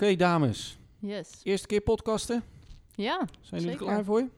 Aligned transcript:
Oké, 0.00 0.16
dames. 0.16 0.78
Yes. 0.98 1.40
Eerste 1.42 1.66
keer 1.66 1.80
podcasten. 1.80 2.42
Ja, 2.94 3.26
Zijn 3.40 3.60
jullie 3.60 3.76
er 3.76 3.82
klaar 3.84 4.04
voor? 4.04 4.28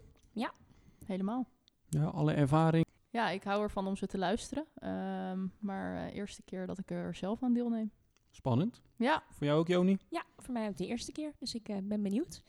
helemaal. 1.07 1.49
Ja, 1.88 2.04
alle 2.04 2.33
ervaring. 2.33 2.85
Ja, 3.11 3.31
ik 3.31 3.44
hou 3.44 3.62
ervan 3.62 3.86
om 3.86 3.96
ze 3.96 4.06
te 4.06 4.18
luisteren. 4.18 4.67
Ehm, 4.75 5.46
maar 5.58 5.96
eh, 6.06 6.14
eerste 6.14 6.42
keer 6.42 6.67
dat 6.67 6.78
ik 6.78 6.90
er 6.90 7.14
zelf 7.14 7.42
aan 7.42 7.52
deelneem. 7.52 7.90
Spannend. 8.30 8.82
Ja, 8.96 9.22
Voor 9.30 9.46
jou 9.46 9.59
ook, 9.59 9.68
Joni? 9.68 9.98
Ja, 10.09 10.25
voor 10.38 10.52
mij 10.52 10.68
ook 10.68 10.77
de 10.77 10.86
eerste 10.86 11.12
keer, 11.12 11.32
dus 11.38 11.54
ik 11.54 11.68
eh, 11.68 11.76
ben 11.82 12.02
benieuwd. 12.02 12.42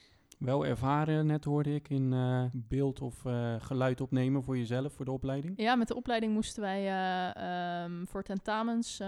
Wel 0.44 0.66
ervaren, 0.66 1.26
net 1.26 1.44
hoorde 1.44 1.76
ik, 1.76 1.90
in 1.90 2.14
eh, 2.14 2.46
beeld 2.54 3.02
of 3.02 3.26
eh, 3.26 3.56
geluid 3.60 4.02
opnemen 4.02 4.44
voor 4.44 4.58
jezelf, 4.58 4.94
voor 4.94 5.06
de 5.06 5.12
opleiding. 5.12 5.54
ja, 5.60 5.76
met 5.76 5.88
de 5.88 5.96
opleiding 5.96 6.34
moesten 6.34 6.62
wij 6.62 6.88
eh, 6.88 7.84
ehm, 7.84 8.06
voor 8.06 8.24
tentamens 8.24 9.02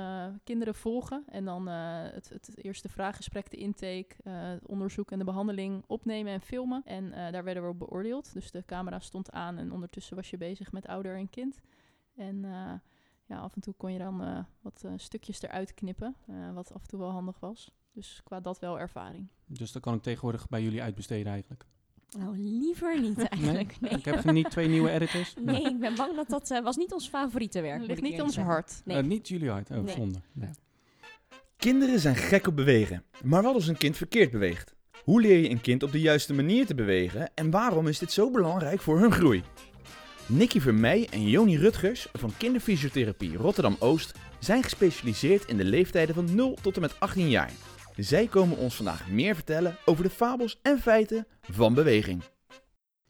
kinderen 0.43 0.75
volgen. 0.75 1.23
En 1.27 1.45
dan 1.45 1.67
het, 1.67 2.29
het 2.29 2.63
eerste 2.63 2.89
vraaggesprek, 2.89 3.49
de 3.49 3.57
intake, 3.57 4.15
het 4.29 4.67
onderzoek 4.67 5.11
en 5.11 5.19
de 5.19 5.25
behandeling 5.25 5.83
opnemen 5.87 6.33
en 6.33 6.41
filmen. 6.41 6.81
En 6.85 7.31
daar 7.31 7.43
werden 7.43 7.63
we 7.63 7.69
op 7.69 7.79
beoordeeld. 7.79 8.33
Dus 8.33 8.51
de 8.51 8.65
camera 8.65 8.99
stond 8.99 9.31
aan 9.31 9.57
en 9.57 9.71
ondertussen 9.71 10.15
was 10.15 10.29
je 10.29 10.37
bezig 10.37 10.71
met 10.71 10.87
ouder 10.87 11.15
en 11.15 11.29
kind. 11.29 11.61
En 12.15 12.41
ja, 13.25 13.37
af 13.37 13.55
en 13.55 13.61
toe 13.61 13.73
kon 13.73 13.93
je 13.93 13.99
dan 13.99 14.45
wat 14.61 14.85
stukjes 14.95 15.41
eruit 15.41 15.73
knippen, 15.73 16.15
wat 16.53 16.73
af 16.73 16.81
en 16.81 16.87
toe 16.87 16.99
wel 16.99 17.11
handig 17.11 17.39
was. 17.39 17.71
Dus 17.95 18.21
qua 18.23 18.39
dat 18.39 18.59
wel 18.59 18.79
ervaring. 18.79 19.27
Dus 19.45 19.71
dat 19.71 19.81
kan 19.81 19.93
ik 19.93 20.01
tegenwoordig 20.01 20.49
bij 20.49 20.61
jullie 20.63 20.81
uitbesteden 20.81 21.31
eigenlijk. 21.31 21.63
Nou, 22.17 22.37
liever 22.37 22.99
niet 23.01 23.27
eigenlijk. 23.27 23.79
Nee, 23.81 23.91
Ik 23.91 24.05
heb 24.05 24.19
geen- 24.19 24.33
niet 24.33 24.49
twee 24.49 24.67
nieuwe 24.67 24.89
editors. 24.91 25.33
Nee, 25.45 25.61
ik 25.61 25.79
ben 25.79 25.95
bang 25.95 26.15
dat 26.15 26.29
dat 26.29 26.51
eh, 26.51 26.63
was 26.63 26.75
niet 26.75 26.93
ons 26.93 27.09
favoriete 27.09 27.61
werk. 27.61 27.85
ligt 27.87 28.01
niet 28.01 28.21
ons 28.21 28.33
zeggen. 28.33 28.53
hart. 28.53 28.81
Nee. 28.85 28.97
Eh, 28.97 29.03
niet 29.03 29.27
jullie 29.27 29.49
hart. 29.49 29.69
Oh, 29.71 29.77
Nee. 29.77 29.95
zonde. 29.95 30.19
Nee. 30.31 30.49
Kinderen 31.57 31.99
zijn 31.99 32.15
gek 32.15 32.47
op 32.47 32.55
bewegen. 32.55 33.03
Maar 33.23 33.43
wat 33.43 33.53
als 33.53 33.67
een 33.67 33.77
kind 33.77 33.97
verkeerd 33.97 34.31
beweegt? 34.31 34.75
Hoe 35.03 35.21
leer 35.21 35.37
je 35.37 35.49
een 35.49 35.61
kind 35.61 35.83
op 35.83 35.91
de 35.91 35.99
juiste 36.01 36.33
manier 36.33 36.65
te 36.65 36.75
bewegen 36.75 37.31
en 37.35 37.49
waarom 37.51 37.87
is 37.87 37.99
dit 37.99 38.11
zo 38.11 38.31
belangrijk 38.31 38.81
voor 38.81 38.99
hun 38.99 39.11
groei? 39.11 39.43
Nicky 40.27 40.59
Vermeij 40.59 41.07
en 41.11 41.29
Joni 41.29 41.57
Rutgers 41.57 42.07
van 42.13 42.31
Kinderfysiotherapie 42.37 43.37
Rotterdam 43.37 43.75
Oost 43.79 44.11
zijn 44.39 44.63
gespecialiseerd 44.63 45.45
in 45.45 45.57
de 45.57 45.63
leeftijden 45.63 46.15
van 46.15 46.35
0 46.35 46.57
tot 46.61 46.75
en 46.75 46.81
met 46.81 46.99
18 46.99 47.29
jaar. 47.29 47.51
Zij 47.97 48.27
komen 48.27 48.57
ons 48.57 48.75
vandaag 48.75 49.09
meer 49.09 49.35
vertellen 49.35 49.77
over 49.85 50.03
de 50.03 50.09
fabels 50.09 50.59
en 50.61 50.79
feiten 50.79 51.27
van 51.41 51.73
beweging. 51.73 52.23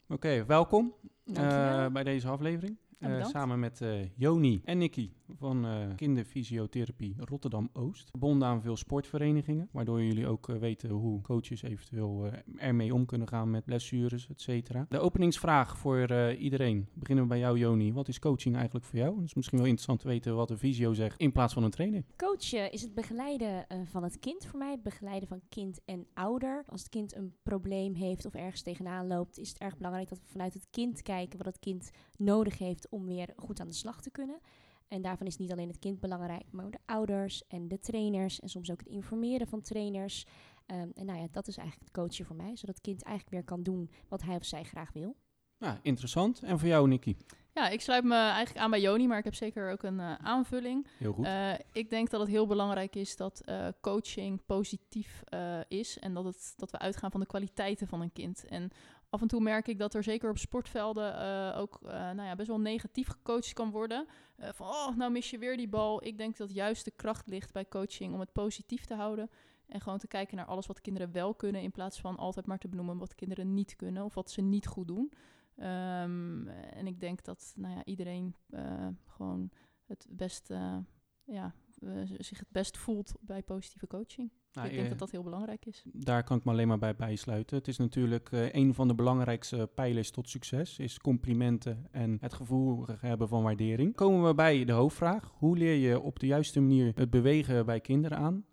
Oké, 0.08 0.46
welkom 0.46 0.94
eh, 1.34 1.88
bij 1.88 2.04
deze 2.04 2.28
aflevering. 2.28 2.78
Eh, 3.00 3.26
samen 3.26 3.60
met 3.60 3.82
eh, 3.82 3.90
Joni 4.16 4.62
en 4.64 4.78
Nicky 4.78 5.10
van 5.38 5.66
eh 5.66 5.96
Kinderfysiotherapie 5.96 7.16
Rotterdam 7.18 7.70
Oost. 7.74 8.10
Verbonden 8.10 8.48
aan 8.48 8.62
veel 8.62 8.78
sportverenigingen, 8.78 9.70
waardoor 9.72 10.04
jullie 10.04 10.28
ook 10.28 10.46
weten 10.46 10.90
hoe 10.90 11.22
coaches 11.22 11.62
eventueel 11.62 12.30
ermee 12.58 12.94
om 12.94 13.06
kunnen 13.06 13.28
gaan 13.28 13.50
met 13.50 13.66
blessures, 13.66 14.28
et 14.30 14.42
cetera. 14.42 14.86
De 14.90 15.00
openingsvraag 15.00 15.78
voor 15.78 16.32
iedereen. 16.32 16.88
Beginnen 16.94 17.24
we 17.24 17.30
bij 17.30 17.40
jou, 17.40 17.58
Joni. 17.58 17.94
Wat 17.94 18.08
is 18.08 18.20
coaching 18.20 18.56
eigenlijk 18.56 18.86
voor 18.86 19.00
jou? 19.00 19.16
Het 19.16 19.26
is 19.26 19.34
misschien 19.34 19.58
wel 19.58 19.68
interessant 19.68 20.00
te 20.02 20.08
weten 20.08 20.36
wat 20.36 20.50
een 20.50 20.58
fysio 20.58 20.94
zegt 20.94 21.20
in 21.20 21.32
plaats 21.32 21.54
van 21.54 21.64
een 21.64 21.72
trainer. 21.72 22.04
Coachen 22.16 22.72
is 22.72 22.82
het 22.82 22.94
begeleiden 22.94 23.66
van 23.86 24.04
het 24.04 24.20
kind 24.20 24.46
voor 24.46 24.60
mij. 24.60 24.72
Het 24.72 24.84
begeleiden 24.84 25.28
van 25.28 25.42
kind 25.50 25.80
en 25.86 26.08
ouder. 26.14 26.64
Als 26.68 26.82
het 26.82 26.90
kind 26.90 27.16
een 27.16 27.34
probleem 27.44 27.94
heeft 27.94 28.26
of 28.26 28.34
ergens 28.34 28.62
tegenaan 28.62 29.08
loopt, 29.08 29.40
is 29.40 29.50
het 29.50 29.58
erg 29.58 29.78
belangrijk 29.78 30.10
dat 30.10 30.20
we 30.20 30.28
vanuit 30.28 30.54
het 30.54 30.68
kind 30.72 31.02
kijken 31.02 31.38
wat 31.38 31.48
het 31.48 31.60
kind 31.60 31.92
nodig 32.18 32.58
heeft 32.58 32.90
om 32.90 33.06
weer 33.06 33.34
goed 33.36 33.60
aan 33.60 33.68
de 33.68 33.74
slag 33.74 34.02
te 34.02 34.12
kunnen. 34.12 34.40
En 34.88 35.02
daarvan 35.02 35.28
is 35.28 35.38
niet 35.38 35.52
alleen 35.52 35.68
het 35.68 35.80
kind 35.80 36.00
belangrijk, 36.00 36.52
maar 36.52 36.66
ook 36.66 36.72
de 36.72 36.80
ouders 36.86 37.48
en 37.48 37.68
de 37.68 37.80
trainers. 37.80 38.40
En 38.40 38.50
soms 38.50 38.72
ook 38.72 38.80
het 38.80 38.88
informeren 38.88 39.48
van 39.48 39.62
trainers. 39.62 40.26
Ehm, 40.66 40.90
en 40.94 41.06
nou 41.06 41.20
ja, 41.20 41.28
dat 41.32 41.48
is 41.48 41.58
eigenlijk 41.58 41.90
het 41.90 42.04
coachen 42.04 42.26
voor 42.26 42.36
mij. 42.36 42.56
Zodat 42.56 42.76
het 42.76 42.82
kind 42.82 43.04
eigenlijk 43.04 43.36
weer 43.36 43.44
kan 43.44 43.64
doen 43.64 43.90
wat 44.08 44.22
hij 44.22 44.36
of 44.36 44.46
zij 44.46 44.64
graag 44.64 44.94
wil. 44.94 45.16
Nou, 45.58 45.78
interessant. 45.82 46.42
En 46.44 46.60
voor 46.60 46.68
jou, 46.68 46.88
Nicky? 46.88 47.16
Ja, 47.56 47.70
ik 47.70 47.82
sluit 47.82 48.04
me 48.04 48.16
eigenlijk 48.16 48.58
aan 48.58 48.70
bij 48.70 48.82
Joni, 48.82 49.08
maar 49.08 49.18
ik 49.18 49.24
heb 49.24 49.34
zeker 49.34 49.72
ook 49.72 49.84
een 49.84 50.00
eh, 50.00 50.14
aanvulling. 50.16 50.88
Heel 50.98 51.14
goed. 51.14 51.26
Eh, 51.26 51.54
ik 51.72 51.90
denk 51.90 52.10
dat 52.10 52.20
het 52.20 52.30
heel 52.30 52.48
belangrijk 52.48 52.96
is 52.96 53.16
dat 53.16 53.40
eh, 53.40 53.68
coaching 53.82 54.46
positief 54.46 55.24
is 55.68 56.00
en 56.00 56.14
dat, 56.14 56.26
het, 56.26 56.54
dat 56.56 56.72
we 56.72 56.80
uitgaan 56.80 57.12
van 57.12 57.20
de 57.20 57.26
kwaliteiten 57.26 57.88
van 57.88 58.02
een 58.02 58.14
kind. 58.14 58.46
En 58.46 58.72
af 59.10 59.22
en 59.22 59.28
toe 59.28 59.42
merk 59.42 59.68
ik 59.68 59.80
dat 59.80 59.94
er 59.94 60.04
zeker 60.04 60.30
op 60.30 60.38
sportvelden 60.38 61.56
ook 61.56 61.80
nou 61.82 62.24
ja, 62.24 62.36
best 62.36 62.48
wel 62.48 62.60
negatief 62.60 63.08
gecoacht 63.08 63.54
kan 63.54 63.72
worden. 63.72 64.08
Van, 64.38 64.68
oh, 64.68 64.96
nou 64.96 65.12
mis 65.12 65.30
je 65.30 65.38
weer 65.38 65.58
die 65.58 65.70
bal. 65.70 66.06
Ik 66.06 66.18
denk 66.18 66.38
dat 66.38 66.54
juist 66.54 66.86
de 66.86 66.92
kracht 66.92 67.28
ligt 67.28 67.54
bij 67.54 67.68
coaching 67.68 68.14
om 68.14 68.20
het 68.20 68.32
positief 68.32 68.86
te 68.86 68.94
houden. 68.94 69.30
En 69.68 69.82
gewoon 69.82 70.00
te 70.00 70.08
kijken 70.08 70.38
naar 70.38 70.46
alles 70.46 70.66
wat 70.66 70.82
kinderen 70.82 71.12
wel 71.12 71.36
kunnen, 71.36 71.62
in 71.62 71.72
plaats 71.72 72.00
van 72.00 72.18
altijd 72.18 72.46
maar 72.46 72.60
te 72.60 72.68
benoemen 72.68 72.98
wat 72.98 73.16
kinderen 73.16 73.54
niet 73.54 73.76
kunnen 73.76 74.04
of 74.04 74.14
wat 74.14 74.32
ze 74.32 74.42
niet 74.42 74.68
goed 74.68 74.88
doen. 74.88 75.12
Ehm, 75.56 76.48
en 76.48 76.88
ik 76.88 77.00
denk 77.00 77.24
dat 77.24 77.54
nou 77.56 77.76
ja, 77.76 77.86
iedereen 77.86 78.36
eh, 78.50 78.88
gewoon 79.06 79.52
het 79.86 80.08
best, 80.10 80.50
eh, 80.50 80.78
ja, 81.24 81.54
eh, 81.80 81.90
zich 82.18 82.40
het 82.40 82.52
best 82.52 82.78
voelt 82.78 83.14
bij 83.22 83.44
positieve 83.44 83.88
coaching. 83.88 84.32
Nou, 84.54 84.68
ik 84.68 84.74
denk 84.74 84.84
eh, 84.84 84.90
dat 84.90 85.00
dat 85.00 85.12
heel 85.12 85.24
belangrijk 85.24 85.66
is. 85.66 85.84
Daar 85.94 86.24
kan 86.24 86.38
ik 86.38 86.44
me 86.44 86.52
alleen 86.52 86.68
maar 86.68 86.78
bij 86.78 86.96
bijsluiten. 86.96 87.58
Het 87.58 87.68
is 87.68 87.78
natuurlijk 87.78 88.30
een 88.32 88.74
van 88.74 88.88
de 88.88 88.96
belangrijkste 88.96 89.70
pijlers 89.76 90.12
tot 90.12 90.30
succes, 90.30 90.80
is 90.80 91.00
complimenten 91.00 91.88
en 91.92 92.18
het 92.22 92.34
gevoel 92.34 92.86
hebben 93.00 93.28
van 93.28 93.44
waardering. 93.44 93.96
Komen 93.96 94.28
we 94.28 94.36
bij 94.36 94.66
de 94.66 94.72
hoofdvraag. 94.72 95.34
Hoe 95.38 95.58
leer 95.58 95.76
je 95.76 96.00
op 96.00 96.20
de 96.20 96.28
juiste 96.28 96.60
manier 96.60 96.92
het 96.96 97.10
bewegen 97.10 97.66
bij 97.66 97.80
kinderen 97.80 98.18
aan? 98.18 98.46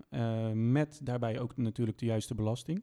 Met 0.73 1.01
daarbij 1.03 1.41
ook 1.41 1.57
natuurlijk 1.57 1.99
de 1.99 2.07
juiste 2.07 2.35
belasting. 2.35 2.83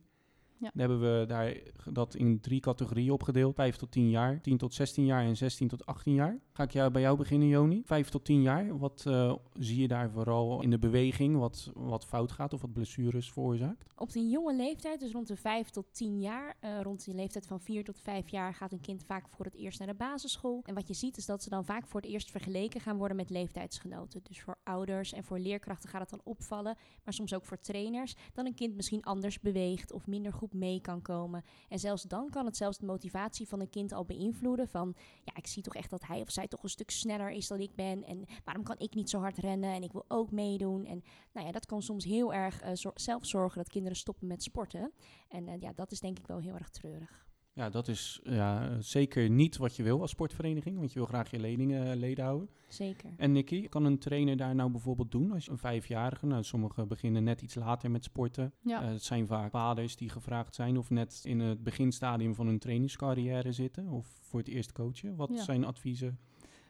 Ja. 0.59 0.69
Dan 0.73 0.89
hebben 0.89 1.19
we 1.19 1.25
daar 1.25 1.57
dat 1.93 2.15
in 2.15 2.39
drie 2.39 2.59
categorieën 2.59 3.11
opgedeeld. 3.11 3.55
5 3.55 3.75
tot 3.75 3.91
10 3.91 4.09
jaar, 4.09 4.41
10 4.41 4.57
tot 4.57 4.73
16 4.73 5.05
jaar 5.05 5.23
en 5.23 5.37
16 5.37 5.67
tot 5.67 5.85
18 5.85 6.13
jaar. 6.13 6.39
Ga 6.53 6.63
ik 6.63 6.71
jou, 6.71 6.91
bij 6.91 7.01
jou 7.01 7.17
beginnen, 7.17 7.47
Joni. 7.47 7.81
5 7.85 8.09
tot 8.09 8.25
10 8.25 8.41
jaar, 8.41 8.77
wat 8.77 9.03
eh, 9.07 9.33
zie 9.53 9.81
je 9.81 9.87
daar 9.87 10.11
vooral 10.11 10.61
in 10.61 10.69
de 10.69 10.79
beweging? 10.79 11.37
Wat, 11.37 11.71
wat 11.73 12.05
fout 12.05 12.31
gaat 12.31 12.53
of 12.53 12.61
wat 12.61 12.73
blessures 12.73 13.31
veroorzaakt? 13.31 13.85
Op 13.95 14.11
de 14.11 14.29
jonge 14.29 14.55
leeftijd, 14.55 14.99
dus 14.99 15.11
rond 15.11 15.27
de 15.27 15.35
5 15.35 15.69
tot 15.69 15.85
10 15.91 16.19
jaar, 16.19 16.55
eh, 16.59 16.81
rond 16.81 17.05
die 17.05 17.13
leeftijd 17.13 17.45
van 17.45 17.61
4 17.61 17.83
tot 17.83 17.99
5 17.99 18.29
jaar, 18.29 18.53
gaat 18.53 18.71
een 18.71 18.81
kind 18.81 19.03
vaak 19.03 19.29
voor 19.29 19.45
het 19.45 19.55
eerst 19.55 19.79
naar 19.79 19.87
de 19.87 19.93
basisschool. 19.93 20.61
En 20.65 20.73
wat 20.75 20.87
je 20.87 20.93
ziet 20.93 21.17
is 21.17 21.25
dat 21.25 21.43
ze 21.43 21.49
dan 21.49 21.65
vaak 21.65 21.87
voor 21.87 22.01
het 22.01 22.09
eerst 22.09 22.31
vergeleken 22.31 22.81
gaan 22.81 22.97
worden 22.97 23.17
met 23.17 23.29
leeftijdsgenoten. 23.29 24.21
Dus 24.23 24.41
voor 24.41 24.57
ouders 24.63 25.13
en 25.13 25.23
voor 25.23 25.39
leerkrachten 25.39 25.89
gaat 25.89 26.01
het 26.01 26.09
dan 26.09 26.21
opvallen, 26.23 26.77
maar 27.03 27.13
soms 27.13 27.33
ook 27.33 27.45
voor 27.45 27.59
trainers, 27.59 28.15
dat 28.33 28.45
een 28.45 28.55
kind 28.55 28.75
misschien 28.75 29.03
anders 29.03 29.39
beweegt 29.39 29.91
of 29.91 30.07
minder 30.07 30.33
goed 30.33 30.48
mee 30.53 30.81
kan 30.81 31.01
komen. 31.01 31.43
En 31.69 31.79
zelfs 31.79 32.03
dan 32.03 32.29
kan 32.29 32.45
het 32.45 32.57
zelfs 32.57 32.77
de 32.77 32.85
motivatie 32.85 33.47
van 33.47 33.59
een 33.59 33.69
kind 33.69 33.93
al 33.93 34.05
beïnvloeden 34.05 34.67
van, 34.67 34.95
ja, 35.23 35.35
ik 35.35 35.47
zie 35.47 35.63
toch 35.63 35.75
echt 35.75 35.89
dat 35.89 36.07
hij 36.07 36.21
of 36.21 36.31
zij 36.31 36.47
toch 36.47 36.63
een 36.63 36.69
stuk 36.69 36.89
sneller 36.89 37.29
is 37.29 37.47
dan 37.47 37.59
ik 37.59 37.75
ben 37.75 38.03
en 38.03 38.25
waarom 38.43 38.63
kan 38.63 38.77
ik 38.77 38.93
niet 38.93 39.09
zo 39.09 39.19
hard 39.19 39.38
rennen 39.38 39.73
en 39.73 39.83
ik 39.83 39.91
wil 39.91 40.05
ook 40.07 40.31
meedoen. 40.31 40.85
En 40.85 41.03
nou 41.33 41.45
ja, 41.45 41.51
dat 41.51 41.65
kan 41.65 41.81
soms 41.81 42.05
heel 42.05 42.33
erg 42.33 42.61
eh, 42.61 42.91
zelf 42.93 43.25
zorgen 43.25 43.57
dat 43.57 43.69
kinderen 43.69 43.97
stoppen 43.97 44.27
met 44.27 44.43
sporten. 44.43 44.91
En 45.27 45.47
eh, 45.47 45.61
ja, 45.61 45.73
dat 45.75 45.91
is 45.91 45.99
denk 45.99 46.19
ik 46.19 46.27
wel 46.27 46.39
heel 46.39 46.55
erg 46.55 46.69
treurig. 46.69 47.28
Ja, 47.59 47.69
dat 47.69 47.87
is 47.87 48.19
ja, 48.23 48.81
zeker 48.81 49.29
niet 49.29 49.57
wat 49.57 49.75
je 49.75 49.83
wil 49.83 50.01
als 50.01 50.11
sportvereniging, 50.11 50.77
want 50.77 50.91
je 50.93 50.99
wil 50.99 51.07
graag 51.07 51.31
je 51.31 51.39
leningen, 51.39 51.91
eh, 51.91 51.95
leden 51.95 52.23
houden. 52.25 52.49
Zeker. 52.67 53.09
En 53.17 53.31
Nicky, 53.31 53.67
kan 53.67 53.85
een 53.85 53.99
trainer 53.99 54.37
daar 54.37 54.55
nou 54.55 54.71
bijvoorbeeld 54.71 55.11
doen 55.11 55.31
als 55.31 55.45
je 55.45 55.51
een 55.51 55.57
vijfjarige, 55.57 56.25
nou 56.25 56.43
sommigen 56.43 56.87
beginnen 56.87 57.23
net 57.23 57.41
iets 57.41 57.55
later 57.55 57.91
met 57.91 58.03
sporten. 58.03 58.53
Ja. 58.61 58.81
Eh, 58.81 58.87
het 58.87 59.03
zijn 59.03 59.27
vaak 59.27 59.51
vaders 59.51 59.95
die 59.95 60.09
gevraagd 60.09 60.55
zijn 60.55 60.77
of 60.77 60.89
net 60.89 61.21
in 61.23 61.39
het 61.39 61.63
beginstadium 61.63 62.35
van 62.35 62.45
hun 62.45 62.59
trainingscarrière 62.59 63.51
zitten 63.51 63.87
of 63.87 64.07
voor 64.21 64.39
het 64.39 64.49
eerst 64.49 64.71
coachen. 64.71 65.15
Wat 65.15 65.29
Ja. 65.33 65.43
zijn 65.43 65.65
adviezen? 65.65 66.19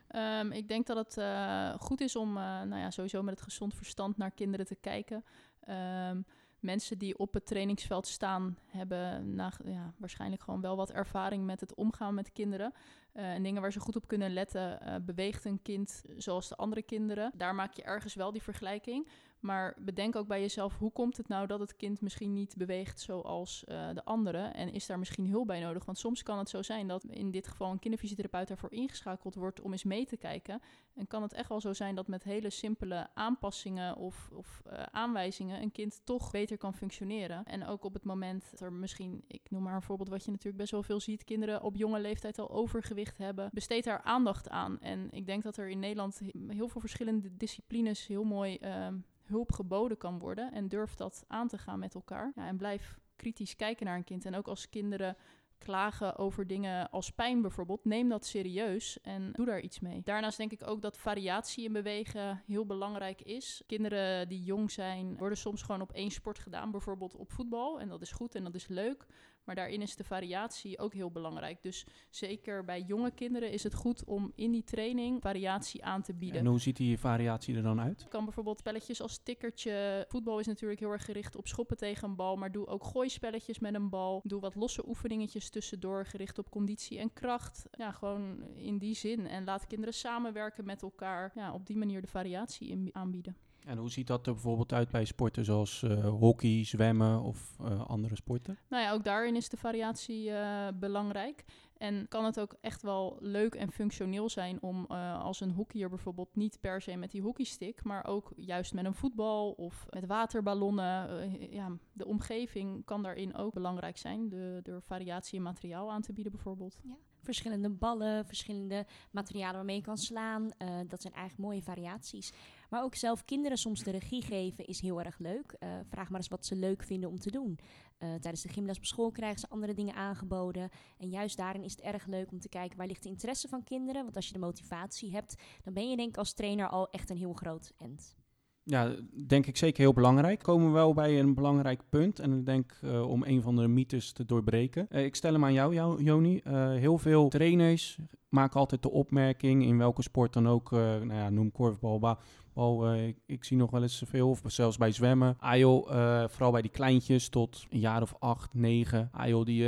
Ehm, 0.07 0.51
ik 0.51 0.67
denk 0.67 0.87
dat 0.87 0.97
het 0.97 1.17
eh, 1.17 1.73
goed 1.79 2.01
is 2.01 2.15
om 2.15 2.33
nou 2.33 2.75
ja, 2.77 2.91
sowieso 2.91 3.21
met 3.23 3.33
het 3.33 3.43
gezond 3.43 3.75
verstand 3.75 4.17
naar 4.17 4.31
kinderen 4.31 4.65
te 4.65 4.75
kijken. 4.75 5.23
Ehm, 5.59 6.21
mensen 6.59 6.97
die 6.97 7.17
op 7.17 7.33
het 7.33 7.45
trainingsveld 7.45 8.07
staan, 8.07 8.57
hebben 8.65 9.35
ja, 9.65 9.93
waarschijnlijk 9.97 10.43
gewoon 10.43 10.61
wel 10.61 10.75
wat 10.75 10.91
ervaring 10.91 11.45
met 11.45 11.59
het 11.59 11.75
omgaan 11.75 12.13
met 12.13 12.31
kinderen. 12.31 12.73
Eh, 13.11 13.33
en 13.33 13.43
dingen 13.43 13.61
waar 13.61 13.71
ze 13.71 13.79
goed 13.79 13.95
op 13.95 14.07
kunnen 14.07 14.33
letten. 14.33 14.81
eh, 14.81 14.95
beweegt 15.01 15.45
een 15.45 15.61
kind 15.61 16.03
zoals 16.17 16.49
de 16.49 16.55
andere 16.55 16.81
kinderen? 16.81 17.31
Daar 17.35 17.55
maak 17.55 17.73
je 17.73 17.83
ergens 17.83 18.13
wel 18.13 18.31
die 18.31 18.43
vergelijking. 18.43 19.07
Maar 19.39 19.75
bedenk 19.79 20.15
ook 20.15 20.27
bij 20.27 20.41
jezelf, 20.41 20.77
hoe 20.77 20.91
komt 20.91 21.17
het 21.17 21.27
nou 21.27 21.47
dat 21.47 21.59
het 21.59 21.75
kind 21.75 22.01
misschien 22.01 22.33
niet 22.33 22.55
beweegt 22.57 22.99
zoals 22.99 23.63
eh, 23.63 23.89
de 23.93 24.05
anderen? 24.05 24.53
En 24.53 24.73
is 24.73 24.85
daar 24.85 24.99
misschien 24.99 25.27
hulp 25.29 25.47
bij 25.47 25.59
nodig? 25.59 25.85
Want 25.85 25.97
soms 25.97 26.23
kan 26.23 26.37
het 26.37 26.49
zo 26.49 26.61
zijn 26.61 26.87
dat 26.87 27.03
in 27.03 27.31
dit 27.31 27.47
geval 27.47 27.71
een 27.71 27.79
kinderfysiotherapeut 27.79 28.47
daarvoor 28.47 28.71
ingeschakeld 28.71 29.35
wordt 29.35 29.61
om 29.61 29.71
eens 29.71 29.83
mee 29.83 30.05
te 30.05 30.17
kijken. 30.17 30.61
En 30.95 31.07
kan 31.07 31.21
het 31.21 31.33
echt 31.33 31.49
wel 31.49 31.61
zo 31.61 31.73
zijn 31.73 31.95
dat 31.95 32.07
met 32.07 32.23
hele 32.23 32.49
simpele 32.49 33.07
aanpassingen 33.13 33.95
of, 33.95 34.29
of 34.33 34.61
eh, 34.65 34.83
aanwijzingen 34.91 35.61
een 35.61 35.71
kind 35.71 36.01
toch 36.03 36.31
beter 36.31 36.57
kan 36.57 36.73
functioneren. 36.73 37.43
En 37.45 37.65
ook 37.65 37.83
op 37.83 37.93
het 37.93 38.03
moment 38.03 38.47
dat 38.51 38.59
er 38.59 38.73
misschien, 38.73 39.23
ik 39.27 39.49
noem 39.49 39.63
maar 39.63 39.75
een 39.75 39.81
voorbeeld 39.81 40.09
wat 40.09 40.25
je 40.25 40.31
natuurlijk 40.31 40.57
best 40.57 40.71
wel 40.71 40.83
veel 40.83 40.99
ziet, 40.99 41.23
kinderen 41.23 41.61
op 41.61 41.75
jonge 41.75 41.99
leeftijd 41.99 42.39
al 42.39 42.49
overgewicht 42.49 43.17
hebben, 43.17 43.49
besteed 43.53 43.83
daar 43.83 44.01
aandacht 44.01 44.49
aan. 44.49 44.79
En 44.79 45.07
ik 45.11 45.25
denk 45.25 45.43
dat 45.43 45.57
er 45.57 45.69
in 45.69 45.79
Nederland 45.79 46.19
he- 46.19 46.53
heel 46.53 46.67
veel 46.67 46.81
verschillende 46.81 47.37
disciplines 47.37 48.07
heel 48.07 48.23
mooi 48.23 48.55
ehm, 48.57 48.97
hulp 49.29 49.51
geboden 49.51 49.97
kan 49.97 50.19
worden. 50.19 50.51
En 50.51 50.67
durf 50.67 50.95
dat 50.95 51.23
aan 51.27 51.47
te 51.47 51.57
gaan 51.57 51.79
met 51.79 51.95
elkaar. 51.95 52.31
Ja, 52.35 52.47
en 52.47 52.57
blijf 52.57 52.99
kritisch 53.15 53.55
kijken 53.55 53.85
naar 53.85 53.95
een 53.95 54.03
kind. 54.03 54.25
En 54.25 54.35
ook 54.35 54.47
als 54.47 54.69
kinderen 54.69 55.17
klagen 55.59 56.17
over 56.17 56.47
dingen 56.47 56.89
als 56.89 57.11
pijn 57.11 57.41
bijvoorbeeld, 57.41 57.85
neem 57.85 58.09
dat 58.09 58.25
serieus 58.25 59.01
en 59.01 59.31
doe 59.31 59.45
daar 59.45 59.59
iets 59.59 59.79
mee. 59.79 60.01
Daarnaast 60.03 60.37
denk 60.37 60.51
ik 60.51 60.67
ook 60.67 60.81
dat 60.81 60.97
variatie 60.97 61.63
in 61.63 61.73
bewegen 61.73 62.43
heel 62.45 62.65
belangrijk 62.65 63.21
is. 63.21 63.63
Kinderen 63.67 64.27
die 64.27 64.43
jong 64.43 64.71
zijn, 64.71 65.17
worden 65.17 65.37
soms 65.37 65.61
gewoon 65.61 65.81
op 65.81 65.91
één 65.91 66.11
sport 66.11 66.39
gedaan, 66.39 66.71
bijvoorbeeld 66.71 67.15
op 67.15 67.31
voetbal. 67.31 67.79
En 67.79 67.87
dat 67.87 68.01
is 68.01 68.11
goed 68.11 68.35
en 68.35 68.43
dat 68.43 68.55
is 68.55 68.67
leuk. 68.67 69.05
Maar 69.49 69.57
daarin 69.57 69.81
is 69.81 69.95
de 69.95 70.03
variatie 70.03 70.79
ook 70.79 70.93
heel 70.93 71.11
belangrijk. 71.11 71.61
Dus 71.61 71.85
zeker 72.09 72.65
bij 72.65 72.81
jonge 72.81 73.11
kinderen 73.11 73.51
is 73.51 73.63
het 73.63 73.73
goed 73.73 74.03
om 74.03 74.31
in 74.35 74.51
die 74.51 74.63
training 74.63 75.21
variatie 75.21 75.83
aan 75.83 76.01
te 76.01 76.13
bieden. 76.13 76.39
En 76.39 76.45
hoe 76.45 76.59
ziet 76.59 76.77
die 76.77 76.99
variatie 76.99 77.55
er 77.55 77.63
dan 77.63 77.81
uit? 77.81 77.99
Het 77.99 78.09
kan 78.09 78.23
bijvoorbeeld 78.23 78.59
spelletjes 78.59 79.01
als 79.01 79.23
tikkertje. 79.23 80.05
Voetbal 80.07 80.39
is 80.39 80.47
natuurlijk 80.47 80.79
heel 80.79 80.91
erg 80.91 81.05
gericht 81.05 81.35
op 81.35 81.47
schoppen 81.47 81.77
tegen 81.77 82.09
een 82.09 82.15
bal. 82.15 82.35
Maar 82.35 82.51
doe 82.51 82.67
ook 82.67 82.83
gooispelletjes 82.83 83.59
met 83.59 83.73
een 83.73 83.89
bal. 83.89 84.21
Doe 84.23 84.39
wat 84.39 84.55
losse 84.55 84.87
oefeningetjes 84.87 85.49
tussendoor 85.49 86.05
gericht 86.05 86.37
op 86.37 86.49
conditie 86.49 86.99
en 86.99 87.13
kracht. 87.13 87.65
Ja, 87.71 87.91
gewoon 87.91 88.43
in 88.55 88.77
die 88.77 88.95
zin. 88.95 89.27
En 89.27 89.43
laat 89.43 89.67
kinderen 89.67 89.93
samenwerken 89.93 90.65
met 90.65 90.81
elkaar. 90.81 91.31
Ja, 91.35 91.53
op 91.53 91.65
die 91.65 91.77
manier 91.77 92.01
de 92.01 92.07
variatie 92.07 92.89
aanbieden. 92.91 93.35
En 93.69 93.77
hoe 93.77 93.91
ziet 93.91 94.07
dat 94.07 94.27
er 94.27 94.33
bijvoorbeeld 94.33 94.73
uit 94.73 94.89
bij 94.89 95.05
sporten 95.05 95.45
zoals 95.45 95.81
uh, 95.81 96.09
hockey, 96.09 96.65
zwemmen 96.65 97.21
of 97.21 97.55
uh, 97.61 97.85
andere 97.85 98.15
sporten? 98.15 98.57
Nou 98.69 98.83
ja, 98.83 98.91
ook 98.91 99.03
daarin 99.03 99.35
is 99.35 99.49
de 99.49 99.57
variatie 99.57 100.29
uh, 100.29 100.67
belangrijk. 100.79 101.43
En 101.77 102.07
kan 102.07 102.25
het 102.25 102.39
ook 102.39 102.55
echt 102.61 102.81
wel 102.81 103.17
leuk 103.19 103.55
en 103.55 103.71
functioneel 103.71 104.29
zijn 104.29 104.61
om 104.61 104.85
als 105.21 105.41
een 105.41 105.51
hockeyer 105.51 105.89
bijvoorbeeld 105.89 106.35
niet 106.35 106.59
per 106.59 106.81
se 106.81 106.95
met 106.95 107.11
die 107.11 107.21
hockeystick, 107.21 107.83
maar 107.83 108.05
ook 108.05 108.31
juist 108.35 108.73
met 108.73 108.85
een 108.85 108.93
voetbal 108.93 109.51
of 109.51 109.85
met 109.89 110.05
waterballonnen. 110.05 111.51
ja, 111.51 111.77
de 111.93 112.05
omgeving 112.05 112.85
kan 112.85 113.03
daarin 113.03 113.35
ook 113.35 113.53
belangrijk 113.53 113.97
zijn, 113.97 114.29
de, 114.29 114.59
door 114.63 114.81
variatie 114.81 115.37
in 115.37 115.43
materiaal 115.43 115.91
aan 115.91 116.01
te 116.01 116.13
bieden 116.13 116.31
bijvoorbeeld. 116.31 116.79
Ja 116.83 116.97
verschillende 117.21 117.69
ballen, 117.69 118.25
verschillende 118.25 118.85
materialen 119.11 119.55
waarmee 119.55 119.75
je 119.75 119.81
kan 119.81 119.97
slaan. 119.97 120.43
Uh, 120.43 120.79
dat 120.87 121.01
zijn 121.01 121.13
eigenlijk 121.13 121.49
mooie 121.49 121.61
variaties. 121.61 122.33
Maar 122.69 122.83
ook 122.83 122.95
zelf 122.95 123.25
kinderen 123.25 123.57
soms 123.57 123.83
de 123.83 123.91
regie 123.91 124.21
geven 124.21 124.65
is 124.65 124.81
heel 124.81 125.01
erg 125.01 125.19
leuk. 125.19 125.55
Uh, 125.59 125.69
vraag 125.87 126.09
maar 126.09 126.19
eens 126.19 126.29
wat 126.29 126.45
ze 126.45 126.55
leuk 126.55 126.83
vinden 126.83 127.09
om 127.09 127.19
te 127.19 127.31
doen. 127.31 127.59
Uh, 127.99 128.09
tijdens 128.09 128.41
de 128.41 128.49
gymles 128.49 128.77
op 128.77 128.85
school 128.85 129.11
krijgen 129.11 129.39
ze 129.39 129.49
andere 129.49 129.73
dingen 129.73 129.95
aangeboden. 129.95 130.69
En 130.97 131.09
juist 131.09 131.37
daarin 131.37 131.63
is 131.63 131.71
het 131.71 131.81
erg 131.81 132.05
leuk 132.05 132.31
om 132.31 132.39
te 132.39 132.49
kijken 132.49 132.77
waar 132.77 132.87
ligt 132.87 133.03
de 133.03 133.09
interesse 133.09 133.47
van 133.47 133.63
kinderen. 133.63 134.03
Want 134.03 134.15
als 134.15 134.27
je 134.27 134.33
de 134.33 134.39
motivatie 134.39 135.11
hebt, 135.11 135.35
dan 135.63 135.73
ben 135.73 135.89
je 135.89 135.95
denk 135.95 136.09
ik 136.09 136.17
als 136.17 136.33
trainer 136.33 136.67
al 136.67 136.89
echt 136.89 137.09
een 137.09 137.17
heel 137.17 137.33
groot 137.33 137.73
end. 137.77 138.17
Ja, 138.63 138.95
denk 139.27 139.45
ik 139.45 139.57
zeker 139.57 139.81
heel 139.81 139.93
belangrijk. 139.93 140.43
Komen 140.43 140.67
we 140.67 140.73
wel 140.73 140.93
bij 140.93 141.19
een 141.19 141.33
belangrijk 141.33 141.81
punt. 141.89 142.19
En 142.19 142.33
ik 142.33 142.45
denk 142.45 142.79
uh, 142.83 143.09
om 143.09 143.23
een 143.23 143.41
van 143.41 143.55
de 143.55 143.67
mythes 143.67 144.11
te 144.11 144.25
doorbreken. 144.25 144.89
Ik 144.89 145.15
stel 145.15 145.33
hem 145.33 145.43
aan 145.43 145.53
jou, 145.53 145.73
jou 145.73 146.03
Joni. 146.03 146.41
Heel 146.79 146.97
veel 146.97 147.29
trainers 147.29 147.97
maken 148.29 148.59
altijd 148.59 148.81
de 148.81 148.91
opmerking, 148.91 149.63
in 149.63 149.77
welke 149.77 150.01
sport 150.01 150.33
dan 150.33 150.47
ook, 150.47 150.71
nou 150.71 151.13
ja, 151.13 151.29
noem 151.29 151.51
korfbal, 151.51 152.17
bal, 152.59 152.93
ik, 152.93 153.17
ik, 153.25 153.43
zie 153.43 153.57
nog 153.57 153.71
wel 153.71 153.81
eens 153.81 154.03
veel, 154.05 154.29
of 154.29 154.41
zelfs 154.45 154.77
bij 154.77 154.91
zwemmen. 154.91 155.35
Ah 155.39 155.57
joh, 155.57 155.89
vooral 156.27 156.51
bij 156.51 156.61
die 156.61 156.71
kleintjes 156.71 157.29
tot 157.29 157.65
een 157.69 157.79
jaar 157.79 158.01
of 158.01 158.15
acht, 158.19 158.53
negen. 158.53 159.11
Joh, 159.25 159.45
die, 159.45 159.63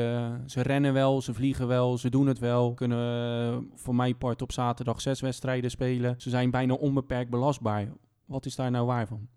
ze 0.46 0.62
rennen 0.62 0.94
wel, 0.94 1.22
ze 1.22 1.34
vliegen 1.34 1.68
wel, 1.68 1.98
ze 1.98 2.10
doen 2.10 2.28
het 2.28 2.40
wel. 2.40 2.74
Kunnen 2.74 3.72
voor 3.76 3.96
mijn 3.96 4.18
part 4.18 4.42
op 4.42 4.52
zaterdag 4.52 5.02
zes 5.02 5.22
wedstrijden 5.22 5.72
spelen. 5.72 6.16
Ze 6.18 6.30
zijn 6.30 6.52
bijna 6.52 6.74
onbeperkt 6.74 7.30
belastbaar. 7.30 7.88
Wat 8.26 8.46
is 8.46 8.56
daar 8.56 8.72
nou 8.72 8.86
waar 8.86 9.08
van? 9.08 9.28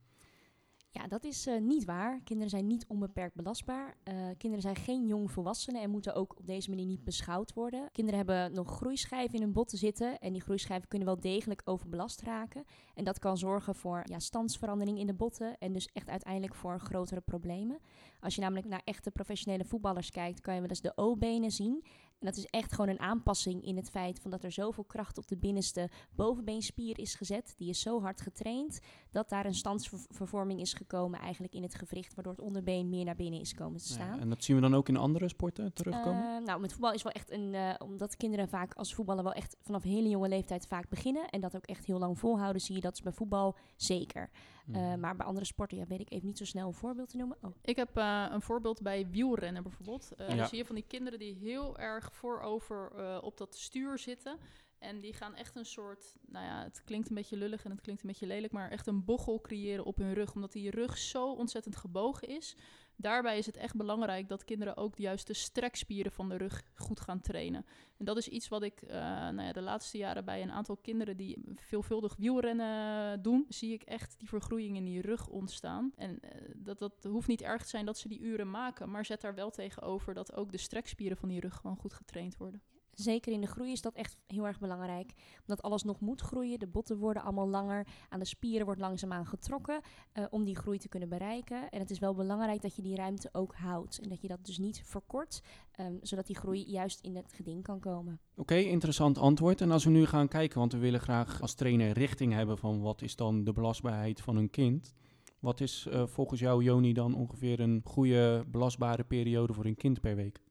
Ja, 0.95 1.07
dat 1.07 1.25
is 1.25 1.47
uh, 1.47 1.61
niet 1.61 1.85
waar. 1.85 2.21
Kinderen 2.25 2.51
zijn 2.51 2.67
niet 2.67 2.87
onbeperkt 2.89 3.35
belastbaar. 3.35 3.97
Uh, 4.09 4.15
kinderen 4.39 4.61
zijn 4.63 4.77
geen 4.77 5.07
jong 5.07 5.31
volwassenen 5.31 5.83
en 5.83 5.91
moeten 5.91 6.15
ook 6.15 6.39
op 6.39 6.47
deze 6.47 6.71
manier 6.71 6.87
niet 6.87 7.05
beschouwd 7.05 7.53
worden. 7.53 7.89
Kinderen 7.93 8.19
hebben 8.19 8.53
nog 8.53 8.77
groeischijven 8.77 9.35
in 9.35 9.43
hun 9.43 9.53
botten 9.53 9.79
zitten 9.79 10.19
en 10.19 10.33
die 10.33 10.43
groeischijven 10.43 10.89
kunnen 10.89 11.09
wel 11.09 11.21
degelijk 11.21 11.63
overbelast 11.65 12.21
raken. 12.21 12.65
En 12.95 13.05
dat 13.05 13.19
kan 13.19 13.39
zorgen 13.39 13.75
voor 13.75 14.03
ja, 14.05 14.19
standsverandering 14.19 14.99
in 14.99 15.07
de 15.07 15.15
botten 15.15 15.59
en 15.59 15.73
dus 15.73 15.89
echt 15.93 16.09
uiteindelijk 16.09 16.55
voor 16.55 16.81
grotere 16.81 17.21
problemen. 17.21 17.79
Als 18.21 18.35
je 18.35 18.41
namelijk 18.41 18.67
naar 18.67 18.83
echte 18.85 19.11
professionele 19.11 19.65
voetballers 19.65 20.11
kijkt, 20.11 20.41
kan 20.41 20.55
je 20.55 20.61
wel 20.61 20.69
eens 20.69 20.81
de 20.81 20.97
O-benen 20.97 21.51
zien. 21.51 21.85
En 22.25 22.31
dat 22.31 22.39
is 22.39 22.51
echt 22.51 22.73
gewoon 22.73 22.91
een 22.91 23.01
aanpassing 23.01 23.65
in 23.65 23.77
het 23.77 23.91
feit 23.91 24.21
van 24.21 24.31
dat 24.31 24.45
er 24.45 24.53
zoveel 24.53 24.85
kracht 24.85 25.19
op 25.19 25.29
de 25.29 25.37
binnenste 25.37 25.91
bovenbeenspier 26.11 26.99
is 26.99 27.15
gezet. 27.15 27.55
Die 27.57 27.69
is 27.69 27.81
zo 27.81 28.01
hard 28.01 28.21
getraind 28.21 28.81
dat 29.11 29.29
daar 29.29 29.47
een 29.47 29.55
standsvervorming 29.55 30.61
is 30.61 30.73
gekomen 30.73 31.21
eigenlijk 31.21 31.55
in 31.55 31.63
het 31.63 31.75
gewricht, 31.75 32.15
waardoor 32.15 32.33
het 32.33 32.43
onderbeen 32.43 32.89
meer 32.89 33.05
naar 33.05 33.17
binnen 33.17 33.41
is 33.41 33.55
komen 33.55 33.79
te 33.79 33.87
staan. 33.87 34.17
Ja, 34.17 34.21
en 34.21 34.29
dat 34.29 34.45
zien 34.45 34.57
we 34.57 34.63
dan 34.63 34.75
ook 34.75 34.89
in 34.89 34.97
andere 34.97 35.29
sporten 35.29 35.73
terugkomen? 35.73 36.41
Uh, 36.41 36.47
nou, 36.47 36.61
met 36.61 36.73
voetbal 36.73 36.93
is 36.93 37.03
wel 37.03 37.13
echt 37.13 37.31
een, 37.31 37.55
uh, 37.55 37.75
omdat 37.79 38.17
kinderen 38.17 38.49
vaak 38.49 38.75
als 38.75 38.95
voetballen 38.95 39.25
wel 39.25 39.33
echt 39.33 39.57
vanaf 39.61 39.83
hele 39.83 40.09
jonge 40.09 40.29
leeftijd 40.29 40.67
vaak 40.67 40.89
beginnen 40.89 41.29
en 41.29 41.41
dat 41.41 41.57
ook 41.57 41.67
echt 41.67 41.85
heel 41.85 41.99
lang 41.99 42.19
volhouden, 42.19 42.63
zie 42.63 42.75
je 42.75 42.81
dat 42.81 42.95
is 42.95 43.03
bij 43.03 43.13
voetbal 43.13 43.57
zeker. 43.77 44.31
Uh, 44.69 44.95
maar 44.95 45.17
bij 45.17 45.27
andere 45.27 45.47
sporten 45.47 45.79
ja, 45.79 45.87
weet 45.87 46.01
ik 46.01 46.11
even 46.11 46.27
niet 46.27 46.39
zo 46.39 46.45
snel 46.45 46.67
een 46.67 46.75
voorbeeld 46.75 47.09
te 47.09 47.17
noemen. 47.17 47.37
Oh. 47.41 47.55
Ik 47.63 47.77
heb 47.77 47.99
uh, 47.99 48.27
een 48.31 48.43
voorbeeld 48.43 48.83
bij 48.83 49.11
wielrennen 49.11 49.63
bijvoorbeeld. 49.63 50.11
Uh, 50.21 50.29
ja. 50.29 50.35
Dan 50.35 50.47
zie 50.47 50.59
je 50.59 50.65
van 50.65 50.75
die 50.75 50.87
kinderen 50.87 51.19
die 51.19 51.35
heel 51.35 51.79
erg 51.79 52.15
voorover 52.15 53.21
op 53.23 53.39
dat 53.39 53.57
stuur 53.57 53.99
zitten. 53.99 54.39
En 54.79 55.01
die 55.01 55.13
gaan 55.13 55.35
echt 55.35 55.57
een 55.57 55.65
soort, 55.65 56.15
nou 56.27 56.45
ja, 56.45 56.63
het 56.63 56.83
klinkt 56.85 57.09
een 57.09 57.15
beetje 57.15 57.37
lullig 57.37 57.65
en 57.65 57.71
het 57.71 57.81
klinkt 57.81 58.03
een 58.03 58.09
beetje 58.09 58.27
lelijk, 58.27 58.53
maar 58.53 58.71
echt 58.71 58.87
een 58.87 59.05
bochel 59.05 59.41
creëren 59.41 59.85
op 59.85 59.97
hun 59.97 60.15
rug. 60.15 60.35
Omdat 60.35 60.53
die 60.53 60.71
rug 60.71 60.99
zo 60.99 61.33
ontzettend 61.33 61.77
gebogen 61.77 62.29
is. 62.29 62.57
Daarbij 62.97 63.39
is 63.39 63.47
het 63.47 63.57
echt 63.57 63.77
belangrijk 63.77 64.29
dat 64.29 64.45
kinderen 64.45 64.77
ook 64.77 64.97
de 64.97 65.03
juiste 65.03 65.33
strekspieren 65.33 66.13
van 66.13 66.29
de 66.29 66.37
rug 66.37 66.63
goed 66.75 67.01
gaan 67.01 67.21
trainen. 67.21 67.67
En 67.97 68.05
dat 68.05 68.17
is 68.17 68.29
iets 68.29 68.49
wat 68.49 68.63
ik 68.63 68.83
uh, 68.83 68.91
nou 68.91 69.43
ja, 69.43 69.53
de 69.53 69.61
laatste 69.61 69.99
jaren 69.99 70.25
bij 70.25 70.43
een 70.43 70.53
aantal 70.53 70.77
kinderen 70.77 71.17
die 71.17 71.43
veelvuldig 71.55 72.17
wielrennen 72.17 73.23
doen, 73.23 73.47
zie 73.49 73.73
ik 73.73 73.83
echt 73.83 74.19
die 74.19 74.29
vergroeiing 74.29 74.77
in 74.77 74.85
die 74.85 75.01
rug 75.01 75.29
ontstaan. 75.29 75.93
En 75.97 76.19
uh, 76.23 76.31
dat, 76.57 76.79
dat 76.79 77.05
hoeft 77.05 77.29
niet 77.29 77.43
erg 77.43 77.63
te 77.63 77.69
zijn 77.69 77.87
dat 77.87 77.99
ze 77.99 78.09
die 78.09 78.21
uren 78.21 78.51
maken, 78.51 78.91
maar 78.91 79.05
zet 79.05 79.21
daar 79.21 79.35
wel 79.35 79.51
tegenover 79.51 80.15
dat 80.15 80.35
ook 80.35 80.53
de 80.53 80.59
strekspieren 80.59 81.17
van 81.17 81.29
die 81.29 81.41
rug 81.41 81.55
gewoon 81.55 81.77
goed 81.77 81.95
getraind 81.95 82.37
worden. 82.37 82.63
Zeker 82.95 83.33
in 83.33 83.41
de 83.41 83.47
groei 83.47 83.73
is 83.73 83.81
dat 83.81 83.95
echt 83.95 84.17
heel 84.27 84.47
erg 84.47 84.59
belangrijk. 84.59 85.13
Omdat 85.41 85.63
alles 85.63 85.83
nog 85.83 86.01
moet 86.01 86.21
groeien. 86.21 86.59
De 86.59 86.67
botten 86.67 86.99
worden 86.99 87.23
allemaal 87.23 87.49
langer. 87.49 87.87
Aan 88.09 88.19
de 88.19 88.25
spieren 88.25 88.65
wordt 88.65 88.81
langzaamaan 88.81 89.27
getrokken 89.27 89.81
uh, 90.15 90.25
om 90.31 90.45
die 90.45 90.57
groei 90.57 90.79
te 90.79 90.89
kunnen 90.89 91.09
bereiken. 91.09 91.71
En 91.71 91.81
het 91.81 91.91
is 91.91 91.99
wel 91.99 92.15
belangrijk 92.15 92.63
dat 92.63 92.77
je 92.77 92.83
die 92.83 92.97
ruimte 92.97 93.29
ook 93.33 93.55
houdt. 93.55 93.99
En 93.99 94.09
dat 94.09 94.21
je 94.21 94.29
dat 94.29 94.47
dus 94.47 94.59
niet 94.59 94.83
verkort. 94.85 95.41
Um, 95.81 95.99
zodat 96.03 96.27
die 96.27 96.37
groei 96.37 96.65
juist 96.65 97.01
in 97.01 97.17
het 97.17 97.33
geding 97.33 97.63
kan 97.63 97.81
komen. 97.81 98.21
Oké, 98.37 98.55
interessant 98.55 99.19
antwoord. 99.19 99.61
En 99.61 99.71
als 99.71 99.85
we 99.85 99.91
nu 99.91 100.07
gaan 100.07 100.29
kijken, 100.29 100.59
want 100.59 100.73
we 100.73 100.79
willen 100.79 101.01
graag 101.01 101.41
als 101.41 101.55
trainer 101.55 101.93
richting 101.93 102.33
hebben 102.33 102.59
van 102.59 102.81
wat 102.81 103.03
is 103.03 103.17
dan 103.17 103.45
de 103.45 103.53
belastbaarheid 103.53 104.21
van 104.21 104.37
een 104.37 104.51
kind. 104.51 104.95
Wat 105.39 105.61
is 105.61 105.87
uh, 105.89 106.07
volgens 106.07 106.41
jou, 106.41 106.63
Joni, 106.63 106.93
dan 106.93 107.15
ongeveer 107.15 107.61
een 107.61 107.81
goede 107.85 108.45
belastbare 108.49 109.05
periode 109.05 109.53
voor 109.53 109.65
een 109.65 109.77
kind 109.77 110.01
per 110.01 110.17
week? 110.17 110.44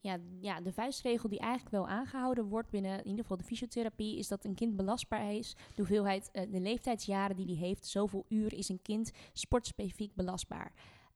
Ja, 0.00 0.18
ja, 0.40 0.60
de 0.60 0.72
vuistregel 0.72 1.28
die 1.28 1.38
eigenlijk 1.38 1.70
wel 1.70 1.88
aangehouden 1.88 2.44
wordt 2.44 2.70
binnen 2.70 2.98
in 2.98 3.06
ieder 3.06 3.20
geval 3.22 3.36
de 3.36 3.44
fysiotherapie, 3.44 4.18
is 4.18 4.28
dat 4.28 4.44
een 4.44 4.54
kind 4.54 4.76
belastbaar 4.76 5.32
is. 5.32 5.54
De 5.56 5.72
hoeveelheid, 5.76 6.30
uh, 6.32 6.42
de 6.52 6.60
leeftijdsjaren 6.60 7.36
die 7.36 7.46
hij 7.46 7.66
heeft, 7.66 7.86
zoveel 7.86 8.24
uur 8.28 8.54
is 8.54 8.68
een 8.68 8.82
kind 8.82 9.10
sportspecifiek 9.32 10.14
belastbaar. 10.14 10.72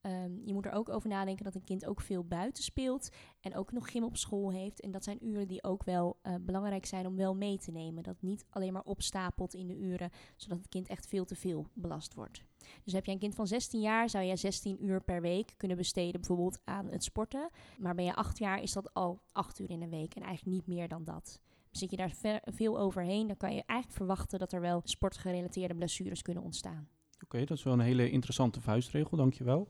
Um, 0.06 0.42
je 0.44 0.52
moet 0.52 0.66
er 0.66 0.72
ook 0.72 0.88
over 0.88 1.08
nadenken 1.08 1.44
dat 1.44 1.54
een 1.54 1.64
kind 1.64 1.86
ook 1.86 2.00
veel 2.00 2.24
buiten 2.24 2.62
speelt 2.62 3.08
en 3.40 3.56
ook 3.56 3.72
nog 3.72 3.90
gym 3.90 4.04
op 4.04 4.16
school 4.16 4.50
heeft. 4.50 4.80
En 4.80 4.90
dat 4.90 5.04
zijn 5.04 5.26
uren 5.26 5.48
die 5.48 5.62
ook 5.62 5.84
wel 5.84 6.18
uh, 6.22 6.34
belangrijk 6.40 6.86
zijn 6.86 7.06
om 7.06 7.16
wel 7.16 7.34
mee 7.34 7.58
te 7.58 7.70
nemen. 7.70 8.02
Dat 8.02 8.22
niet 8.22 8.44
alleen 8.50 8.72
maar 8.72 8.82
opstapelt 8.82 9.54
in 9.54 9.66
de 9.66 9.78
uren, 9.78 10.10
zodat 10.36 10.58
het 10.58 10.68
kind 10.68 10.88
echt 10.88 11.06
veel 11.06 11.24
te 11.24 11.34
veel 11.34 11.66
belast 11.72 12.14
wordt. 12.14 12.42
Dus 12.84 12.92
heb 12.92 13.04
je 13.04 13.12
een 13.12 13.18
kind 13.18 13.34
van 13.34 13.46
16 13.46 13.80
jaar, 13.80 14.08
zou 14.08 14.24
je 14.24 14.36
16 14.36 14.84
uur 14.84 15.02
per 15.02 15.20
week 15.20 15.54
kunnen 15.56 15.76
besteden 15.76 16.20
bijvoorbeeld 16.20 16.60
aan 16.64 16.86
het 16.86 17.04
sporten. 17.04 17.50
Maar 17.78 17.94
ben 17.94 18.04
je 18.04 18.14
8 18.14 18.38
jaar, 18.38 18.62
is 18.62 18.72
dat 18.72 18.94
al 18.94 19.22
8 19.32 19.58
uur 19.58 19.70
in 19.70 19.82
een 19.82 19.90
week 19.90 20.14
en 20.14 20.22
eigenlijk 20.22 20.56
niet 20.56 20.66
meer 20.66 20.88
dan 20.88 21.04
dat. 21.04 21.40
Zit 21.70 21.90
je 21.90 21.96
daar 21.96 22.14
veel 22.44 22.78
overheen, 22.78 23.26
dan 23.26 23.36
kan 23.36 23.54
je 23.54 23.62
eigenlijk 23.66 23.98
verwachten 23.98 24.38
dat 24.38 24.52
er 24.52 24.60
wel 24.60 24.80
sportgerelateerde 24.84 25.74
blessures 25.74 26.22
kunnen 26.22 26.42
ontstaan. 26.42 26.88
Oké, 27.24 27.44
dat 27.44 27.56
is 27.56 27.62
wel 27.62 27.72
een 27.72 27.80
hele 27.80 28.10
interessante 28.10 28.60
vuistregel, 28.60 29.16
dankjewel. 29.16 29.68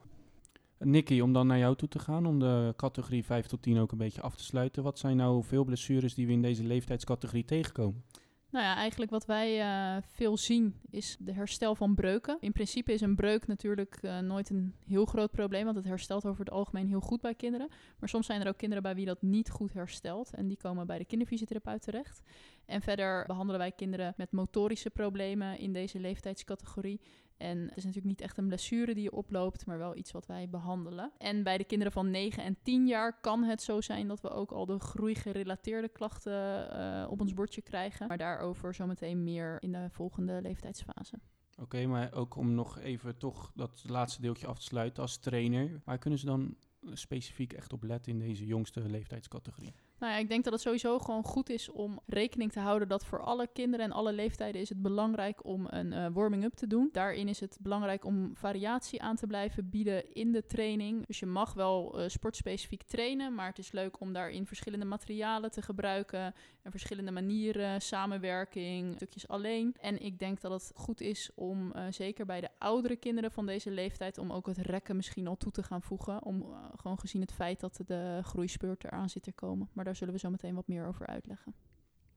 Nicky, 0.85 1.21
om 1.21 1.33
dan 1.33 1.47
naar 1.47 1.59
jou 1.59 1.77
toe 1.77 1.89
te 1.89 1.99
gaan, 1.99 2.27
om 2.27 2.39
de 2.39 2.73
categorie 2.77 3.25
5 3.25 3.47
tot 3.47 3.63
10 3.63 3.79
ook 3.79 3.93
een 3.93 3.99
beetje 3.99 4.21
af 4.23 4.37
te 4.37 4.45
sluiten. 4.45 4.83
Wat 4.83 4.99
zijn 4.99 5.17
nou 5.17 5.45
veel 5.45 5.65
blessures 5.65 6.15
die 6.15 6.27
we 6.27 6.33
in 6.33 6.43
deze 6.43 6.65
leeftijdscategorie 6.65 7.45
tegenkomen? 7.45 8.05
Nou 8.53 8.65
ja, 8.65 8.77
eigenlijk 8.77 9.11
wat 9.11 9.27
wij 9.27 9.61
uh, 9.61 10.03
veel 10.07 10.37
zien 10.37 10.81
is 10.91 11.17
de 11.19 11.33
herstel 11.33 11.75
van 11.75 11.95
breuken. 11.95 12.37
In 12.41 12.53
principe 12.53 12.93
is 12.93 13.01
een 13.01 13.15
breuk 13.15 13.47
natuurlijk 13.47 13.99
uh, 14.03 14.19
nooit 14.19 14.51
een 14.51 14.75
heel 14.87 15.05
groot 15.05 15.31
probleem, 15.31 15.65
want 15.65 15.77
het 15.77 15.85
herstelt 15.85 16.27
over 16.27 16.45
het 16.45 16.53
algemeen 16.53 16.89
heel 16.89 17.01
goed 17.01 17.21
bij 17.21 17.35
kinderen. 17.35 17.69
Maar 17.99 18.09
soms 18.09 18.27
zijn 18.27 18.41
er 18.41 18.49
ook 18.49 18.57
kinderen 18.57 18.83
bij 18.83 18.95
wie 18.95 19.07
dat 19.07 19.23
niet 19.23 19.51
goed 19.51 19.73
herstelt 19.73 20.35
en 20.35 20.49
die 20.49 20.57
komen 20.57 20.87
bij 20.87 20.99
de 20.99 21.05
kinderfysiotherapeut 21.05 21.83
terecht. 21.83 22.23
En 22.67 22.83
verder 22.83 23.27
behandelen 23.27 23.61
wij 23.61 23.73
kinderen 23.73 24.15
met 24.17 24.33
motorische 24.33 24.91
problemen 24.91 25.59
in 25.59 25.73
deze 25.73 26.01
leeftijdscategorie. 26.01 27.01
En 27.43 27.59
het 27.59 27.77
is 27.77 27.85
natuurlijk 27.85 28.05
niet 28.05 28.21
echt 28.21 28.39
een 28.39 28.47
blessure 28.47 28.95
die 28.95 29.03
je 29.03 29.13
oploopt, 29.13 29.67
maar 29.67 29.79
wel 29.79 29.97
iets 29.97 30.13
wat 30.13 30.27
wij 30.27 30.49
behandelen. 30.49 31.13
En 31.19 31.43
bij 31.43 31.59
de 31.59 31.65
kinderen 31.65 31.93
van 31.93 32.11
9 32.11 32.43
en 32.43 32.57
10 32.63 32.87
jaar 32.87 33.21
kan 33.21 33.43
het 33.43 33.63
zo 33.63 33.81
zijn 33.81 34.09
dat 34.09 34.21
we 34.21 34.31
ook 34.31 34.51
al 34.51 34.67
de 34.67 34.79
groeigerelateerde 34.79 35.89
klachten 35.89 36.71
eh, 36.71 37.11
op 37.11 37.21
ons 37.21 37.35
bordje 37.35 37.63
krijgen. 37.63 38.07
Maar 38.07 38.19
daarover 38.19 38.75
zometeen 38.75 39.25
meer 39.25 39.63
in 39.63 39.73
de 39.73 39.89
volgende 39.91 40.43
leeftijdsfase. 40.43 41.19
Oké, 41.57 41.87
maar 41.87 42.13
ook 42.13 42.37
om 42.37 42.55
nog 42.55 42.79
even 42.79 43.17
toch 43.17 43.53
dat 43.55 43.85
laatste 43.87 44.21
deeltje 44.21 44.47
af 44.47 44.59
te 44.59 44.65
sluiten 44.65 45.03
als 45.03 45.19
trainer. 45.19 45.81
Waar 45.85 45.99
kunnen 45.99 46.19
ze 46.19 46.27
dan 46.27 46.57
specifiek 46.93 47.53
echt 47.53 47.73
op 47.73 47.83
letten 47.83 48.13
in 48.13 48.19
deze 48.19 48.47
jongste 48.47 48.81
leeftijdscategorie? 48.81 49.75
Nou 50.03 50.15
ja, 50.15 50.21
ik 50.21 50.29
denk 50.29 50.45
dat 50.45 50.53
het 50.53 50.63
sowieso 50.63 50.99
gewoon 50.99 51.25
goed 51.25 51.51
is 51.51 51.71
om 51.71 52.01
rekening 52.07 52.53
te 52.53 52.61
houden 52.61 52.89
dat 52.89 53.05
voor 53.05 53.21
alle 53.21 53.49
kinderen 53.53 53.87
en 53.87 53.93
alle 53.93 54.13
leeftijden 54.13 54.61
is 54.61 54.69
het 54.69 54.83
belangrijk 54.83 55.45
om 55.45 55.67
een 55.71 55.93
uh, 55.93 56.07
warming-up 56.13 56.55
te 56.55 56.67
doen. 56.67 56.89
Daarin 56.93 57.29
is 57.29 57.41
het 57.41 57.59
belangrijk 57.61 58.05
om 58.05 58.37
variatie 58.37 59.03
aan 59.03 59.17
te 59.17 59.27
blijven 59.27 59.71
bieden 59.71 60.15
in 60.15 60.33
de 60.33 60.47
training. 60.47 61.07
Dus 61.07 61.19
je 61.19 61.27
mag 61.27 61.55
wel 61.55 62.01
uh, 62.01 62.09
sportspecifiek 62.09 62.83
trainen, 62.83 63.35
maar 63.35 63.47
het 63.47 63.59
is 63.59 63.73
leuk 63.73 64.01
om 64.01 64.13
daarin 64.13 64.47
verschillende 64.47 64.85
materialen 64.85 65.51
te 65.51 65.63
gebruiken 65.63 66.35
en 66.63 66.71
verschillende 66.71 67.11
manieren, 67.11 67.81
samenwerking, 67.81 68.95
stukjes 68.95 69.29
alleen. 69.29 69.75
En 69.81 70.03
ik 70.03 70.19
denk 70.19 70.41
dat 70.41 70.51
het 70.51 70.73
goed 70.75 71.01
is 71.01 71.31
om, 71.35 71.73
uh, 71.77 71.85
zeker 71.91 72.27
bij 72.27 72.41
de 72.41 72.49
oudere 72.59 72.97
kinderen 72.97 73.31
van 73.31 73.47
deze 73.47 73.71
leeftijd, 73.71 74.19
om 74.19 74.33
ook 74.33 74.47
het 74.47 74.59
rekken 74.59 74.97
misschien 74.97 75.27
al 75.27 75.37
toe 75.37 75.53
te 75.53 75.63
gaan 75.63 75.83
voegen. 75.83 76.25
Om 76.25 76.47
gewoon 76.77 76.99
gezien 76.99 77.21
het 77.21 77.33
feit 77.33 77.61
dat 77.61 77.81
de 77.87 78.21
groeispeurt 78.23 78.85
eraan 78.85 79.09
zit 79.09 79.23
te 79.23 79.33
komen. 79.33 79.69
Maar 79.73 79.85
daar 79.93 80.01
zullen 80.01 80.15
we 80.15 80.27
zo 80.27 80.31
meteen 80.31 80.55
wat 80.55 80.67
meer 80.67 80.87
over 80.87 81.07
uitleggen. 81.07 81.55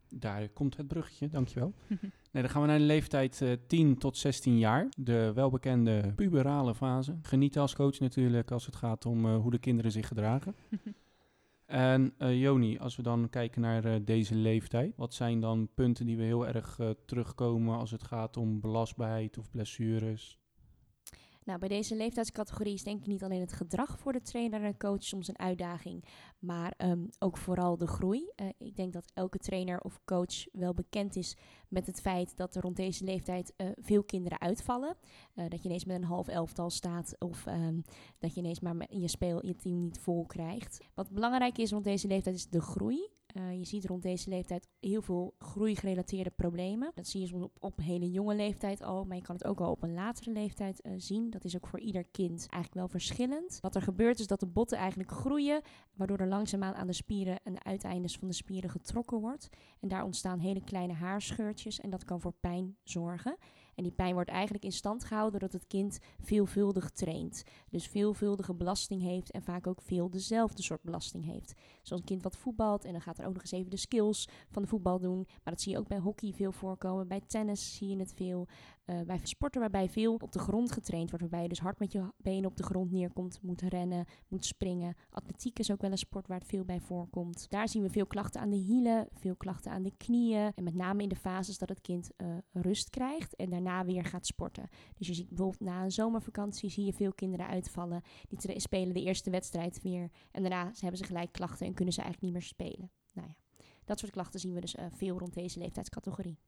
Daar 0.09 0.49
komt 0.49 0.77
het 0.77 0.87
bruggetje, 0.87 1.29
dankjewel. 1.29 1.73
nee, 2.31 2.43
dan 2.43 2.49
gaan 2.49 2.61
we 2.61 2.67
naar 2.67 2.77
de 2.77 2.83
leeftijd 2.83 3.41
uh, 3.41 3.51
10 3.67 3.97
tot 3.97 4.17
16 4.17 4.57
jaar. 4.57 4.87
De 4.97 5.31
welbekende 5.33 6.13
puberale 6.15 6.75
fase. 6.75 7.17
Genieten 7.21 7.61
als 7.61 7.75
coach 7.75 7.99
natuurlijk 7.99 8.51
als 8.51 8.65
het 8.65 8.75
gaat 8.75 9.05
om 9.05 9.25
uh, 9.25 9.37
hoe 9.37 9.51
de 9.51 9.57
kinderen 9.57 9.91
zich 9.91 10.07
gedragen. 10.07 10.55
en 11.65 12.13
uh, 12.19 12.41
Joni, 12.41 12.77
als 12.77 12.95
we 12.95 13.03
dan 13.03 13.29
kijken 13.29 13.61
naar 13.61 14.05
deze 14.05 14.35
leeftijd, 14.35 14.95
wat 14.95 15.13
zijn 15.13 15.39
dan 15.39 15.69
punten 15.73 16.05
die 16.05 16.17
we 16.17 16.23
heel 16.23 16.47
erg 16.47 16.79
terugkomen 17.05 17.77
als 17.77 17.91
het 17.91 18.03
gaat 18.03 18.37
om 18.37 18.59
belastbaarheid 18.59 19.37
of 19.37 19.51
blessures? 19.51 20.39
Nou, 21.45 21.59
bij 21.59 21.67
deze 21.67 21.95
leeftijdscategorie 21.95 22.73
is 22.73 22.83
denk 22.83 22.99
ik 22.99 23.07
niet 23.07 23.23
alleen 23.23 23.39
het 23.39 23.53
gedrag 23.53 23.99
voor 23.99 24.13
de 24.13 24.21
trainer 24.21 24.63
en 24.63 24.77
coach 24.77 25.03
soms 25.03 25.27
een 25.27 25.39
uitdaging, 25.39 26.05
maar 26.39 26.73
um, 26.77 27.09
ook 27.19 27.37
vooral 27.37 27.77
de 27.77 27.87
groei. 27.87 28.31
Uh, 28.41 28.47
ik 28.57 28.75
denk 28.75 28.93
dat 28.93 29.11
elke 29.13 29.37
trainer 29.37 29.79
of 29.79 29.99
coach 30.05 30.45
wel 30.51 30.73
bekend 30.73 31.15
is 31.15 31.37
met 31.69 31.87
het 31.87 32.01
feit 32.01 32.37
dat 32.37 32.55
er 32.55 32.61
rond 32.61 32.75
deze 32.75 33.03
leeftijd 33.03 33.53
uh, 33.57 33.67
veel 33.75 34.03
kinderen 34.03 34.41
uitvallen. 34.41 34.97
Uh, 35.35 35.45
dat 35.49 35.61
je 35.61 35.67
ineens 35.67 35.85
met 35.85 35.95
een 35.95 36.03
half 36.03 36.27
elftal 36.27 36.69
staat 36.69 37.15
of 37.19 37.45
um, 37.45 37.83
dat 38.19 38.33
je 38.33 38.39
ineens 38.39 38.59
maar 38.59 38.75
in 38.89 39.01
je 39.01 39.07
speel 39.07 39.45
je 39.45 39.55
team 39.55 39.81
niet 39.81 39.99
vol 39.99 40.25
krijgt. 40.25 40.85
Wat 40.93 41.09
belangrijk 41.11 41.57
is 41.57 41.71
rond 41.71 41.83
deze 41.83 42.07
leeftijd 42.07 42.35
is 42.35 42.49
de 42.49 42.61
groei. 42.61 43.09
Uh, 43.37 43.57
je 43.57 43.65
ziet 43.65 43.85
rond 43.85 44.03
deze 44.03 44.29
leeftijd 44.29 44.67
heel 44.79 45.01
veel 45.01 45.35
groeigerelateerde 45.37 46.29
problemen. 46.29 46.91
Dat 46.93 47.07
zie 47.07 47.21
je 47.21 47.27
soms 47.27 47.43
op, 47.43 47.57
op 47.59 47.77
een 47.77 47.83
hele 47.83 48.11
jonge 48.11 48.35
leeftijd 48.35 48.81
al, 48.81 49.03
maar 49.03 49.15
je 49.15 49.21
kan 49.21 49.35
het 49.35 49.45
ook 49.45 49.59
al 49.59 49.71
op 49.71 49.83
een 49.83 49.93
latere 49.93 50.31
leeftijd 50.31 50.85
uh, 50.85 50.93
zien. 50.97 51.29
Dat 51.29 51.43
is 51.43 51.55
ook 51.55 51.67
voor 51.67 51.79
ieder 51.79 52.03
kind 52.03 52.39
eigenlijk 52.39 52.73
wel 52.73 52.87
verschillend. 52.87 53.57
Wat 53.61 53.75
er 53.75 53.81
gebeurt 53.81 54.19
is 54.19 54.27
dat 54.27 54.39
de 54.39 54.47
botten 54.47 54.77
eigenlijk 54.77 55.11
groeien, 55.11 55.61
waardoor 55.93 56.17
er 56.17 56.27
langzaamaan 56.27 56.75
aan 56.75 56.87
de 56.87 56.93
spieren 56.93 57.39
en 57.43 57.53
de 57.53 57.63
uiteindes 57.63 58.17
van 58.17 58.27
de 58.27 58.33
spieren 58.33 58.69
getrokken 58.69 59.19
wordt. 59.19 59.49
En 59.79 59.87
daar 59.87 60.03
ontstaan 60.03 60.39
hele 60.39 60.63
kleine 60.63 60.93
haarscheurtjes 60.93 61.79
en 61.79 61.89
dat 61.89 62.03
kan 62.03 62.21
voor 62.21 62.33
pijn 62.39 62.77
zorgen. 62.83 63.37
En 63.75 63.83
die 63.83 63.91
pijn 63.91 64.13
wordt 64.13 64.29
eigenlijk 64.29 64.63
in 64.63 64.71
stand 64.71 65.03
gehouden 65.03 65.39
doordat 65.39 65.61
het 65.61 65.67
kind 65.69 65.99
veelvuldig 66.19 66.89
traint. 66.89 67.43
Dus 67.69 67.87
veelvuldige 67.87 68.53
belasting 68.53 69.01
heeft 69.01 69.31
en 69.31 69.43
vaak 69.43 69.67
ook 69.67 69.81
veel 69.81 70.09
dezelfde 70.09 70.63
soort 70.63 70.81
belasting 70.81 71.25
heeft. 71.25 71.53
Zoals 71.81 72.01
een 72.01 72.07
kind 72.07 72.23
wat 72.23 72.37
voetbalt 72.37 72.85
en 72.85 72.91
dan 72.91 73.01
gaat 73.01 73.19
er 73.19 73.25
ook 73.25 73.33
nog 73.33 73.41
eens 73.41 73.51
even 73.51 73.69
de 73.69 73.77
skills 73.77 74.29
van 74.49 74.61
de 74.61 74.67
voetbal 74.67 74.99
doen. 74.99 75.23
Maar 75.27 75.53
dat 75.53 75.61
zie 75.61 75.71
je 75.71 75.77
ook 75.77 75.87
bij 75.87 75.99
hockey 75.99 76.33
veel 76.33 76.51
voorkomen. 76.51 77.07
Bij 77.07 77.21
tennis 77.27 77.75
zie 77.75 77.89
je 77.89 77.97
het 77.97 78.13
veel. 78.13 78.47
Uh, 78.85 79.01
bij 79.01 79.19
sporten 79.23 79.61
waarbij 79.61 79.89
veel 79.89 80.13
op 80.13 80.31
de 80.31 80.39
grond 80.39 80.71
getraind 80.71 81.09
wordt. 81.09 81.21
Waarbij 81.21 81.41
je 81.41 81.49
dus 81.49 81.59
hard 81.59 81.79
met 81.79 81.91
je 81.91 82.13
benen 82.17 82.49
op 82.49 82.57
de 82.57 82.63
grond 82.63 82.91
neerkomt. 82.91 83.41
Moet 83.41 83.61
rennen, 83.61 84.05
moet 84.27 84.45
springen. 84.45 84.95
Atletiek 85.09 85.59
is 85.59 85.71
ook 85.71 85.81
wel 85.81 85.91
een 85.91 85.97
sport 85.97 86.27
waar 86.27 86.39
het 86.39 86.47
veel 86.47 86.65
bij 86.65 86.79
voorkomt. 86.79 87.49
Daar 87.49 87.69
zien 87.69 87.81
we 87.81 87.89
veel 87.89 88.05
klachten 88.05 88.41
aan 88.41 88.49
de 88.49 88.55
hielen. 88.55 89.07
Veel 89.13 89.35
klachten 89.35 89.71
aan 89.71 89.83
de 89.83 89.93
knieën. 89.97 90.51
En 90.55 90.63
met 90.63 90.73
name 90.73 91.03
in 91.03 91.09
de 91.09 91.15
fases 91.15 91.57
dat 91.57 91.69
het 91.69 91.81
kind 91.81 92.09
uh, 92.17 92.37
rust 92.51 92.89
krijgt. 92.89 93.35
En 93.35 93.49
daarna 93.49 93.85
weer 93.85 94.05
gaat 94.05 94.25
sporten. 94.25 94.69
Dus 94.97 95.07
je 95.07 95.13
ziet 95.13 95.27
bijvoorbeeld 95.27 95.59
na 95.59 95.83
een 95.83 95.91
zomervakantie 95.91 96.69
zie 96.69 96.85
je 96.85 96.93
veel 96.93 97.13
kinderen 97.13 97.47
uitvallen. 97.47 98.01
Die 98.27 98.59
spelen 98.59 98.93
de 98.93 99.03
eerste 99.03 99.29
wedstrijd 99.29 99.81
weer. 99.81 100.11
En 100.31 100.41
daarna 100.41 100.71
hebben 100.79 100.97
ze 100.97 101.03
gelijk 101.03 101.31
klachten 101.31 101.67
en 101.67 101.73
kunnen 101.73 101.93
ze 101.93 102.01
eigenlijk 102.01 102.33
niet 102.33 102.41
meer 102.41 102.49
spelen. 102.49 102.91
Nou 103.11 103.27
ja, 103.27 103.35
dat 103.85 103.99
soort 103.99 104.11
klachten 104.11 104.39
zien 104.39 104.53
we 104.53 104.61
dus 104.61 104.75
uh, 104.75 104.85
veel 104.89 105.17
rond 105.17 105.33
deze 105.33 105.59
leeftijdscategorie. 105.59 106.39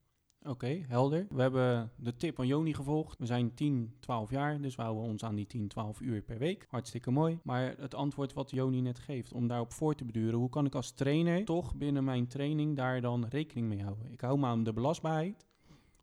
Oké, 0.44 0.86
helder. 0.88 1.26
We 1.30 1.42
hebben 1.42 1.92
de 1.96 2.16
tip 2.16 2.36
van 2.36 2.48
Joni 2.48 2.74
gevolgd. 2.74 3.20
We 3.20 3.26
zijn 3.26 3.54
10, 3.54 3.96
12 4.00 4.30
jaar, 4.30 4.62
dus 4.62 4.76
we 4.76 4.82
houden 4.82 5.04
ons 5.04 5.24
aan 5.24 5.36
die 5.36 5.48
10, 5.48 5.68
12 5.68 6.02
uur 6.02 6.22
per 6.22 6.38
week. 6.38 6.66
Hartstikke 6.70 7.12
mooi. 7.12 7.40
Maar 7.44 7.76
het 7.78 7.96
antwoord 7.96 8.34
wat 8.34 8.52
Joni 8.52 8.82
net 8.82 9.00
geeft, 9.00 9.34
om 9.34 9.48
daarop 9.48 9.74
voor 9.74 9.96
te 9.96 10.06
beduren, 10.06 10.40
hoe 10.40 10.50
kan 10.50 10.66
ik 10.66 10.76
als 10.76 10.92
trainer 10.92 11.46
toch 11.46 11.76
binnen 11.76 12.04
mijn 12.04 12.28
training 12.28 12.76
daar 12.76 13.02
dan 13.02 13.26
rekening 13.26 13.68
mee 13.68 13.84
houden? 13.84 14.12
Ik 14.12 14.22
hou 14.22 14.40
me 14.40 14.46
aan 14.46 14.64
de 14.64 14.74
belastbaarheid, 14.74 15.46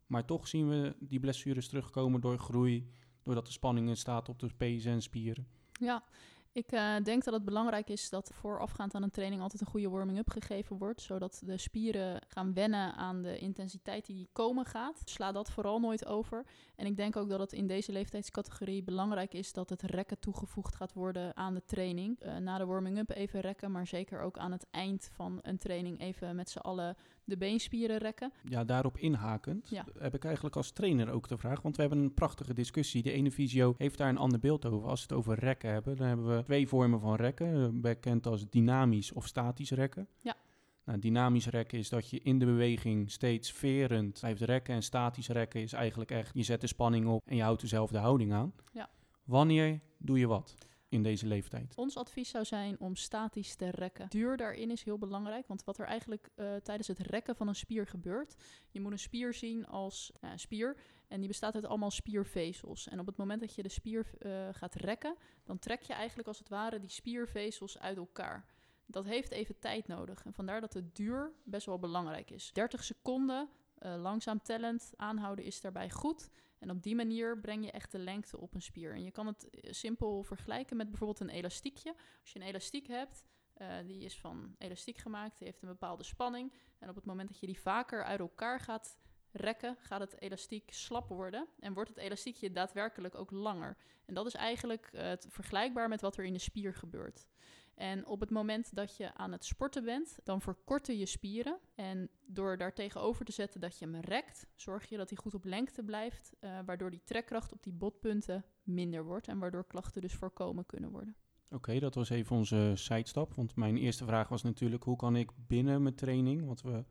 maar 0.07 0.25
toch 0.25 0.49
zien 0.49 0.69
we 0.69 0.97
die 0.99 1.21
blessures 1.21 1.69
terugkomen 1.69 2.21
door 2.21 2.38
groei, 2.38 2.91
doordat 3.23 3.47
de 3.47 3.53
spanning 3.53 3.97
staat 3.97 4.29
op 4.29 4.38
de 4.38 4.49
pezen 4.57 4.93
en 4.93 5.03
spieren. 5.03 5.47
Ja, 5.81 6.05
ik 6.54 6.73
uh, 6.73 6.96
denk 7.02 7.25
dat 7.25 7.34
het 7.34 7.44
belangrijk 7.44 7.88
is 7.88 8.11
dat 8.11 8.30
voorafgaand 8.32 8.94
aan 8.94 9.02
een 9.02 9.11
training 9.11 9.42
altijd 9.42 9.61
een 9.61 9.66
goede 9.66 9.88
warming-up 9.88 10.30
gegeven 10.30 10.76
wordt. 10.76 11.00
Zodat 11.00 11.42
de 11.44 11.58
spieren 11.58 12.20
gaan 12.28 12.54
wennen 12.54 12.94
aan 12.94 13.23
de 13.23 13.38
intensiteit 13.38 14.06
die 14.06 14.28
komen 14.32 14.64
gaat. 14.64 15.02
Sla 15.04 15.32
dat 15.32 15.50
vooral 15.50 15.80
nooit 15.80 16.06
over. 16.06 16.46
En 16.76 16.87
ik 16.87 16.96
denk 16.96 17.16
ook 17.16 17.28
dat 17.28 17.40
het 17.40 17.52
in 17.52 17.66
deze 17.66 17.92
leeftijdscategorie 17.92 18.82
belangrijk 18.82 19.34
is 19.34 19.52
dat 19.52 19.68
het 19.68 19.82
rekken 19.82 20.18
toegevoegd 20.18 20.75
gaat 20.75 20.92
worden 20.92 21.37
aan 21.37 21.54
de 21.54 21.64
training. 21.64 22.25
Uh, 22.25 22.37
na 22.37 22.58
de 22.58 22.66
warming-up 22.66 23.11
even 23.11 23.40
rekken, 23.40 23.70
maar 23.70 23.87
zeker 23.87 24.20
ook 24.20 24.38
aan 24.38 24.52
het 24.52 24.66
eind 24.70 25.11
van 25.12 25.38
een 25.42 25.58
training 25.58 26.00
even 26.00 26.37
met 26.37 26.50
z'n 26.50 26.58
allen 26.58 26.96
de 27.25 27.37
beenspieren 27.37 27.99
rekken. 27.99 28.33
Ja, 28.49 28.64
daarop 28.64 28.99
inhakend 28.99 29.69
ja. 29.69 29.87
heb 29.99 30.14
ik 30.14 30.25
eigenlijk 30.25 30.57
als 30.57 30.71
trainer 30.71 31.11
ook 31.11 31.28
de 31.28 31.38
vraag. 31.38 31.62
Want 31.62 31.76
we 31.76 31.83
hebben 31.83 32.00
een 32.00 32.14
prachtige 32.14 32.54
discussie. 32.54 33.02
De 33.02 33.12
ene 33.12 33.31
visio 33.31 33.75
heeft 33.78 33.99
daar 33.99 34.09
een 34.09 34.19
ander 34.19 34.38
beeld 34.38 34.66
over. 34.66 34.88
Als 34.88 35.00
we 35.00 35.07
het 35.09 35.16
over 35.19 35.38
rekken 35.38 35.73
hebben, 35.73 35.97
dan 35.97 36.07
hebben 36.07 36.37
we 36.37 36.43
twee 36.43 36.69
vormen 36.69 37.00
van 37.00 37.14
rekken. 37.14 37.81
Bekend 37.81 38.26
als 38.26 38.49
dynamisch 38.50 39.12
of 39.12 39.26
statisch 39.26 39.71
rekken. 39.71 40.09
Ja. 40.21 40.37
Nou, 40.85 40.99
dynamisch 40.99 41.47
rekken 41.47 41.78
is 41.78 41.88
dat 41.88 42.11
je 42.11 42.21
in 42.21 42.38
de 42.38 42.45
beweging 42.45 43.11
steeds 43.11 43.52
verend 43.52 44.19
blijft 44.21 44.40
rekken. 44.40 44.75
En 44.75 44.83
statisch 44.83 45.28
rekken 45.28 45.61
is 45.61 45.73
eigenlijk 45.73 46.11
echt, 46.11 46.31
je 46.35 46.43
zet 46.43 46.61
de 46.61 46.66
spanning 46.66 47.07
op 47.07 47.23
en 47.26 47.37
je 47.37 47.43
houdt 47.43 47.61
dezelfde 47.61 47.99
houding 47.99 48.33
aan. 48.33 48.52
Ja. 48.73 48.90
Wanneer 49.25 49.81
doe 49.99 50.19
je 50.19 50.26
wat? 50.26 50.54
In 50.94 51.02
deze 51.02 51.26
leeftijd? 51.26 51.72
Ons 51.76 51.96
advies 51.96 52.30
zou 52.30 52.44
zijn 52.44 52.80
om 52.80 52.96
statisch 52.96 53.54
te 53.54 53.70
rekken. 53.70 54.08
Duur 54.08 54.36
daarin 54.36 54.70
is 54.70 54.82
heel 54.82 54.98
belangrijk, 54.98 55.46
want 55.46 55.64
wat 55.64 55.78
er 55.78 55.86
eigenlijk 55.86 56.28
uh, 56.36 56.54
tijdens 56.56 56.88
het 56.88 56.98
rekken 56.98 57.36
van 57.36 57.48
een 57.48 57.54
spier 57.54 57.86
gebeurt, 57.86 58.34
je 58.70 58.80
moet 58.80 58.92
een 58.92 58.98
spier 58.98 59.34
zien 59.34 59.66
als 59.66 60.12
uh, 60.20 60.30
spier 60.36 60.76
en 61.08 61.18
die 61.18 61.28
bestaat 61.28 61.54
uit 61.54 61.66
allemaal 61.66 61.90
spiervezels. 61.90 62.88
En 62.88 63.00
op 63.00 63.06
het 63.06 63.16
moment 63.16 63.40
dat 63.40 63.54
je 63.54 63.62
de 63.62 63.68
spier 63.68 64.10
uh, 64.18 64.48
gaat 64.52 64.74
rekken, 64.74 65.16
dan 65.44 65.58
trek 65.58 65.82
je 65.82 65.92
eigenlijk 65.92 66.28
als 66.28 66.38
het 66.38 66.48
ware 66.48 66.78
die 66.78 66.90
spiervezels 66.90 67.78
uit 67.78 67.96
elkaar. 67.96 68.46
Dat 68.86 69.04
heeft 69.04 69.30
even 69.30 69.58
tijd 69.58 69.86
nodig 69.86 70.24
en 70.24 70.32
vandaar 70.32 70.60
dat 70.60 70.72
de 70.72 70.92
duur 70.92 71.32
best 71.44 71.66
wel 71.66 71.78
belangrijk 71.78 72.30
is. 72.30 72.52
30 72.52 72.84
seconden 72.84 73.48
langzaam 73.78 74.42
tellend 74.42 74.92
aanhouden 74.96 75.44
is 75.44 75.60
daarbij 75.60 75.90
goed. 75.90 76.30
En 76.64 76.71
op 76.71 76.83
die 76.83 76.94
manier 76.94 77.38
breng 77.38 77.64
je 77.64 77.71
echt 77.71 77.92
de 77.92 77.99
lengte 77.99 78.40
op 78.40 78.54
een 78.54 78.62
spier. 78.62 78.94
En 78.94 79.04
je 79.04 79.11
kan 79.11 79.26
het 79.26 79.50
eh, 79.50 79.73
simpel 79.73 80.23
vergelijken 80.23 80.76
met 80.76 80.88
bijvoorbeeld 80.88 81.21
een 81.21 81.28
elastiekje. 81.28 81.94
Als 82.21 82.33
je 82.33 82.38
een 82.38 82.47
elastiek 82.47 82.87
hebt, 82.87 83.25
uh, 83.59 83.75
die 83.87 84.00
is 84.00 84.18
van 84.18 84.54
elastiek 84.59 84.99
gemaakt, 84.99 85.38
die 85.38 85.47
heeft 85.47 85.62
een 85.62 85.68
bepaalde 85.68 86.02
spanning. 86.02 86.52
En 86.78 86.88
op 86.88 86.94
het 86.94 87.04
moment 87.04 87.28
dat 87.28 87.40
je 87.40 87.47
die 87.47 87.61
vaker 87.61 88.04
uit 88.04 88.21
elkaar 88.21 88.61
gaat 88.61 88.99
rekken, 89.33 89.76
gaat 89.78 90.00
het 90.00 90.21
elastiek 90.21 90.73
slap 90.73 91.09
worden. 91.09 91.49
En 91.59 91.75
wordt 91.75 91.88
het 91.88 91.99
elastiekje 91.99 92.52
daadwerkelijk 92.52 93.14
ook 93.14 93.30
langer. 93.30 93.76
En 94.04 94.14
dat 94.14 94.26
is 94.26 94.35
eigenlijk 94.35 94.88
het 94.92 95.26
vergelijkbaar 95.30 95.88
met 95.88 96.00
wat 96.00 96.16
er 96.16 96.25
in 96.25 96.33
de 96.33 96.38
spier 96.38 96.75
gebeurt. 96.75 97.28
En 97.75 98.07
op 98.07 98.21
het 98.21 98.31
moment 98.31 98.75
dat 98.75 98.97
je 98.97 99.14
aan 99.14 99.33
het 99.33 99.45
sporten 99.45 99.85
bent, 99.85 100.19
dan 100.25 100.40
verkorten 100.40 100.99
je 100.99 101.07
spieren. 101.07 101.59
En 101.75 102.09
door 102.26 102.57
daar 102.57 102.75
tegenover 102.75 103.25
te 103.25 103.33
zetten 103.33 103.61
dat 103.61 103.78
je 103.78 103.85
hem 103.85 104.00
rekt, 104.00 104.47
zorg 104.54 104.88
je 104.88 104.97
dat 104.97 105.09
hij 105.09 105.19
goed 105.19 105.35
op 105.35 105.45
lengte 105.45 105.83
blijft, 105.83 106.33
uh, 106.40 106.59
waardoor 106.66 106.90
die 106.90 107.02
trekkracht 107.04 107.52
op 107.52 107.62
die 107.62 107.73
botpunten 107.73 108.45
minder 108.62 109.04
wordt 109.04 109.28
en 109.28 109.38
waardoor 109.38 109.66
klachten 109.66 110.00
dus 110.00 110.14
voorkomen 110.14 110.66
kunnen 110.66 110.90
worden. 110.90 111.16
Oké, 111.45 111.54
okay, 111.54 111.78
dat 111.78 111.95
was 111.95 112.11
even 112.11 112.37
onze 112.37 112.73
zijstap. 112.75 113.35
Want 113.35 113.57
mijn 113.57 113.76
eerste 113.76 114.04
vraag 114.04 114.28
was 114.28 114.43
natuurlijk: 114.43 114.83
hoe 114.83 114.97
kan 114.97 115.16
ik 115.16 115.31
binnen 115.47 115.83
mijn 115.83 115.95
training, 115.95 116.47
wat 116.47 116.62
we 116.62 116.85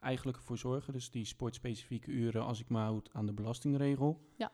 eigenlijk 0.00 0.38
ervoor 0.38 0.58
zorgen, 0.58 0.92
dus 0.92 1.10
die 1.10 1.24
sportspecifieke 1.24 2.10
uren, 2.10 2.44
als 2.44 2.60
ik 2.60 2.68
me 2.68 2.78
houd 2.78 3.10
aan 3.12 3.26
de 3.26 3.32
belastingregel. 3.32 4.28
Ja. 4.36 4.52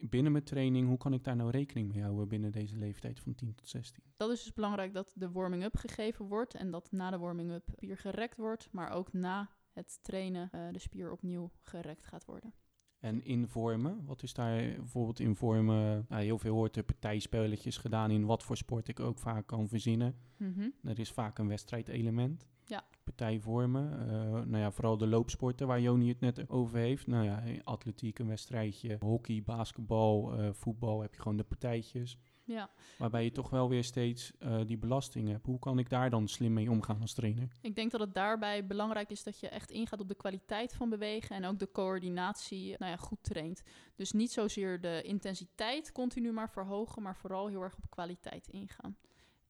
Binnen 0.00 0.32
mijn 0.32 0.44
training, 0.44 0.88
hoe 0.88 0.96
kan 0.96 1.12
ik 1.12 1.24
daar 1.24 1.36
nou 1.36 1.50
rekening 1.50 1.92
mee 1.92 2.02
houden 2.02 2.28
binnen 2.28 2.52
deze 2.52 2.76
leeftijd 2.76 3.20
van 3.20 3.34
10 3.34 3.54
tot 3.54 3.68
16? 3.68 4.02
Dat 4.16 4.30
is 4.30 4.42
dus 4.42 4.52
belangrijk 4.52 4.94
dat 4.94 5.12
de 5.14 5.30
warming-up 5.30 5.76
gegeven 5.76 6.24
wordt 6.24 6.54
en 6.54 6.70
dat 6.70 6.92
na 6.92 7.10
de 7.10 7.18
warming-up 7.18 7.68
spier 7.72 7.96
gerekt 7.96 8.36
wordt, 8.36 8.68
maar 8.72 8.90
ook 8.90 9.12
na 9.12 9.50
het 9.72 9.98
trainen 10.02 10.50
uh, 10.54 10.60
de 10.72 10.78
spier 10.78 11.12
opnieuw 11.12 11.50
gerekt 11.62 12.04
gaat 12.04 12.24
worden. 12.24 12.54
En 12.98 13.24
informen, 13.24 14.04
wat 14.04 14.22
is 14.22 14.34
daar 14.34 14.56
bijvoorbeeld 14.56 15.20
in 15.20 15.36
vormen? 15.36 16.06
Nou, 16.08 16.22
heel 16.22 16.38
veel 16.38 16.54
hoort 16.54 16.76
er 16.76 16.82
partijspelletjes 16.82 17.76
gedaan 17.76 18.10
in 18.10 18.24
wat 18.24 18.42
voor 18.42 18.56
sport 18.56 18.88
ik 18.88 19.00
ook 19.00 19.18
vaak 19.18 19.46
kan 19.46 19.68
verzinnen. 19.68 20.16
Mhm. 20.36 20.68
Er 20.82 20.98
is 20.98 21.12
vaak 21.12 21.38
een 21.38 21.48
wedstrijdelement. 21.48 22.46
Ja. 22.68 22.84
Partijvormen, 23.04 23.92
uh, 23.92 24.30
nou 24.32 24.58
ja, 24.58 24.70
vooral 24.70 24.96
de 24.96 25.06
loopsporten 25.06 25.66
waar 25.66 25.80
Joni 25.80 26.08
het 26.08 26.20
net 26.20 26.50
over 26.50 26.78
heeft. 26.78 27.06
Nou 27.06 27.24
ja, 27.24 27.42
atletiek, 27.64 28.18
een 28.18 28.28
wedstrijdje, 28.28 28.96
hockey, 29.00 29.42
basketbal, 29.42 30.40
uh, 30.40 30.48
voetbal 30.52 31.00
heb 31.00 31.14
je 31.14 31.20
gewoon 31.20 31.36
de 31.36 31.44
partijtjes. 31.44 32.18
Ja. 32.44 32.70
Waarbij 32.98 33.24
je 33.24 33.32
toch 33.32 33.50
wel 33.50 33.68
weer 33.68 33.84
steeds 33.84 34.32
uh, 34.40 34.60
die 34.66 34.78
belasting 34.78 35.28
hebt. 35.28 35.46
Hoe 35.46 35.58
kan 35.58 35.78
ik 35.78 35.90
daar 35.90 36.10
dan 36.10 36.28
slim 36.28 36.52
mee 36.52 36.70
omgaan 36.70 37.00
als 37.00 37.14
trainer? 37.14 37.48
Ik 37.60 37.74
denk 37.74 37.90
dat 37.90 38.00
het 38.00 38.14
daarbij 38.14 38.66
belangrijk 38.66 39.10
is 39.10 39.22
dat 39.22 39.40
je 39.40 39.48
echt 39.48 39.70
ingaat 39.70 40.00
op 40.00 40.08
de 40.08 40.14
kwaliteit 40.14 40.74
van 40.74 40.88
bewegen 40.88 41.36
en 41.36 41.44
ook 41.44 41.58
de 41.58 41.70
coördinatie 41.72 42.74
nou 42.78 42.90
ja, 42.90 42.96
goed 42.96 43.22
traint. 43.22 43.62
Dus 43.94 44.12
niet 44.12 44.32
zozeer 44.32 44.80
de 44.80 45.02
intensiteit 45.02 45.92
continu 45.92 46.32
maar 46.32 46.50
verhogen, 46.50 47.02
maar 47.02 47.16
vooral 47.16 47.48
heel 47.48 47.62
erg 47.62 47.76
op 47.76 47.90
kwaliteit 47.90 48.48
ingaan. 48.48 48.96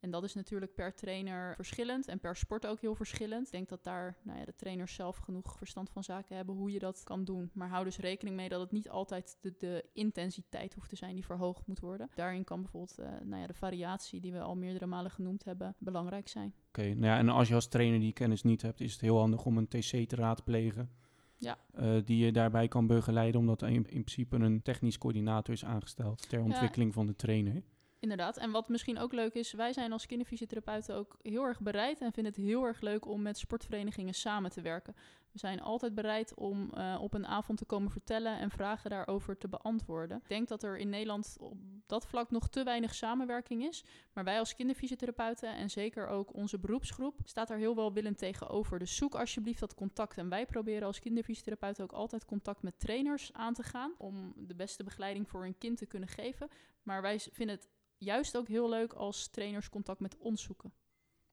En 0.00 0.10
dat 0.10 0.24
is 0.24 0.34
natuurlijk 0.34 0.74
per 0.74 0.94
trainer 0.94 1.54
verschillend 1.54 2.08
en 2.08 2.18
per 2.18 2.36
sport 2.36 2.66
ook 2.66 2.80
heel 2.80 2.94
verschillend. 2.94 3.46
Ik 3.46 3.52
denk 3.52 3.68
dat 3.68 3.84
daar 3.84 4.16
nou 4.22 4.38
ja, 4.38 4.44
de 4.44 4.54
trainers 4.54 4.94
zelf 4.94 5.16
genoeg 5.16 5.56
verstand 5.56 5.90
van 5.90 6.04
zaken 6.04 6.36
hebben 6.36 6.54
hoe 6.54 6.70
je 6.70 6.78
dat 6.78 7.02
kan 7.04 7.24
doen. 7.24 7.50
Maar 7.52 7.68
hou 7.68 7.84
dus 7.84 7.98
rekening 7.98 8.36
mee 8.36 8.48
dat 8.48 8.60
het 8.60 8.72
niet 8.72 8.88
altijd 8.88 9.38
de, 9.40 9.54
de 9.58 9.84
intensiteit 9.92 10.74
hoeft 10.74 10.88
te 10.88 10.96
zijn 10.96 11.14
die 11.14 11.24
verhoogd 11.24 11.66
moet 11.66 11.80
worden. 11.80 12.10
Daarin 12.14 12.44
kan 12.44 12.62
bijvoorbeeld 12.62 13.00
uh, 13.00 13.06
nou 13.24 13.40
ja, 13.40 13.46
de 13.46 13.54
variatie 13.54 14.20
die 14.20 14.32
we 14.32 14.40
al 14.40 14.56
meerdere 14.56 14.86
malen 14.86 15.10
genoemd 15.10 15.44
hebben 15.44 15.74
belangrijk 15.78 16.28
zijn. 16.28 16.54
Oké, 16.68 16.80
okay, 16.80 16.92
nou 16.92 17.06
ja, 17.06 17.18
en 17.18 17.28
als 17.28 17.48
je 17.48 17.54
als 17.54 17.68
trainer 17.68 18.00
die 18.00 18.12
kennis 18.12 18.42
niet 18.42 18.62
hebt, 18.62 18.80
is 18.80 18.92
het 18.92 19.00
heel 19.00 19.18
handig 19.18 19.44
om 19.44 19.58
een 19.58 19.68
TC 19.68 20.08
te 20.08 20.16
raadplegen. 20.16 20.90
Ja. 21.36 21.58
Uh, 21.80 22.00
die 22.04 22.24
je 22.24 22.32
daarbij 22.32 22.68
kan 22.68 22.86
begeleiden, 22.86 23.40
omdat 23.40 23.62
er 23.62 23.68
in, 23.68 23.74
in, 23.74 23.84
principe 23.84 24.36
een 24.36 24.62
technisch 24.62 24.98
coördinator 24.98 25.54
is 25.54 25.64
aangesteld 25.64 26.28
ter 26.28 26.42
ontwikkeling 26.42 26.88
ja. 26.88 26.94
van 26.94 27.06
de 27.06 27.16
trainer. 27.16 27.62
Inderdaad. 28.00 28.36
En 28.36 28.50
wat 28.50 28.68
misschien 28.68 28.98
ook 28.98 29.12
leuk 29.12 29.34
is, 29.34 29.52
wij 29.52 29.72
zijn 29.72 29.92
als 29.92 30.06
kinderfysiotherapeuten 30.06 30.94
ook 30.94 31.18
heel 31.22 31.44
erg 31.44 31.60
bereid 31.60 32.00
en 32.00 32.12
vinden 32.12 32.32
het 32.32 32.42
heel 32.42 32.64
erg 32.64 32.80
leuk 32.80 33.06
om 33.06 33.22
met 33.22 33.38
sportverenigingen 33.38 34.14
samen 34.14 34.50
te 34.50 34.60
werken. 34.60 34.94
We 35.32 35.38
zijn 35.38 35.60
altijd 35.60 35.94
bereid 35.94 36.34
om 36.34 36.70
uh, 36.74 36.98
op 37.00 37.14
een 37.14 37.26
avond 37.26 37.58
te 37.58 37.64
komen 37.64 37.90
vertellen 37.90 38.38
en 38.38 38.50
vragen 38.50 38.90
daarover 38.90 39.38
te 39.38 39.48
beantwoorden. 39.48 40.16
Ik 40.16 40.28
denk 40.28 40.48
dat 40.48 40.62
er 40.62 40.76
in 40.76 40.88
Nederland 40.88 41.36
op 41.40 41.56
dat 41.86 42.06
vlak 42.06 42.30
nog 42.30 42.48
te 42.48 42.62
weinig 42.62 42.94
samenwerking 42.94 43.64
is. 43.64 43.84
Maar 44.12 44.24
wij 44.24 44.38
als 44.38 44.54
kinderfysiotherapeuten 44.54 45.54
en 45.54 45.70
zeker 45.70 46.06
ook 46.06 46.34
onze 46.34 46.58
beroepsgroep 46.58 47.20
staat 47.24 47.50
er 47.50 47.58
heel 47.58 47.74
welwillend 47.74 48.18
tegenover. 48.18 48.78
Dus 48.78 48.96
zoek 48.96 49.14
alsjeblieft 49.14 49.60
dat 49.60 49.74
contact. 49.74 50.18
En 50.18 50.28
wij 50.28 50.46
proberen 50.46 50.86
als 50.86 50.98
kinderfysiotherapeuten 50.98 51.84
ook 51.84 51.92
altijd 51.92 52.24
contact 52.24 52.62
met 52.62 52.80
trainers 52.80 53.32
aan 53.32 53.54
te 53.54 53.62
gaan 53.62 53.92
om 53.98 54.32
de 54.36 54.54
beste 54.54 54.84
begeleiding 54.84 55.28
voor 55.28 55.44
een 55.44 55.58
kind 55.58 55.78
te 55.78 55.86
kunnen 55.86 56.08
geven. 56.08 56.48
Maar 56.82 57.02
wij 57.02 57.18
vinden 57.18 57.56
het 57.56 57.68
juist 57.98 58.36
ook 58.36 58.48
heel 58.48 58.68
leuk 58.68 58.92
als 58.92 59.28
trainers 59.28 59.68
contact 59.68 60.00
met 60.00 60.16
ons 60.18 60.42
zoeken. 60.42 60.72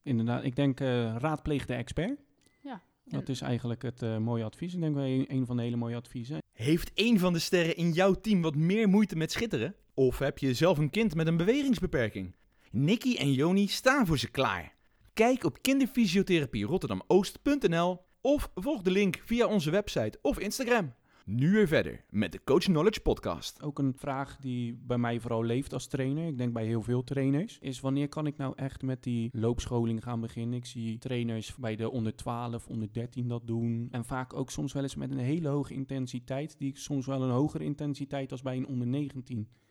Inderdaad, 0.02 0.44
ik 0.44 0.56
denk 0.56 0.80
uh, 0.80 1.16
raadpleeg 1.18 1.66
de 1.66 1.74
expert. 1.74 2.20
Ja. 2.62 2.82
Dat 3.04 3.30
is 3.30 3.42
eigenlijk 3.42 3.82
het 3.82 4.02
uh, 4.02 4.18
mooie 4.18 4.44
advies. 4.44 4.74
Ik 4.74 4.82
denk 4.82 4.96
wel 4.96 5.04
een, 5.04 5.26
een 5.28 5.46
van 5.46 5.58
de 5.58 5.64
hele 5.64 5.76
mooie 5.76 5.96
adviezen. 5.96 6.42
Heeft 6.52 6.92
een 6.94 7.20
van 7.20 7.34
de 7.34 7.40
sterren 7.40 7.76
in 7.76 7.92
jouw 7.92 8.14
team 8.14 8.42
wat 8.42 8.56
meer 8.56 8.90
moeite 8.90 9.16
met 9.16 9.32
schitteren? 9.32 9.76
Of 9.94 10.20
heb 10.20 10.38
je 10.38 10.54
zelf 10.54 10.78
een 10.78 10.90
kind 10.90 11.16
met 11.16 11.28
een 11.28 11.38
bewegingsbeperking? 11.38 12.36
Nicky 12.72 13.16
en 13.16 13.34
Joni 13.34 13.68
staan 13.68 14.06
voor 14.06 14.18
ze 14.18 14.32
klaar. 14.32 14.76
Kijk 15.14 15.44
op 15.44 15.62
kinderfysiotherapie.rotterdamoost.nl 15.62 18.00
of 18.22 18.52
volg 18.56 18.82
de 18.82 18.92
link 18.92 19.22
via 19.26 19.48
onze 19.48 19.72
website 19.72 20.20
of 20.22 20.40
Instagram. 20.40 20.94
Nu 21.28 21.52
weer 21.52 21.68
verder 21.68 22.04
met 22.10 22.32
de 22.32 22.44
Coach 22.44 22.64
Knowledge 22.64 23.00
Podcast. 23.00 23.62
Ook 23.62 23.80
een 23.80 23.94
vraag 23.98 24.38
die 24.38 24.74
bij 24.74 24.98
mij 24.98 25.20
vooral 25.20 25.44
leeft 25.44 25.74
als 25.74 25.88
trainer, 25.88 26.28
ik 26.28 26.38
denk 26.38 26.54
bij 26.54 26.66
heel 26.66 26.82
veel 26.82 27.04
trainers, 27.04 27.58
is 27.62 27.80
wanneer 27.80 28.10
kan 28.10 28.28
ik 28.28 28.38
nou 28.38 28.54
echt 28.56 28.82
met 28.82 29.04
die 29.04 29.30
loopscholing 29.34 30.04
gaan 30.04 30.22
beginnen? 30.22 30.58
Ik 30.58 30.66
zie 30.66 30.98
trainers 30.98 31.56
bij 31.56 31.76
de 31.76 31.90
onder 31.90 32.16
12, 32.16 32.68
onder 32.68 32.94
13 32.94 33.28
dat 33.28 33.48
doen. 33.48 33.88
En 33.92 34.06
vaak 34.06 34.34
ook 34.34 34.52
soms 34.52 34.74
wel 34.74 34.84
eens 34.84 34.96
met 34.96 35.12
een 35.12 35.18
hele 35.18 35.48
hoge 35.48 35.74
intensiteit, 35.74 36.58
die 36.58 36.78
soms 36.78 37.06
wel 37.06 37.22
een 37.22 37.30
hogere 37.30 37.64
intensiteit 37.64 38.32
als 38.32 38.42
bij 38.42 38.58
een 38.58 38.68
onder 38.68 38.88
19 38.88 39.48
voor 39.48 39.65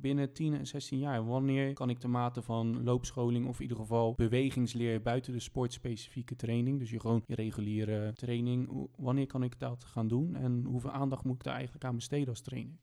binnen 0.00 0.32
10 0.32 0.54
en 0.54 0.66
16 0.66 0.98
jaar. 0.98 1.26
Wanneer 1.26 1.72
kan 1.72 1.90
ik 1.90 2.00
de 2.00 2.08
mate 2.08 2.42
van 2.42 2.82
loopscholing 2.82 3.46
of 3.46 3.56
in 3.56 3.62
ieder 3.62 3.76
geval 3.76 4.14
bewegingsleer 4.14 5.02
buiten 5.02 5.32
de 5.32 5.40
sportspecifieke 5.40 6.36
training, 6.36 6.78
dus 6.78 6.90
je 6.90 7.00
gewoon 7.00 7.22
je 7.26 7.34
reguliere 7.34 8.12
training, 8.12 8.88
wanneer 8.96 9.26
kan 9.26 9.42
ik 9.42 9.58
dat 9.58 9.84
gaan 9.84 10.08
doen 10.08 10.34
en 10.36 10.64
hoeveel 10.64 10.90
aandacht 10.90 11.24
moet 11.24 11.34
ik 11.34 11.42
daar 11.44 11.54
eigenlijk 11.54 11.84
aan 11.84 11.94
besteden 11.94 12.28
als 12.28 12.40
trainer? 12.40 12.78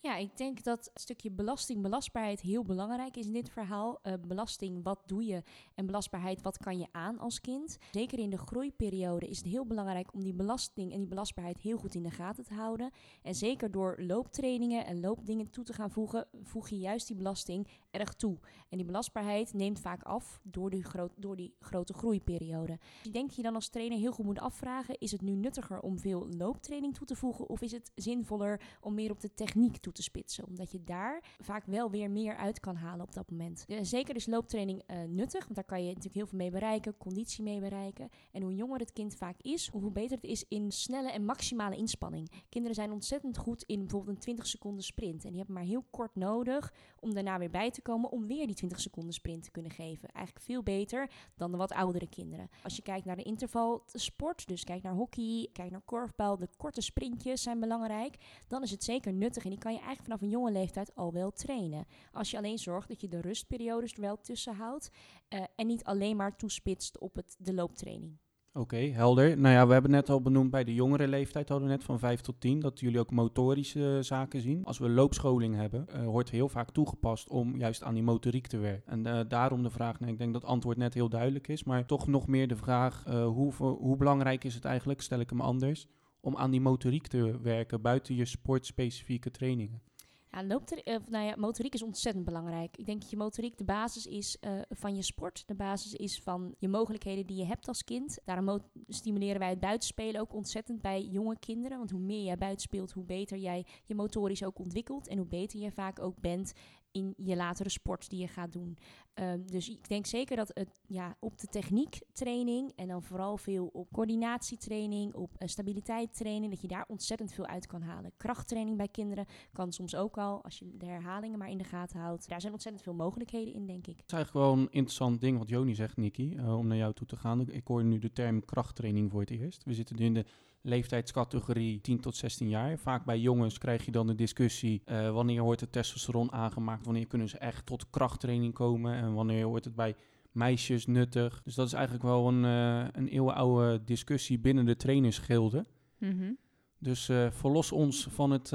Ja, 0.00 0.16
ik 0.16 0.36
denk 0.36 0.64
dat 0.64 0.84
het 0.84 1.00
stukje 1.00 1.30
belasting, 1.30 1.82
belastbaarheid 1.82 2.40
heel 2.40 2.64
belangrijk 2.64 3.16
is 3.16 3.26
in 3.26 3.32
dit 3.32 3.50
verhaal. 3.50 3.98
Uh, 4.02 4.12
belasting, 4.26 4.82
wat 4.82 5.02
doe 5.06 5.24
je? 5.24 5.42
En 5.74 5.86
belastbaarheid, 5.86 6.42
wat 6.42 6.58
kan 6.58 6.78
je 6.78 6.86
aan 6.90 7.18
als 7.18 7.40
kind? 7.40 7.78
Zeker 7.90 8.18
in 8.18 8.30
de 8.30 8.38
groeiperiode 8.38 9.28
is 9.28 9.36
het 9.36 9.46
heel 9.46 9.66
belangrijk 9.66 10.14
om 10.14 10.22
die 10.22 10.34
belasting 10.34 10.92
en 10.92 10.98
die 10.98 11.08
belastbaarheid 11.08 11.58
heel 11.58 11.78
goed 11.78 11.94
in 11.94 12.02
de 12.02 12.10
gaten 12.10 12.44
te 12.44 12.54
houden. 12.54 12.90
En 13.22 13.34
zeker 13.34 13.70
door 13.70 13.96
looptrainingen 14.00 14.86
en 14.86 15.00
loopdingen 15.00 15.50
toe 15.50 15.64
te 15.64 15.72
gaan 15.72 15.90
voegen, 15.90 16.26
voeg 16.42 16.68
je 16.68 16.78
juist 16.78 17.06
die 17.06 17.16
belasting 17.16 17.68
erg 17.90 18.14
toe. 18.14 18.38
En 18.68 18.76
die 18.76 18.86
belastbaarheid 18.86 19.52
neemt 19.52 19.80
vaak 19.80 20.02
af 20.02 20.40
door 20.42 20.70
die, 20.70 20.84
door 21.16 21.36
die 21.36 21.54
grote 21.60 21.92
groeiperiode. 21.92 22.78
Ik 23.02 23.12
denk 23.12 23.26
dat 23.26 23.36
je 23.36 23.42
dan 23.42 23.54
als 23.54 23.68
trainer 23.68 23.98
heel 23.98 24.12
goed 24.12 24.24
moet 24.24 24.40
afvragen, 24.40 24.98
is 24.98 25.12
het 25.12 25.22
nu 25.22 25.34
nuttiger 25.34 25.80
om 25.80 25.98
veel 25.98 26.28
looptraining 26.36 26.94
toe 26.94 27.06
te 27.06 27.16
voegen 27.16 27.48
of 27.48 27.60
is 27.60 27.72
het 27.72 27.92
zinvoller 27.94 28.60
om 28.80 28.94
meer 28.94 29.10
op 29.10 29.20
de 29.20 29.34
techniek 29.34 29.76
toe 29.76 29.87
te 29.92 30.02
spitsen. 30.02 30.46
Omdat 30.46 30.70
je 30.70 30.84
daar 30.84 31.22
vaak 31.38 31.64
wel 31.64 31.90
weer 31.90 32.10
meer 32.10 32.36
uit 32.36 32.60
kan 32.60 32.76
halen 32.76 33.06
op 33.06 33.14
dat 33.14 33.30
moment. 33.30 33.64
Zeker 33.82 34.16
is 34.16 34.26
looptraining 34.26 34.82
uh, 34.90 35.02
nuttig, 35.02 35.42
want 35.42 35.54
daar 35.54 35.64
kan 35.64 35.80
je 35.80 35.86
natuurlijk 35.86 36.14
heel 36.14 36.26
veel 36.26 36.38
mee 36.38 36.50
bereiken, 36.50 36.96
conditie 36.96 37.44
mee 37.44 37.60
bereiken. 37.60 38.08
En 38.32 38.42
hoe 38.42 38.54
jonger 38.54 38.78
het 38.78 38.92
kind 38.92 39.14
vaak 39.16 39.40
is, 39.40 39.68
hoe 39.68 39.92
beter 39.92 40.16
het 40.16 40.24
is 40.24 40.44
in 40.48 40.72
snelle 40.72 41.10
en 41.10 41.24
maximale 41.24 41.76
inspanning. 41.76 42.30
Kinderen 42.48 42.76
zijn 42.76 42.92
ontzettend 42.92 43.38
goed 43.38 43.62
in 43.62 43.78
bijvoorbeeld 43.78 44.16
een 44.16 44.22
20 44.22 44.46
seconden 44.46 44.84
sprint. 44.84 45.24
En 45.24 45.28
die 45.28 45.38
hebben 45.38 45.54
maar 45.54 45.64
heel 45.64 45.84
kort 45.90 46.14
nodig 46.14 46.72
om 47.00 47.14
daarna 47.14 47.38
weer 47.38 47.50
bij 47.50 47.70
te 47.70 47.82
komen 47.82 48.10
om 48.10 48.26
weer 48.26 48.46
die 48.46 48.56
20 48.56 48.80
seconden 48.80 49.12
sprint 49.12 49.42
te 49.42 49.50
kunnen 49.50 49.70
geven. 49.70 50.08
Eigenlijk 50.08 50.44
veel 50.44 50.62
beter 50.62 51.10
dan 51.36 51.50
de 51.50 51.56
wat 51.56 51.72
oudere 51.72 52.08
kinderen. 52.08 52.50
Als 52.62 52.76
je 52.76 52.82
kijkt 52.82 53.04
naar 53.06 53.16
de 53.16 53.22
intervalsport, 53.22 54.46
dus 54.48 54.64
kijk 54.64 54.82
naar 54.82 54.94
hockey, 54.94 55.48
kijk 55.52 55.70
naar 55.70 55.80
korfbal, 55.80 56.36
de 56.36 56.48
korte 56.56 56.80
sprintjes 56.80 57.42
zijn 57.42 57.60
belangrijk. 57.60 58.16
Dan 58.48 58.62
is 58.62 58.70
het 58.70 58.84
zeker 58.84 59.12
nuttig 59.12 59.44
en 59.44 59.50
die 59.50 59.58
kan 59.58 59.72
je 59.72 59.77
eigenlijk 59.78 60.02
vanaf 60.02 60.22
een 60.22 60.28
jonge 60.28 60.52
leeftijd 60.52 60.94
al 60.94 61.12
wel 61.12 61.30
trainen. 61.30 61.86
Als 62.12 62.30
je 62.30 62.36
alleen 62.36 62.58
zorgt 62.58 62.88
dat 62.88 63.00
je 63.00 63.08
de 63.08 63.20
rustperiodes 63.20 63.92
er 63.92 64.00
wel 64.00 64.20
tussen 64.20 64.54
houdt 64.54 64.90
uh, 65.28 65.40
en 65.56 65.66
niet 65.66 65.84
alleen 65.84 66.16
maar 66.16 66.36
toespitst 66.36 66.98
op 66.98 67.14
het, 67.14 67.36
de 67.38 67.54
looptraining. 67.54 68.18
Oké, 68.52 68.76
helder. 68.76 69.38
Nou 69.38 69.54
ja, 69.54 69.66
we 69.66 69.72
hebben 69.72 69.90
net 69.90 70.10
al 70.10 70.22
benoemd 70.22 70.50
bij 70.50 70.64
de 70.64 70.74
jongere 70.74 71.08
leeftijd, 71.08 71.48
hadden 71.48 71.68
we 71.68 71.74
net 71.74 71.84
van 71.84 71.98
5 71.98 72.20
tot 72.20 72.40
10, 72.40 72.60
dat 72.60 72.80
jullie 72.80 72.98
ook 72.98 73.10
motorische 73.10 73.94
uh, 73.96 74.02
zaken 74.02 74.40
zien. 74.40 74.64
Als 74.64 74.78
we 74.78 74.88
loopscholing 74.88 75.54
hebben, 75.54 75.86
uh, 75.94 76.04
wordt 76.04 76.30
heel 76.30 76.48
vaak 76.48 76.70
toegepast 76.70 77.28
om 77.28 77.56
juist 77.56 77.82
aan 77.82 77.94
die 77.94 78.02
motoriek 78.02 78.46
te 78.46 78.58
werken. 78.58 79.04
En 79.04 79.28
daarom 79.28 79.62
de 79.62 79.70
vraag, 79.70 80.00
nou, 80.00 80.12
ik 80.12 80.18
denk 80.18 80.32
dat 80.32 80.42
het 80.42 80.50
antwoord 80.50 80.76
net 80.76 80.94
heel 80.94 81.08
duidelijk 81.08 81.48
is, 81.48 81.64
maar 81.64 81.86
toch 81.86 82.06
nog 82.06 82.26
meer 82.26 82.48
de 82.48 82.56
vraag, 82.56 83.04
hoe, 83.04 83.52
hoe 83.54 83.96
belangrijk 83.96 84.44
is 84.44 84.54
het 84.54 84.64
eigenlijk, 84.64 85.00
stel 85.00 85.20
ik 85.20 85.30
hem 85.30 85.40
anders, 85.40 85.88
om 86.20 86.36
aan 86.36 86.50
die 86.50 86.60
motoriek 86.60 87.06
te 87.06 87.40
werken 87.40 87.82
buiten 87.82 88.14
je 88.14 88.24
sportspecifieke 88.24 89.30
trainingen? 89.30 89.82
Ja, 90.30 90.44
loopt 90.44 90.86
er, 90.86 91.00
nou 91.08 91.26
ja, 91.26 91.34
motoriek 91.36 91.74
is 91.74 91.82
ontzettend 91.82 92.24
belangrijk. 92.24 92.76
Ik 92.76 92.86
denk 92.86 93.00
dat 93.00 93.10
je 93.10 93.16
motoriek 93.16 93.58
de 93.58 93.64
basis 93.64 94.06
is 94.06 94.36
uh, 94.40 94.60
van 94.68 94.96
je 94.96 95.02
sport. 95.02 95.42
De 95.46 95.54
basis 95.54 95.94
is 95.94 96.20
van 96.20 96.54
je 96.58 96.68
mogelijkheden 96.68 97.26
die 97.26 97.36
je 97.36 97.44
hebt 97.44 97.68
als 97.68 97.84
kind. 97.84 98.18
Daarom 98.24 98.60
stimuleren 98.88 99.38
wij 99.38 99.48
het 99.48 99.60
buitenspelen 99.60 100.20
ook 100.20 100.34
ontzettend 100.34 100.82
bij 100.82 101.02
jonge 101.02 101.38
kinderen. 101.38 101.78
Want 101.78 101.90
hoe 101.90 102.00
meer 102.00 102.24
jij 102.24 102.38
buitenspeelt, 102.38 102.92
hoe 102.92 103.04
beter 103.04 103.38
jij 103.38 103.66
je 103.84 103.94
motorisch 103.94 104.44
ook 104.44 104.58
ontwikkelt. 104.58 105.08
En 105.08 105.18
hoe 105.18 105.26
beter 105.26 105.60
je 105.60 105.72
vaak 105.72 106.00
ook 106.00 106.20
bent 106.20 106.52
in 106.92 107.14
je 107.16 107.36
latere 107.36 107.68
sport 107.68 108.10
die 108.10 108.20
je 108.20 108.28
gaat 108.28 108.52
doen. 108.52 108.78
Um, 109.14 109.46
dus 109.46 109.68
ik 109.68 109.88
denk 109.88 110.06
zeker 110.06 110.36
dat 110.36 110.50
het 110.54 110.80
ja, 110.86 111.16
op 111.20 111.38
de 111.38 111.46
techniektraining 111.46 112.72
en 112.76 112.88
dan 112.88 113.02
vooral 113.02 113.36
veel 113.36 113.66
op 113.66 113.92
coördinatietraining, 113.92 115.14
op 115.14 115.34
uh, 115.38 115.48
stabiliteitstraining, 115.48 116.50
dat 116.52 116.60
je 116.60 116.68
daar 116.68 116.84
ontzettend 116.88 117.32
veel 117.32 117.46
uit 117.46 117.66
kan 117.66 117.82
halen. 117.82 118.12
Krachttraining 118.16 118.76
bij 118.76 118.88
kinderen 118.88 119.26
kan 119.52 119.72
soms 119.72 119.94
ook 119.94 120.18
al, 120.18 120.44
als 120.44 120.58
je 120.58 120.76
de 120.76 120.86
herhalingen 120.86 121.38
maar 121.38 121.50
in 121.50 121.58
de 121.58 121.64
gaten 121.64 122.00
houdt. 122.00 122.28
Daar 122.28 122.40
zijn 122.40 122.52
ontzettend 122.52 122.84
veel 122.84 122.94
mogelijkheden 122.94 123.54
in, 123.54 123.66
denk 123.66 123.86
ik. 123.86 123.96
Het 123.96 124.06
is 124.06 124.12
eigenlijk 124.12 124.46
wel 124.46 124.56
een 124.56 124.70
interessant 124.70 125.20
ding 125.20 125.38
wat 125.38 125.48
Joni 125.48 125.74
zegt, 125.74 125.96
Niki, 125.96 126.34
uh, 126.36 126.58
om 126.58 126.66
naar 126.66 126.76
jou 126.76 126.92
toe 126.92 127.06
te 127.06 127.16
gaan. 127.16 127.48
Ik 127.50 127.66
hoor 127.66 127.84
nu 127.84 127.98
de 127.98 128.12
term 128.12 128.44
krachttraining 128.44 129.10
voor 129.10 129.20
het 129.20 129.30
eerst. 129.30 129.64
We 129.64 129.74
zitten 129.74 129.96
nu 129.96 130.04
in 130.04 130.14
de 130.14 130.24
leeftijdscategorie 130.62 131.80
10 131.80 132.00
tot 132.00 132.16
16 132.16 132.48
jaar. 132.48 132.78
Vaak 132.78 133.04
bij 133.04 133.18
jongens 133.18 133.58
krijg 133.58 133.84
je 133.84 133.90
dan 133.90 134.06
de 134.06 134.14
discussie 134.14 134.82
uh, 134.86 135.10
wanneer 135.10 135.42
wordt 135.42 135.60
het 135.60 135.72
testosteron 135.72 136.32
aangemaakt, 136.32 136.84
wanneer 136.84 137.06
kunnen 137.06 137.28
ze 137.28 137.38
echt 137.38 137.66
tot 137.66 137.90
krachttraining 137.90 138.54
komen 138.54 138.94
en 138.94 139.14
wanneer 139.14 139.46
wordt 139.46 139.64
het 139.64 139.74
bij 139.74 139.94
meisjes 140.32 140.86
nuttig. 140.86 141.42
Dus 141.44 141.54
dat 141.54 141.66
is 141.66 141.72
eigenlijk 141.72 142.04
wel 142.04 142.28
een, 142.28 142.44
uh, 142.44 142.88
een 142.92 143.08
eeuwenoude 143.08 143.84
discussie 143.84 144.38
binnen 144.38 144.64
de 144.64 144.76
trainersgilde. 144.76 145.66
Mhm. 145.98 146.32
Dus 146.78 147.08
uh, 147.08 147.30
verlos 147.30 147.72
ons 147.72 148.06
van 148.10 148.30
het 148.30 148.52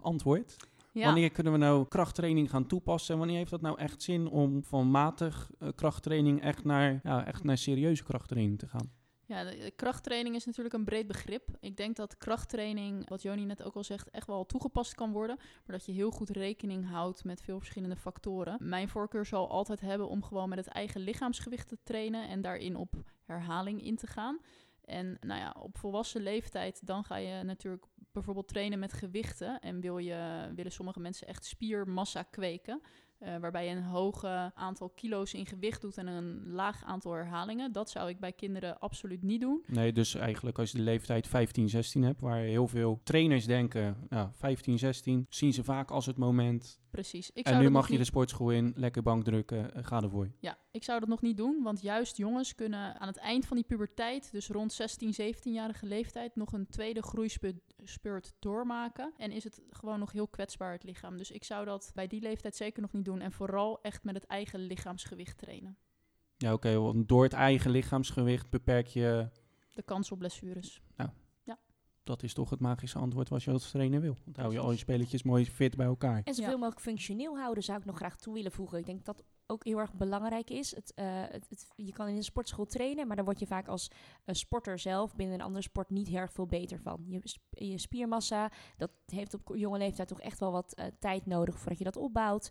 antwoord. 0.00 0.56
Ja. 0.92 1.04
Wanneer 1.04 1.30
kunnen 1.30 1.52
we 1.52 1.58
nou 1.58 1.88
krachttraining 1.88 2.50
gaan 2.50 2.66
toepassen? 2.66 3.12
En 3.12 3.18
wanneer 3.18 3.36
heeft 3.36 3.50
dat 3.50 3.60
nou 3.60 3.78
echt 3.78 4.02
zin 4.02 4.28
om 4.28 4.64
van 4.64 4.90
matig 4.90 5.50
krachttraining 5.74 6.42
echt 6.42 6.64
naar, 6.64 7.00
ja, 7.02 7.26
echt 7.26 7.44
naar 7.44 7.58
serieuze 7.58 8.04
krachttraining 8.04 8.58
te 8.58 8.68
gaan? 8.68 8.90
Ja, 9.26 9.44
de, 9.44 9.72
krachttraining 9.76 10.34
is 10.34 10.44
natuurlijk 10.44 10.74
een 10.74 10.84
breed 10.84 11.06
begrip. 11.06 11.48
Ik 11.60 11.76
denk 11.76 11.96
dat 11.96 12.16
krachttraining, 12.16 13.08
wat 13.08 13.22
Joni 13.22 13.44
net 13.44 13.62
ook 13.62 13.74
al 13.74 13.84
zegt, 13.84 14.10
echt 14.10 14.26
wel 14.26 14.46
toegepast 14.46 14.94
kan 14.94 15.12
worden. 15.12 15.36
Maar 15.36 15.76
dat 15.76 15.86
je 15.86 15.92
heel 15.92 16.10
goed 16.10 16.30
rekening 16.30 16.88
houdt 16.88 17.24
met 17.24 17.42
veel 17.42 17.58
verschillende 17.58 17.96
factoren. 17.96 18.56
Mijn 18.60 18.88
voorkeur 18.88 19.26
zal 19.26 19.50
altijd 19.50 19.80
hebben 19.80 20.08
om 20.08 20.22
gewoon 20.22 20.48
met 20.48 20.58
het 20.58 20.68
eigen 20.68 21.00
lichaamsgewicht 21.00 21.68
te 21.68 21.78
trainen 21.82 22.28
en 22.28 22.40
daarin 22.40 22.76
op 22.76 22.94
herhaling 23.24 23.82
in 23.82 23.96
te 23.96 24.06
gaan. 24.06 24.38
En 24.84 25.16
nou 25.20 25.40
ja, 25.40 25.54
op 25.58 25.78
volwassen 25.78 26.22
leeftijd, 26.22 26.86
dan 26.86 27.04
ga 27.04 27.16
je 27.16 27.42
natuurlijk 27.42 27.84
bijvoorbeeld 28.12 28.48
trainen 28.48 28.78
met 28.78 28.92
gewichten. 28.92 29.60
En 29.60 29.80
wil 29.80 29.98
je, 29.98 30.50
willen 30.54 30.72
sommige 30.72 31.00
mensen 31.00 31.26
echt 31.26 31.44
spiermassa 31.44 32.22
kweken. 32.22 32.80
Uh, 33.22 33.36
waarbij 33.36 33.68
je 33.68 33.74
een 33.74 33.82
hoog 33.82 34.24
aantal 34.54 34.88
kilo's 34.88 35.34
in 35.34 35.46
gewicht 35.46 35.80
doet 35.80 35.98
en 35.98 36.06
een 36.06 36.42
laag 36.46 36.84
aantal 36.84 37.12
herhalingen. 37.12 37.72
Dat 37.72 37.90
zou 37.90 38.08
ik 38.08 38.20
bij 38.20 38.32
kinderen 38.32 38.78
absoluut 38.78 39.22
niet 39.22 39.40
doen. 39.40 39.64
Nee, 39.66 39.92
dus 39.92 40.14
eigenlijk 40.14 40.58
als 40.58 40.70
je 40.70 40.76
de 40.76 40.84
leeftijd 40.84 41.26
15, 41.26 41.68
16 41.68 42.02
hebt, 42.02 42.20
waar 42.20 42.38
heel 42.38 42.68
veel 42.68 43.00
trainers 43.02 43.46
denken, 43.46 43.96
nou, 44.08 44.28
15, 44.32 44.78
16, 44.78 45.26
zien 45.28 45.52
ze 45.52 45.64
vaak 45.64 45.90
als 45.90 46.06
het 46.06 46.16
moment 46.16 46.80
precies. 46.96 47.30
Ik 47.30 47.46
en 47.46 47.58
nu 47.58 47.70
mag 47.70 47.88
je 47.88 47.98
de 47.98 48.04
sportschool 48.04 48.50
in, 48.50 48.72
lekker 48.76 49.02
bank 49.02 49.24
drukken, 49.24 49.70
uh, 49.76 49.84
ga 49.84 50.02
ervoor. 50.02 50.30
Ja, 50.40 50.58
ik 50.70 50.84
zou 50.84 51.00
dat 51.00 51.08
nog 51.08 51.22
niet 51.22 51.36
doen, 51.36 51.62
want 51.62 51.80
juist 51.80 52.16
jongens 52.16 52.54
kunnen 52.54 53.00
aan 53.00 53.06
het 53.06 53.16
eind 53.16 53.46
van 53.46 53.56
die 53.56 53.66
puberteit, 53.66 54.32
dus 54.32 54.48
rond 54.48 54.72
16, 54.72 55.12
17-jarige 55.12 55.86
leeftijd, 55.86 56.36
nog 56.36 56.52
een 56.52 56.66
tweede 56.66 57.02
groeispurt 57.02 58.32
doormaken. 58.38 59.12
En 59.16 59.32
is 59.32 59.44
het 59.44 59.60
gewoon 59.70 59.98
nog 59.98 60.12
heel 60.12 60.28
kwetsbaar, 60.28 60.72
het 60.72 60.84
lichaam. 60.84 61.16
Dus 61.16 61.30
ik 61.30 61.44
zou 61.44 61.64
dat 61.64 61.90
bij 61.94 62.06
die 62.06 62.20
leeftijd 62.20 62.56
zeker 62.56 62.82
nog 62.82 62.92
niet 62.92 63.04
doen 63.04 63.20
en 63.20 63.32
vooral 63.32 63.78
echt 63.82 64.04
met 64.04 64.14
het 64.14 64.26
eigen 64.26 64.60
lichaamsgewicht 64.60 65.38
trainen. 65.38 65.78
Ja, 66.36 66.52
oké, 66.52 66.78
want 66.78 67.08
door 67.08 67.22
het 67.22 67.32
eigen 67.32 67.70
lichaamsgewicht 67.70 68.50
beperk 68.50 68.86
je... 68.86 69.28
De 69.72 69.82
kans 69.82 70.12
op 70.12 70.18
blessures. 70.18 70.82
Nou, 70.96 71.10
dat 72.06 72.22
is 72.22 72.34
toch 72.34 72.50
het 72.50 72.60
magische 72.60 72.98
antwoord 72.98 73.28
wat 73.28 73.42
je 73.42 73.50
als 73.50 73.70
trainer 73.70 74.00
wil. 74.00 74.16
Want 74.24 74.36
hou 74.36 74.52
je 74.52 74.58
al 74.58 74.70
je 74.70 74.78
spelletjes 74.78 75.22
mooi 75.22 75.46
fit 75.46 75.76
bij 75.76 75.86
elkaar. 75.86 76.20
En 76.24 76.34
zoveel 76.34 76.58
mogelijk 76.58 76.80
functioneel 76.80 77.38
houden 77.38 77.62
zou 77.62 77.78
ik 77.78 77.84
nog 77.84 77.96
graag 77.96 78.16
toe 78.16 78.34
willen 78.34 78.52
voegen. 78.52 78.78
Ik 78.78 78.86
denk 78.86 79.04
dat 79.04 79.24
ook 79.46 79.64
heel 79.64 79.78
erg 79.78 79.94
belangrijk 79.94 80.50
is. 80.50 80.74
Het, 80.74 80.92
uh, 80.96 81.04
het, 81.08 81.46
het, 81.48 81.68
je 81.76 81.92
kan 81.92 82.08
in 82.08 82.14
de 82.14 82.22
sportschool 82.22 82.66
trainen, 82.66 83.06
maar 83.06 83.16
daar 83.16 83.24
word 83.24 83.38
je 83.38 83.46
vaak 83.46 83.68
als 83.68 83.90
uh, 83.90 84.34
sporter 84.34 84.78
zelf 84.78 85.16
binnen 85.16 85.34
een 85.34 85.44
andere 85.44 85.62
sport 85.62 85.90
niet 85.90 86.08
heel 86.08 86.18
erg 86.18 86.32
veel 86.32 86.46
beter 86.46 86.80
van. 86.80 87.04
Je, 87.08 87.20
je 87.50 87.78
spiermassa, 87.78 88.50
dat 88.76 88.90
heeft 89.06 89.34
op 89.34 89.56
jonge 89.56 89.78
leeftijd 89.78 90.08
toch 90.08 90.20
echt 90.20 90.38
wel 90.38 90.52
wat 90.52 90.78
uh, 90.78 90.86
tijd 90.98 91.26
nodig 91.26 91.58
voordat 91.58 91.78
je 91.78 91.84
dat 91.84 91.96
opbouwt. 91.96 92.50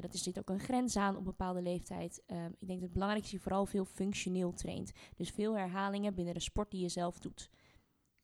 dat 0.00 0.14
is 0.14 0.22
zit 0.22 0.38
ook 0.38 0.48
een 0.48 0.60
grens 0.60 0.96
aan 0.96 1.12
op 1.12 1.18
een 1.18 1.24
bepaalde 1.24 1.62
leeftijd. 1.62 2.22
Ehm, 2.26 2.50
ik 2.58 2.66
denk 2.66 2.78
dat 2.80 2.80
het 2.80 2.92
belangrijk 2.92 3.24
is 3.24 3.30
dat 3.30 3.40
je 3.40 3.48
vooral 3.48 3.66
veel 3.66 3.84
functioneel 3.84 4.52
traint. 4.52 4.92
Dus 5.14 5.30
veel 5.30 5.56
herhalingen 5.56 6.14
binnen 6.14 6.34
de 6.34 6.40
sport 6.40 6.70
die 6.70 6.80
je 6.80 6.88
zelf 6.88 7.18
doet. 7.18 7.50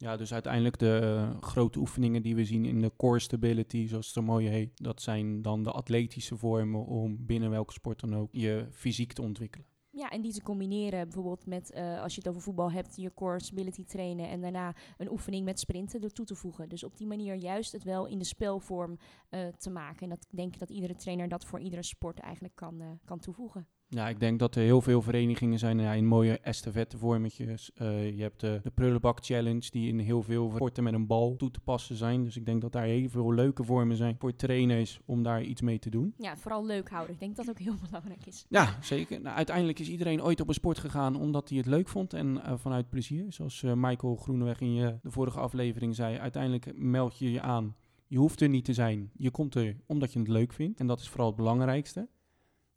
Ja, 0.00 0.16
dus 0.16 0.32
uiteindelijk 0.32 0.78
de 0.78 1.00
uh, 1.02 1.42
grote 1.42 1.78
oefeningen 1.78 2.22
die 2.22 2.34
we 2.34 2.44
zien 2.44 2.64
in 2.64 2.80
de 2.80 2.92
core 2.96 3.18
stability, 3.18 3.86
zoals 3.86 4.04
het 4.04 4.14
zo 4.14 4.22
mooi 4.22 4.48
heet, 4.48 4.70
dat 4.74 5.02
zijn 5.02 5.42
dan 5.42 5.62
de 5.62 5.70
atletische 5.70 6.36
vormen 6.36 6.86
om 6.86 7.26
binnen 7.26 7.50
welke 7.50 7.72
sport 7.72 8.00
dan 8.00 8.16
ook 8.16 8.28
je 8.32 8.66
fysiek 8.70 9.12
te 9.12 9.22
ontwikkelen. 9.22 9.66
Ja, 9.90 10.10
en 10.10 10.20
die 10.20 10.32
te 10.32 10.42
combineren 10.42 11.04
bijvoorbeeld 11.04 11.46
met, 11.46 11.72
uh, 11.74 12.02
als 12.02 12.14
je 12.14 12.20
het 12.20 12.28
over 12.28 12.42
voetbal 12.42 12.72
hebt, 12.72 12.96
je 12.96 13.14
core 13.14 13.42
stability 13.42 13.84
trainen 13.84 14.28
en 14.28 14.40
daarna 14.40 14.74
een 14.98 15.10
oefening 15.10 15.44
met 15.44 15.60
sprinten 15.60 16.02
er 16.02 16.12
toe 16.12 16.26
te 16.26 16.34
voegen. 16.34 16.68
Dus 16.68 16.84
op 16.84 16.96
die 16.96 17.06
manier 17.06 17.34
juist 17.34 17.72
het 17.72 17.82
wel 17.82 18.06
in 18.06 18.18
de 18.18 18.24
spelvorm 18.24 18.98
uh, 19.30 19.46
te 19.46 19.70
maken. 19.70 20.02
En 20.02 20.08
dat 20.08 20.26
denk 20.30 20.52
ik 20.52 20.58
dat 20.58 20.70
iedere 20.70 20.94
trainer 20.94 21.28
dat 21.28 21.44
voor 21.44 21.60
iedere 21.60 21.82
sport 21.82 22.18
eigenlijk 22.18 22.54
kan, 22.54 23.00
kan 23.04 23.18
toevoegen. 23.18 23.66
Ja, 23.92 24.08
ik 24.08 24.20
denk 24.20 24.38
dat 24.38 24.54
er 24.54 24.62
heel 24.62 24.80
veel 24.80 25.02
verenigingen 25.02 25.58
zijn 25.58 25.78
ja, 25.78 25.92
in 25.92 26.06
mooie 26.06 26.38
estafette-vormetjes. 26.38 27.70
Uh, 27.74 28.16
je 28.16 28.22
hebt 28.22 28.40
de, 28.40 28.60
de 28.62 28.70
Prullenbak 28.70 29.18
Challenge, 29.24 29.70
die 29.70 29.88
in 29.88 29.98
heel 29.98 30.22
veel 30.22 30.50
sporten 30.54 30.84
met 30.84 30.94
een 30.94 31.06
bal 31.06 31.36
toe 31.36 31.50
te 31.50 31.60
passen 31.60 31.96
zijn. 31.96 32.24
Dus 32.24 32.36
ik 32.36 32.46
denk 32.46 32.60
dat 32.60 32.72
daar 32.72 32.84
heel 32.84 33.08
veel 33.08 33.34
leuke 33.34 33.64
vormen 33.64 33.96
zijn 33.96 34.16
voor 34.18 34.36
trainers 34.36 35.00
om 35.04 35.22
daar 35.22 35.42
iets 35.42 35.60
mee 35.60 35.78
te 35.78 35.90
doen. 35.90 36.14
Ja, 36.16 36.36
vooral 36.36 36.66
leuk 36.66 36.88
houden. 36.88 37.14
Ik 37.14 37.20
denk 37.20 37.36
dat 37.36 37.46
dat 37.46 37.54
ook 37.54 37.64
heel 37.66 37.74
belangrijk 37.88 38.26
is. 38.26 38.46
Ja, 38.48 38.78
zeker. 38.80 39.20
Nou, 39.20 39.36
uiteindelijk 39.36 39.78
is 39.78 39.88
iedereen 39.88 40.22
ooit 40.22 40.40
op 40.40 40.48
een 40.48 40.54
sport 40.54 40.78
gegaan 40.78 41.16
omdat 41.16 41.48
hij 41.48 41.58
het 41.58 41.66
leuk 41.66 41.88
vond 41.88 42.12
en 42.12 42.26
uh, 42.36 42.52
vanuit 42.56 42.88
plezier. 42.88 43.32
Zoals 43.32 43.62
uh, 43.62 43.72
Michael 43.76 44.16
Groeneweg 44.16 44.60
in 44.60 44.74
je, 44.74 44.98
de 45.02 45.10
vorige 45.10 45.40
aflevering 45.40 45.94
zei, 45.94 46.18
uiteindelijk 46.18 46.72
meld 46.74 47.18
je 47.18 47.32
je 47.32 47.40
aan. 47.40 47.76
Je 48.06 48.18
hoeft 48.18 48.40
er 48.40 48.48
niet 48.48 48.64
te 48.64 48.74
zijn. 48.74 49.10
Je 49.16 49.30
komt 49.30 49.54
er 49.54 49.76
omdat 49.86 50.12
je 50.12 50.18
het 50.18 50.28
leuk 50.28 50.52
vindt. 50.52 50.80
En 50.80 50.86
dat 50.86 51.00
is 51.00 51.08
vooral 51.08 51.26
het 51.26 51.36
belangrijkste 51.36 52.08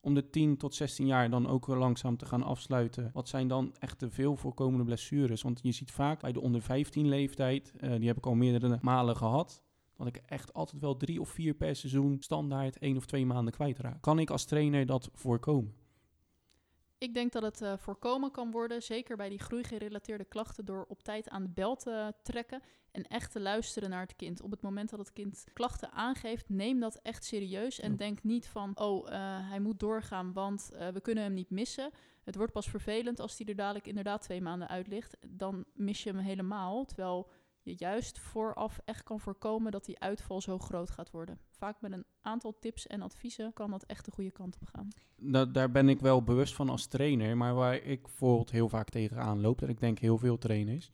om 0.04 0.14
de 0.14 0.30
10 0.30 0.58
tot 0.58 0.76
16 0.76 1.06
jaar 1.06 1.30
dan 1.30 1.48
ook 1.48 1.68
langzaam 1.68 2.18
te 2.18 2.26
gaan 2.26 2.44
afsluiten. 2.44 3.10
Wat 3.14 3.30
zijn 3.30 3.48
dan 3.48 3.76
echt 3.80 4.00
de 4.00 4.10
veel 4.10 4.36
voorkomende 4.36 4.84
blessures? 4.84 5.42
Want 5.42 5.60
je 5.64 5.72
ziet 5.72 5.92
vaak 5.92 6.22
bij 6.22 6.32
de 6.32 6.42
onder 6.42 6.62
15 6.62 7.08
leeftijd, 7.08 7.74
uh, 7.80 7.96
die 7.96 8.08
heb 8.08 8.18
ik 8.18 8.26
al 8.26 8.36
meerdere 8.36 8.78
malen 8.82 9.16
gehad, 9.16 9.64
dat 9.98 10.08
ik 10.08 10.22
echt 10.26 10.54
altijd 10.54 10.82
wel 10.82 10.98
drie 10.98 11.22
of 11.22 11.30
vier 11.30 11.54
per 11.54 11.76
seizoen 11.76 12.18
standaard 12.20 12.78
één 12.78 12.98
of 12.98 13.06
twee 13.06 13.26
maanden 13.26 13.54
kwijtraak. 13.54 14.02
Kan 14.02 14.20
ik 14.20 14.30
als 14.30 14.46
trainer 14.46 14.86
dat 14.86 15.10
voorkomen? 15.14 15.74
Ik 17.04 17.14
denk 17.14 17.32
dat 17.32 17.44
het 17.44 17.62
uh, 17.62 17.74
voorkomen 17.78 18.32
kan 18.32 18.52
worden, 18.52 18.82
zeker 18.82 19.18
bij 19.18 19.30
die 19.30 19.40
groeigerelateerde 19.40 20.24
klachten, 20.24 20.66
door 20.66 20.86
op 20.88 21.04
tijd 21.04 21.30
aan 21.30 21.44
de 21.44 21.50
bel 21.50 21.76
te 21.76 22.14
trekken 22.22 22.62
en 22.92 23.08
echt 23.08 23.32
te 23.32 23.40
luisteren 23.40 23.90
naar 23.90 24.02
het 24.02 24.16
kind. 24.16 24.42
Op 24.42 24.52
het 24.52 24.62
moment 24.62 24.90
dat 24.90 25.00
het 25.00 25.14
kind 25.14 25.44
klachten 25.54 25.92
aangeeft, 25.92 26.50
neem 26.50 26.80
dat 26.80 27.00
echt 27.02 27.24
serieus 27.24 27.80
en 27.80 27.96
denk 27.96 28.24
niet 28.24 28.48
van, 28.48 28.80
oh, 28.80 29.10
uh, 29.10 29.14
hij 29.50 29.60
moet 29.60 29.80
doorgaan, 29.80 30.34
want 30.34 30.70
uh, 30.74 30.88
we 30.88 31.02
kunnen 31.02 31.24
hem 31.24 31.34
niet 31.34 31.50
missen. 31.50 31.92
Het 32.24 32.36
wordt 32.36 32.54
pas 32.54 32.70
vervelend 32.70 33.20
als 33.20 33.38
hij 33.38 33.48
er 33.48 33.56
dadelijk 33.56 33.88
inderdaad 33.88 34.22
twee 34.22 34.42
maanden 34.42 34.68
uit 34.68 34.88
ligt. 34.88 35.18
Dan 35.28 35.66
mis 35.74 36.04
je 36.04 36.10
hem 36.10 36.20
helemaal, 36.20 36.86
terwijl 36.86 37.30
je 37.64 37.76
juist 37.78 38.20
vooraf 38.20 38.80
echt 38.86 39.04
kan 39.04 39.20
voorkomen 39.20 39.72
dat 39.72 39.86
die 39.86 40.00
uitval 40.00 40.42
zo 40.42 40.58
groot 40.58 40.92
gaat 40.92 41.12
worden. 41.12 41.40
Vaak 41.50 41.82
met 41.82 41.92
een 41.92 42.06
aantal 42.22 42.58
tips 42.60 42.88
en 42.88 43.02
adviezen 43.02 43.54
kan 43.54 43.72
dat 43.72 43.84
echt 43.84 44.06
de 44.06 44.12
goede 44.12 44.32
kant 44.32 44.58
op 44.62 44.68
gaan. 44.68 44.88
Da 45.16 45.46
daar 45.46 45.72
ben 45.72 45.90
ik 45.90 46.00
wel 46.00 46.24
bewust 46.24 46.54
van 46.56 46.70
als 46.70 46.86
trainer, 46.88 47.38
maar 47.38 47.54
waar 47.54 47.76
ik 47.76 48.02
bijvoorbeeld 48.02 48.52
heel 48.52 48.70
vaak 48.70 48.90
tegenaan 48.90 49.42
loop, 49.42 49.60
dat 49.60 49.70
ik 49.70 49.80
denk 49.80 50.00
heel 50.00 50.18
veel 50.18 50.38
trainers. 50.38 50.92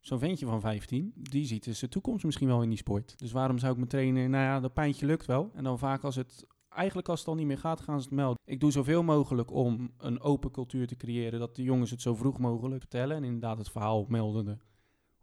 Zo'n 0.00 0.18
ventje 0.18 0.46
van 0.46 0.60
15, 0.60 1.12
die 1.16 1.46
ziet 1.46 1.64
dus 1.64 1.78
de 1.78 1.88
toekomst 1.88 2.24
misschien 2.24 2.48
wel 2.48 2.62
in 2.62 2.68
die 2.68 2.78
sport. 2.78 3.18
Dus 3.18 3.32
waarom 3.32 3.58
zou 3.58 3.70
ik 3.72 3.78
mijn 3.78 3.90
trainer, 3.90 4.28
nou 4.28 4.44
ja, 4.44 4.60
dat 4.60 4.72
pijntje 4.72 5.06
lukt 5.06 5.26
wel. 5.26 5.50
En 5.54 5.64
dan 5.64 5.78
vaak 5.78 6.02
als 6.02 6.16
het 6.16 6.46
eigenlijk 6.68 7.08
als 7.08 7.18
het 7.18 7.28
al 7.28 7.34
niet 7.34 7.46
meer 7.46 7.58
gaat, 7.58 7.80
gaan 7.80 8.00
ze 8.00 8.06
het 8.06 8.16
melden. 8.16 8.38
Ik 8.44 8.60
doe 8.60 8.72
zoveel 8.72 9.02
mogelijk 9.02 9.50
om 9.50 9.90
een 9.98 10.20
open 10.20 10.50
cultuur 10.50 10.86
te 10.86 10.96
creëren, 10.96 11.38
dat 11.38 11.56
de 11.56 11.62
jongens 11.62 11.90
het 11.90 12.02
zo 12.02 12.14
vroeg 12.14 12.38
mogelijk 12.38 12.80
vertellen. 12.80 13.16
En 13.16 13.24
inderdaad 13.24 13.58
het 13.58 13.70
verhaal 13.70 14.04
melden 14.08 14.60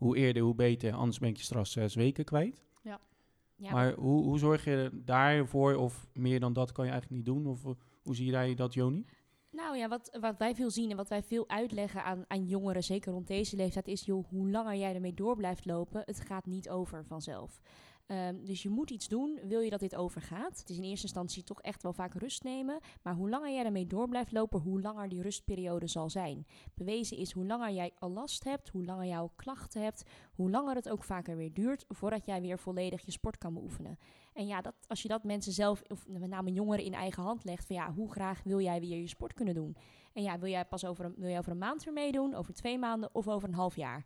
hoe 0.03 0.17
eerder, 0.17 0.43
hoe 0.43 0.55
beter. 0.55 0.93
Anders 0.93 1.19
ben 1.19 1.29
ik 1.29 1.37
je 1.37 1.43
straks 1.43 1.71
zes 1.71 1.95
weken 1.95 2.25
kwijt. 2.25 2.63
Ja. 2.81 2.99
ja. 3.55 3.71
Maar 3.71 3.93
hoe, 3.93 4.23
hoe 4.23 4.39
zorg 4.39 4.65
je 4.65 4.89
daarvoor? 4.93 5.75
Of 5.75 6.07
meer 6.13 6.39
dan 6.39 6.53
dat 6.53 6.71
kan 6.71 6.85
je 6.85 6.91
eigenlijk 6.91 7.25
niet 7.25 7.35
doen? 7.35 7.47
Of 7.47 7.63
hoe 8.03 8.15
zie 8.15 8.31
jij 8.31 8.55
dat, 8.55 8.73
Joni? 8.73 9.05
Nou 9.51 9.77
ja, 9.77 9.87
wat, 9.87 10.17
wat 10.19 10.37
wij 10.37 10.55
veel 10.55 10.69
zien 10.69 10.91
en 10.91 10.97
wat 10.97 11.09
wij 11.09 11.23
veel 11.23 11.49
uitleggen 11.49 12.03
aan, 12.03 12.25
aan 12.27 12.45
jongeren, 12.45 12.83
zeker 12.83 13.11
rond 13.11 13.27
deze 13.27 13.55
leeftijd, 13.55 13.87
is 13.87 14.05
joh, 14.05 14.27
hoe 14.29 14.49
langer 14.49 14.75
jij 14.75 14.93
ermee 14.93 15.13
door 15.13 15.35
blijft 15.35 15.65
lopen, 15.65 16.01
het 16.05 16.19
gaat 16.19 16.45
niet 16.45 16.69
over 16.69 17.05
vanzelf. 17.05 17.59
Um, 18.07 18.45
dus 18.45 18.61
je 18.63 18.69
moet 18.69 18.89
iets 18.89 19.07
doen, 19.07 19.39
wil 19.43 19.59
je 19.59 19.69
dat 19.69 19.79
dit 19.79 19.95
overgaat. 19.95 20.59
Het 20.59 20.69
is 20.69 20.77
in 20.77 20.83
eerste 20.83 21.05
instantie 21.05 21.43
toch 21.43 21.61
echt 21.61 21.83
wel 21.83 21.93
vaak 21.93 22.13
rust 22.13 22.43
nemen. 22.43 22.79
Maar 23.01 23.13
hoe 23.13 23.29
langer 23.29 23.51
jij 23.51 23.65
ermee 23.65 23.87
door 23.87 24.09
blijft 24.09 24.31
lopen, 24.31 24.59
hoe 24.59 24.81
langer 24.81 25.09
die 25.09 25.21
rustperiode 25.21 25.87
zal 25.87 26.09
zijn. 26.09 26.45
Bewezen 26.73 27.17
is 27.17 27.31
hoe 27.31 27.45
langer 27.45 27.71
jij 27.71 27.91
al 27.99 28.09
last 28.09 28.43
hebt, 28.43 28.69
hoe 28.69 28.85
langer 28.85 29.05
jouw 29.05 29.31
klachten 29.35 29.81
hebt, 29.81 30.03
hoe 30.33 30.49
langer 30.49 30.75
het 30.75 30.89
ook 30.89 31.03
vaker 31.03 31.35
weer 31.35 31.53
duurt 31.53 31.85
voordat 31.87 32.25
jij 32.25 32.41
weer 32.41 32.59
volledig 32.59 33.05
je 33.05 33.11
sport 33.11 33.37
kan 33.37 33.53
beoefenen. 33.53 33.99
En 34.33 34.47
ja, 34.47 34.61
dat, 34.61 34.75
als 34.87 35.01
je 35.01 35.07
dat 35.07 35.23
mensen 35.23 35.53
zelf, 35.53 35.81
of 35.87 36.07
met 36.07 36.29
name 36.29 36.51
jongeren 36.51 36.85
in 36.85 36.93
eigen 36.93 37.23
hand 37.23 37.43
legt, 37.43 37.65
van 37.65 37.75
ja, 37.75 37.93
hoe 37.93 38.11
graag 38.11 38.43
wil 38.43 38.61
jij 38.61 38.79
weer 38.79 38.97
je 38.97 39.07
sport 39.07 39.33
kunnen 39.33 39.53
doen? 39.53 39.75
En 40.13 40.23
ja, 40.23 40.39
wil 40.39 40.49
jij 40.49 40.65
pas 40.65 40.85
over 40.85 41.05
een, 41.05 41.13
wil 41.17 41.29
jij 41.29 41.37
over 41.37 41.51
een 41.51 41.57
maand 41.57 41.83
weer 41.83 41.93
meedoen, 41.93 42.35
over 42.35 42.53
twee 42.53 42.77
maanden 42.77 43.09
of 43.15 43.27
over 43.27 43.47
een 43.47 43.55
half 43.55 43.75
jaar? 43.75 44.05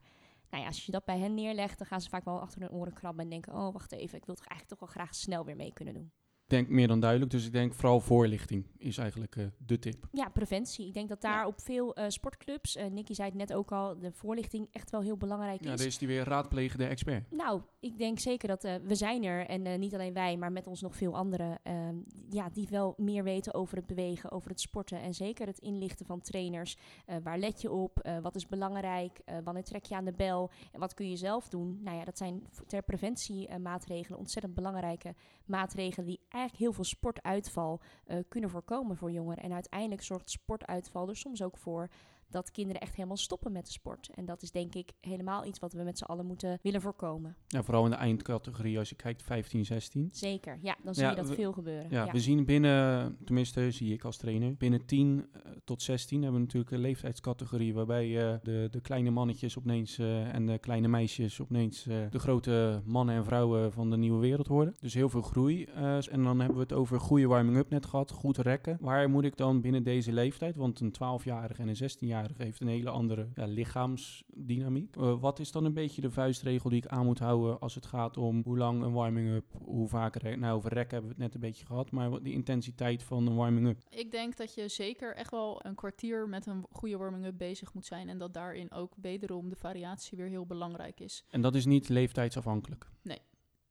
Nou 0.49 0.61
ja, 0.61 0.67
als 0.67 0.85
je 0.85 0.91
dat 0.91 1.05
bij 1.05 1.19
hen 1.19 1.33
neerlegt, 1.33 1.77
dan 1.77 1.87
gaan 1.87 2.01
ze 2.01 2.09
vaak 2.09 2.25
wel 2.25 2.39
achter 2.39 2.61
hun 2.61 2.71
oren 2.71 2.93
krabben 2.93 3.23
en 3.23 3.29
denken: 3.29 3.53
Oh, 3.53 3.73
wacht 3.73 3.91
even, 3.91 4.17
ik 4.17 4.25
wil 4.25 4.35
toch 4.35 4.45
eigenlijk 4.45 4.79
toch 4.79 4.93
wel 4.93 5.03
graag 5.03 5.15
snel 5.15 5.45
weer 5.45 5.55
mee 5.55 5.73
kunnen 5.73 5.93
doen. 5.93 6.11
Denk 6.49 6.69
meer 6.69 6.87
dan 6.87 6.99
duidelijk. 6.99 7.31
Dus 7.31 7.45
ik 7.45 7.51
denk 7.51 7.73
vooral 7.73 7.99
voorlichting 7.99 8.65
is 8.77 8.97
eigenlijk 8.97 9.35
eh, 9.35 9.45
de 9.57 9.79
tip. 9.79 10.07
Ja, 10.11 10.29
preventie. 10.29 10.87
Ik 10.87 10.93
denk 10.93 11.09
dat 11.09 11.21
daar 11.21 11.45
op 11.45 11.61
veel 11.61 11.95
eh, 11.95 12.05
sportclubs, 12.07 12.75
uh, 12.75 12.85
Nicky 12.85 13.13
zei 13.13 13.29
het 13.29 13.37
net 13.37 13.53
ook 13.53 13.71
al, 13.71 13.99
de 13.99 14.11
voorlichting 14.11 14.67
echt 14.71 14.89
wel 14.89 15.01
heel 15.01 15.17
belangrijk 15.17 15.63
Ja, 15.63 15.71
is. 15.71 15.77
daar 15.77 15.87
is 15.87 15.97
die 15.97 16.07
weer 16.07 16.23
raadplegende 16.23 16.85
expert. 16.85 17.31
Nou, 17.31 17.61
ik 17.79 17.97
denk 17.97 18.19
zeker 18.19 18.47
dat 18.47 18.63
we 18.63 18.95
zijn 18.95 19.23
er 19.23 19.45
en 19.45 19.79
niet 19.79 19.93
alleen 19.93 20.13
wij, 20.13 20.37
maar 20.37 20.51
met 20.51 20.67
ons 20.67 20.81
nog 20.81 20.95
veel 20.95 21.15
anderen, 21.15 21.59
ehm, 21.63 21.95
ja, 22.29 22.49
die 22.49 22.67
wel 22.69 22.93
meer 22.97 23.23
weten 23.23 23.53
over 23.53 23.77
het 23.77 23.87
bewegen, 23.87 24.31
over 24.31 24.49
het 24.49 24.59
sporten 24.59 25.01
en 25.01 25.13
zeker 25.13 25.47
het 25.47 25.59
inlichten 25.59 26.05
van 26.05 26.21
trainers. 26.21 26.77
waar 27.23 27.37
let 27.39 27.61
je 27.61 27.71
op? 27.71 28.09
wat 28.21 28.35
is 28.35 28.47
belangrijk? 28.47 29.21
wanneer 29.43 29.63
trek 29.63 29.85
je 29.85 29.95
aan 29.95 30.05
de 30.05 30.13
bel? 30.13 30.51
En 30.71 30.79
wat 30.79 30.93
kun 30.93 31.09
je 31.09 31.15
zelf 31.15 31.49
doen? 31.49 31.79
Nou 31.83 31.97
ja, 31.97 32.03
dat 32.03 32.17
zijn 32.17 32.43
ter 32.67 32.83
preventie 32.83 33.57
maatregelen 33.57 34.19
ontzettend 34.19 34.53
belangrijke 34.53 35.15
maatregelen 35.45 36.07
die 36.07 36.19
eigenlijk 36.37 36.63
heel 36.63 36.73
veel 36.73 36.83
sportuitval 36.83 37.81
uh, 38.07 38.17
kunnen 38.27 38.49
voorkomen 38.49 38.97
voor 38.97 39.11
jongeren. 39.11 39.43
En 39.43 39.53
uiteindelijk 39.53 40.03
zorgt 40.03 40.29
sportuitval 40.29 41.09
er 41.09 41.15
soms 41.15 41.41
ook 41.41 41.57
voor 41.57 41.89
dat 42.29 42.51
kinderen 42.51 42.81
echt 42.81 42.95
helemaal 42.95 43.17
stoppen 43.17 43.51
met 43.51 43.65
de 43.65 43.71
sport. 43.71 44.09
En 44.13 44.25
dat 44.25 44.41
is 44.41 44.51
denk 44.51 44.75
ik 44.75 44.91
helemaal 45.01 45.45
iets 45.45 45.59
wat 45.59 45.73
we 45.73 45.83
met 45.83 45.97
z'n 45.97 46.03
allen 46.03 46.25
moeten 46.25 46.59
willen 46.61 46.81
voorkomen. 46.81 47.35
Ja, 47.47 47.63
vooral 47.63 47.83
in 47.83 47.89
de 47.89 47.95
eindcategorie 47.95 48.77
als 48.79 48.89
je 48.89 48.95
kijkt 48.95 49.23
15, 49.23 49.65
16. 49.65 50.09
Zeker, 50.11 50.59
ja, 50.61 50.77
dan 50.83 50.95
zie 50.95 51.07
je 51.07 51.15
dat 51.15 51.35
veel 51.35 51.53
gebeuren. 51.53 51.89
Ja, 51.89 52.11
we 52.11 52.19
zien 52.19 52.45
binnen, 52.45 53.17
tenminste 53.25 53.71
zie 53.71 53.93
ik 53.93 54.03
als 54.03 54.17
trainer, 54.17 54.55
binnen 54.55 54.85
10 54.85 55.17
uh, 55.17 55.51
tot 55.63 55.81
16 55.81 56.21
hebben 56.21 56.39
we 56.39 56.45
natuurlijk 56.45 56.71
een 56.71 56.79
leeftijdscategorie 56.79 57.73
waarbij 57.73 58.07
uh, 58.07 58.35
de, 58.43 58.67
de 58.71 58.81
kleine 58.81 59.09
mannetjes 59.09 59.57
opeens 59.57 59.97
uh, 59.97 60.33
en 60.33 60.45
de 60.45 60.57
kleine 60.57 60.87
meisjes 60.87 61.41
opeens 61.41 61.83
de 61.83 62.19
grote 62.19 62.81
mannen 62.85 63.15
en 63.15 63.25
vrouwen 63.25 63.71
van 63.71 63.89
de 63.89 63.97
nieuwe 63.97 64.19
wereld 64.19 64.47
worden. 64.47 64.75
Dus 64.79 64.93
heel 64.93 65.09
veel 65.09 65.21
groei. 65.21 65.63
en 65.63 66.23
dan 66.23 66.39
hebben 66.39 66.55
we 66.57 66.63
het 66.63 66.73
over 66.73 66.99
goede 66.99 67.27
warming-up 67.27 67.69
net 67.69 67.85
gehad, 67.85 68.11
goed 68.11 68.37
rekken. 68.37 68.77
Waar 68.79 69.09
moet 69.09 69.23
ik 69.23 69.37
dan 69.37 69.61
binnen 69.61 69.83
deze 69.83 70.11
leeftijd, 70.11 70.55
want 70.55 70.79
een 70.79 70.93
12-jarige 70.93 71.61
en 71.61 71.67
een 71.67 71.91
16-jarige 71.91 72.16
heeft 72.37 72.61
een 72.61 72.67
hele 72.67 72.89
andere 72.89 73.29
ja, 73.33 73.45
lichaamsdynamiek. 73.45 74.95
Uh, 74.95 75.19
wat 75.19 75.39
is 75.39 75.51
dan 75.51 75.65
een 75.65 75.73
beetje 75.73 76.01
de 76.01 76.11
vuistregel 76.11 76.69
die 76.69 76.83
ik 76.83 76.87
aan 76.87 77.05
moet 77.05 77.19
houden 77.19 77.59
als 77.59 77.75
het 77.75 77.85
gaat 77.85 78.17
om 78.17 78.41
hoe 78.43 78.57
lang 78.57 78.83
een 78.83 78.91
warming-up, 78.91 79.45
hoe 79.63 79.87
vaak 79.87 80.15
rek, 80.15 80.37
nou 80.37 80.55
over 80.55 80.73
rek 80.73 80.91
hebben 80.91 81.09
we 81.09 81.15
het 81.15 81.23
net 81.23 81.33
een 81.33 81.39
beetje 81.39 81.65
gehad, 81.65 81.91
maar 81.91 82.23
de 82.23 82.31
intensiteit 82.31 83.03
van 83.03 83.27
een 83.27 83.35
warming-up? 83.35 83.81
Ik 83.89 84.11
denk 84.11 84.37
dat 84.37 84.53
je 84.53 84.67
zeker 84.67 85.15
echt 85.15 85.31
wel 85.31 85.65
een 85.65 85.75
kwartier 85.75 86.29
met 86.29 86.45
een 86.45 86.65
goede 86.69 86.97
warming-up 86.97 87.37
bezig 87.37 87.73
moet 87.73 87.85
zijn 87.85 88.09
en 88.09 88.17
dat 88.17 88.33
daarin 88.33 88.71
ook 88.71 88.93
wederom 89.01 89.49
de 89.49 89.55
variatie 89.55 90.17
weer 90.17 90.27
heel 90.27 90.45
belangrijk 90.45 90.99
is. 90.99 91.25
En 91.29 91.41
dat 91.41 91.55
is 91.55 91.65
niet 91.65 91.89
leeftijdsafhankelijk? 91.89 92.89
Nee, 93.01 93.21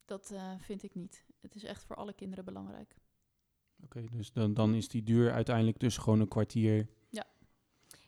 dat 0.05 0.31
uh, 0.33 0.53
vind 0.59 0.83
ik 0.83 0.95
niet. 0.95 1.25
Het 1.41 1.55
is 1.55 1.65
echt 1.65 1.85
voor 1.85 1.97
alle 1.97 2.13
kinderen 2.13 2.45
belangrijk. 2.45 2.97
Oké, 3.85 3.99
okay, 3.99 4.17
dus 4.17 4.33
dan, 4.33 4.55
dan 4.55 4.75
is 4.75 4.89
die 4.89 5.03
duur 5.03 5.33
uiteindelijk 5.33 5.79
dus 5.79 5.97
gewoon 5.97 6.21
een 6.21 6.29
kwartier 6.29 6.89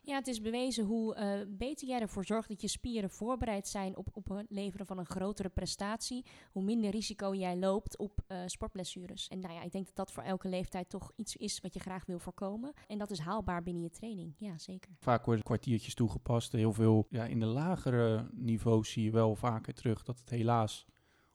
ja, 0.09 0.15
het 0.15 0.27
is 0.27 0.41
bewezen 0.41 0.85
hoe 0.85 1.17
uh, 1.17 1.57
beter 1.57 1.89
jij 1.89 2.01
ervoor 2.01 2.25
zorgt 2.25 2.49
dat 2.49 2.61
je 2.61 2.69
spieren 2.69 3.11
voorbereid 3.11 3.69
zijn 3.69 3.97
op, 3.97 4.09
op 4.13 4.29
het 4.29 4.47
leveren 4.49 4.87
van 4.87 4.99
een 4.99 5.07
grotere 5.07 5.49
prestatie, 5.49 6.25
hoe 6.51 6.63
minder 6.63 6.91
risico 6.91 7.35
jij 7.35 7.57
loopt 7.57 7.99
op 7.99 8.21
uh, 8.29 8.39
sportblessures. 8.47 9.29
En 9.29 9.41
nou 9.41 9.55
ja, 9.55 9.63
ik 9.63 9.73
denk 9.73 9.87
dat 9.87 9.97
dat 9.97 10.13
voor 10.13 10.23
elke 10.23 10.49
leeftijd 10.49 10.89
toch 10.89 11.13
iets 11.17 11.37
is 11.37 11.61
wat 11.61 11.75
je 11.75 11.81
graag 11.81 12.07
wil 12.07 12.19
voorkomen. 12.19 12.73
En 12.87 12.99
dat 12.99 13.11
is 13.11 13.19
haalbaar 13.19 13.63
binnen 13.63 13.83
je 13.83 13.91
training. 13.91 14.35
Ja, 14.39 14.59
zeker. 14.59 14.91
Vaak 14.99 15.25
worden 15.25 15.45
kwartiertjes 15.45 15.95
toegepast. 15.95 16.53
Heel 16.53 16.73
veel 16.73 17.07
ja, 17.11 17.25
in 17.25 17.41
de 17.41 17.47
lagere 17.47 18.29
niveaus 18.33 18.91
zie 18.91 19.05
je 19.05 19.11
wel 19.11 19.37
vaker 19.37 19.75
terug 19.75 20.03
dat 20.03 20.19
het 20.19 20.31
helaas 20.31 20.87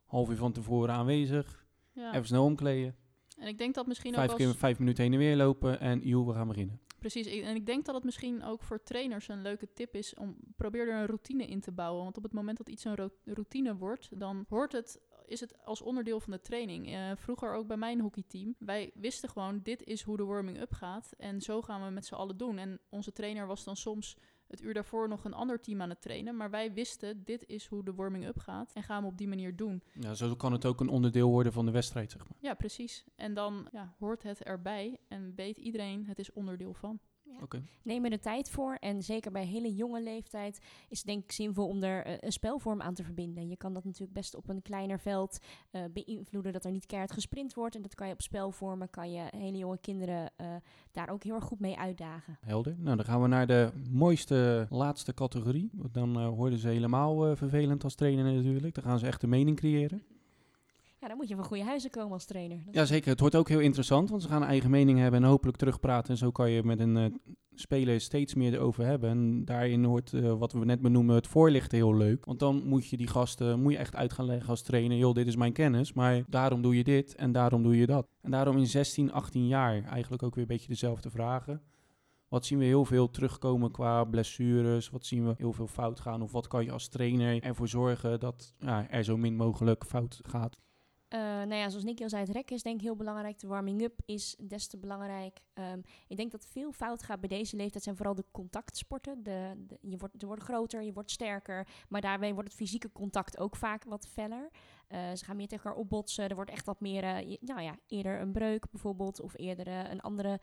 half 0.05 0.29
uur 0.29 0.37
van 0.37 0.51
tevoren 0.51 0.93
aanwezig, 0.93 1.67
ja. 1.91 2.13
even 2.13 2.27
snel 2.27 2.43
omkleden. 2.43 2.95
En 3.37 3.47
ik 3.47 3.57
denk 3.57 3.75
dat 3.75 3.87
misschien 3.87 4.13
vijf 4.13 4.31
ook 4.31 4.37
keer 4.37 4.55
vijf 4.55 4.79
minuten 4.79 5.03
heen 5.03 5.13
en 5.13 5.19
weer 5.19 5.35
lopen 5.35 5.79
en 5.79 5.99
joh, 5.99 6.27
we 6.27 6.33
gaan 6.33 6.47
beginnen. 6.47 6.79
Precies, 7.03 7.27
en 7.27 7.55
ik 7.55 7.65
denk 7.65 7.85
dat 7.85 7.95
het 7.95 8.03
misschien 8.03 8.43
ook 8.43 8.63
voor 8.63 8.83
trainers 8.83 9.27
een 9.27 9.41
leuke 9.41 9.73
tip 9.73 9.95
is 9.95 10.15
om 10.15 10.35
probeer 10.55 10.87
er 10.87 10.99
een 10.99 11.05
routine 11.05 11.47
in 11.47 11.59
te 11.59 11.71
bouwen. 11.71 12.03
Want 12.03 12.17
op 12.17 12.23
het 12.23 12.33
moment 12.33 12.57
dat 12.57 12.69
iets 12.69 12.83
een 12.83 13.11
routine 13.23 13.75
wordt, 13.75 14.19
dan 14.19 14.45
hoort 14.49 14.71
het, 14.71 14.99
is 15.25 15.39
het 15.39 15.65
als 15.65 15.81
onderdeel 15.81 16.19
van 16.19 16.31
de 16.31 16.41
training. 16.41 16.89
Uh, 16.89 17.11
vroeger 17.15 17.53
ook 17.53 17.67
bij 17.67 17.77
mijn 17.77 17.99
hockeyteam. 17.99 18.55
Wij 18.59 18.91
wisten 18.93 19.29
gewoon, 19.29 19.59
dit 19.63 19.83
is 19.83 20.01
hoe 20.01 20.17
de 20.17 20.23
warming-up 20.23 20.73
gaat. 20.73 21.13
En 21.17 21.41
zo 21.41 21.61
gaan 21.61 21.85
we 21.85 21.89
met 21.89 22.05
z'n 22.05 22.13
allen 22.13 22.37
doen. 22.37 22.57
En 22.57 22.79
onze 22.89 23.11
trainer 23.11 23.47
was 23.47 23.63
dan 23.63 23.75
soms 23.75 24.17
het 24.53 24.61
uur 24.61 24.73
daarvoor 24.73 25.07
nog 25.07 25.23
een 25.23 25.33
ander 25.33 25.59
team 25.59 25.81
aan 25.81 25.89
het 25.89 26.01
trainen. 26.01 26.35
Maar 26.37 26.49
wij 26.49 26.73
wisten, 26.73 27.23
dit 27.23 27.43
is 27.47 27.65
hoe 27.65 27.83
de 27.83 27.93
warming-up 27.93 28.39
gaat. 28.39 28.71
En 28.73 28.83
gaan 28.83 29.01
we 29.01 29.07
op 29.07 29.17
die 29.17 29.27
manier 29.27 29.55
doen. 29.55 29.83
Ja, 29.99 30.13
zo 30.13 30.35
kan 30.35 30.51
het 30.51 30.65
ook 30.65 30.79
een 30.79 30.89
onderdeel 30.89 31.29
worden 31.29 31.53
van 31.53 31.65
de 31.65 31.71
wedstrijd, 31.71 32.11
zeg 32.11 32.27
maar. 32.27 32.37
Ja, 32.39 32.53
precies. 32.53 33.03
En 33.15 33.33
dan 33.33 33.67
ja, 33.71 33.95
hoort 33.99 34.23
het 34.23 34.43
erbij 34.43 34.97
en 35.07 35.33
weet 35.35 35.57
iedereen, 35.57 36.05
het 36.05 36.19
is 36.19 36.33
onderdeel 36.33 36.73
van. 36.73 36.99
Okay. 37.43 37.63
Neem 37.83 38.03
er 38.03 38.09
de 38.09 38.19
tijd 38.19 38.49
voor. 38.49 38.77
En 38.79 39.03
zeker 39.03 39.31
bij 39.31 39.45
hele 39.45 39.73
jonge 39.73 40.01
leeftijd 40.01 40.59
is 40.89 40.97
het 40.97 41.07
denk 41.07 41.23
ik 41.23 41.31
zinvol 41.31 41.67
om 41.67 41.83
er 41.83 42.07
uh, 42.07 42.13
een 42.19 42.31
spelvorm 42.31 42.81
aan 42.81 42.93
te 42.93 43.03
verbinden. 43.03 43.47
Je 43.47 43.57
kan 43.57 43.73
dat 43.73 43.83
natuurlijk 43.83 44.13
best 44.13 44.35
op 44.35 44.49
een 44.49 44.61
kleiner 44.61 44.99
veld 44.99 45.39
uh, 45.71 45.81
beïnvloeden 45.93 46.53
dat 46.53 46.65
er 46.65 46.71
niet 46.71 46.85
keihard 46.85 47.11
gesprint 47.13 47.53
wordt. 47.53 47.75
En 47.75 47.81
dat 47.81 47.95
kan 47.95 48.07
je 48.07 48.13
op 48.13 48.21
spelvormen, 48.21 48.89
kan 48.89 49.11
je 49.11 49.23
hele 49.35 49.57
jonge 49.57 49.77
kinderen 49.77 50.31
uh, 50.41 50.47
daar 50.91 51.09
ook 51.09 51.23
heel 51.23 51.35
erg 51.35 51.43
goed 51.43 51.59
mee 51.59 51.77
uitdagen. 51.77 52.37
Helder. 52.41 52.75
Nou, 52.77 52.95
dan 52.95 53.05
gaan 53.05 53.21
we 53.21 53.27
naar 53.27 53.47
de 53.47 53.71
mooiste 53.89 54.67
laatste 54.69 55.13
categorie. 55.13 55.69
Dan 55.91 56.17
hoorden 56.23 56.59
ze 56.59 56.67
helemaal 56.67 57.35
vervelend 57.35 57.83
als 57.83 57.95
trainer 57.95 58.33
natuurlijk. 58.33 58.75
Dan 58.75 58.83
gaan 58.83 58.99
ze 58.99 59.05
echt 59.05 59.21
de 59.21 59.27
mening 59.27 59.57
creëren. 59.57 60.03
Ja, 61.03 61.09
dan 61.09 61.17
moet 61.17 61.27
je 61.29 61.35
van 61.35 61.43
goede 61.43 61.63
huizen 61.63 61.89
komen 61.89 62.11
als 62.11 62.25
trainer. 62.25 62.61
Dat 62.65 62.73
ja, 62.73 62.85
zeker. 62.85 63.09
Het 63.09 63.19
wordt 63.19 63.35
ook 63.35 63.49
heel 63.49 63.59
interessant, 63.59 64.09
want 64.09 64.21
ze 64.21 64.27
gaan 64.27 64.41
een 64.41 64.47
eigen 64.47 64.69
mening 64.69 64.99
hebben 64.99 65.23
en 65.23 65.29
hopelijk 65.29 65.57
terugpraten. 65.57 66.09
En 66.11 66.17
zo 66.17 66.31
kan 66.31 66.49
je 66.49 66.63
met 66.63 66.79
een 66.79 66.95
uh, 66.95 67.05
speler 67.53 68.01
steeds 68.01 68.33
meer 68.33 68.53
erover 68.53 68.85
hebben. 68.85 69.09
En 69.09 69.45
daarin 69.45 69.83
hoort, 69.83 70.11
uh, 70.11 70.33
wat 70.33 70.51
we 70.51 70.65
net 70.65 70.81
benoemen, 70.81 71.15
het 71.15 71.27
voorlichten 71.27 71.77
heel 71.77 71.95
leuk. 71.95 72.25
Want 72.25 72.39
dan 72.39 72.67
moet 72.67 72.87
je 72.87 72.97
die 72.97 73.07
gasten 73.07 73.61
moet 73.61 73.71
je 73.71 73.77
echt 73.77 73.95
uit 73.95 74.13
gaan 74.13 74.25
leggen 74.25 74.49
als 74.49 74.61
trainer. 74.61 74.97
Joh, 74.97 75.13
dit 75.13 75.27
is 75.27 75.35
mijn 75.35 75.53
kennis, 75.53 75.93
maar 75.93 76.23
daarom 76.27 76.61
doe 76.61 76.77
je 76.77 76.83
dit 76.83 77.15
en 77.15 77.31
daarom 77.31 77.63
doe 77.63 77.77
je 77.77 77.85
dat. 77.85 78.07
En 78.21 78.31
daarom 78.31 78.57
in 78.57 78.67
16, 78.67 79.11
18 79.11 79.47
jaar 79.47 79.83
eigenlijk 79.83 80.23
ook 80.23 80.35
weer 80.35 80.43
een 80.43 80.49
beetje 80.49 80.67
dezelfde 80.67 81.09
vragen. 81.09 81.61
Wat 82.27 82.45
zien 82.45 82.59
we 82.59 82.65
heel 82.65 82.85
veel 82.85 83.09
terugkomen 83.09 83.71
qua 83.71 84.03
blessures? 84.03 84.89
Wat 84.89 85.05
zien 85.05 85.25
we 85.27 85.33
heel 85.37 85.53
veel 85.53 85.67
fout 85.67 85.99
gaan? 85.99 86.21
Of 86.21 86.31
wat 86.31 86.47
kan 86.47 86.63
je 86.63 86.71
als 86.71 86.87
trainer 86.87 87.43
ervoor 87.43 87.67
zorgen 87.67 88.19
dat 88.19 88.53
ja, 88.57 88.89
er 88.89 89.03
zo 89.03 89.17
min 89.17 89.35
mogelijk 89.35 89.85
fout 89.85 90.19
gaat? 90.21 90.61
Uh, 91.13 91.19
nou 91.19 91.55
ja, 91.55 91.69
zoals 91.69 91.83
Nicky 91.83 92.03
al 92.03 92.09
zei, 92.09 92.23
het 92.23 92.31
rekken 92.31 92.55
is 92.55 92.63
denk 92.63 92.75
ik 92.75 92.81
heel 92.81 92.95
belangrijk. 92.95 93.39
De 93.39 93.47
warming-up 93.47 93.99
is 94.05 94.35
des 94.39 94.67
te 94.67 94.77
belangrijk. 94.77 95.39
Um, 95.53 95.81
ik 96.07 96.17
denk 96.17 96.31
dat 96.31 96.45
veel 96.45 96.71
fout 96.71 97.03
gaat 97.03 97.19
bij 97.19 97.29
deze 97.29 97.55
leeftijd 97.55 97.83
zijn 97.83 97.95
vooral 97.95 98.15
de 98.15 98.25
contactsporten. 98.31 99.23
De, 99.23 99.65
je, 99.81 99.97
wordt, 99.97 100.23
wordt 100.23 100.41
groter, 100.43 100.83
je 100.83 100.93
wordt 100.93 101.11
sterker, 101.11 101.67
maar 101.89 102.01
daarbij 102.01 102.33
wordt 102.33 102.47
het 102.47 102.57
fysieke 102.57 102.91
contact 102.91 103.37
ook 103.37 103.55
vaak 103.55 103.83
wat 103.83 104.07
feller. 104.07 104.49
Uh, 104.89 104.99
ze 105.13 105.25
gaan 105.25 105.35
meer 105.35 105.47
tegen 105.47 105.63
elkaar 105.63 105.79
opbotsen. 105.79 106.29
Er 106.29 106.35
wordt 106.35 106.51
echt 106.51 106.65
wat 106.65 106.79
meer, 106.79 107.03
uh, 107.03 107.37
nou 107.39 107.61
ja, 107.61 107.75
eerder 107.87 108.21
een 108.21 108.31
breuk 108.31 108.69
bijvoorbeeld, 108.71 109.21
of 109.21 109.37
eerder 109.37 109.67
uh, 109.67 109.89
een 109.89 110.01
andere 110.01 110.39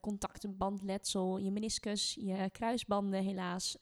contactenbandletsel, 0.00 1.38
je 1.38 1.50
meniscus, 1.50 2.14
je 2.20 2.50
kruisbanden 2.50 3.22
helaas, 3.22 3.76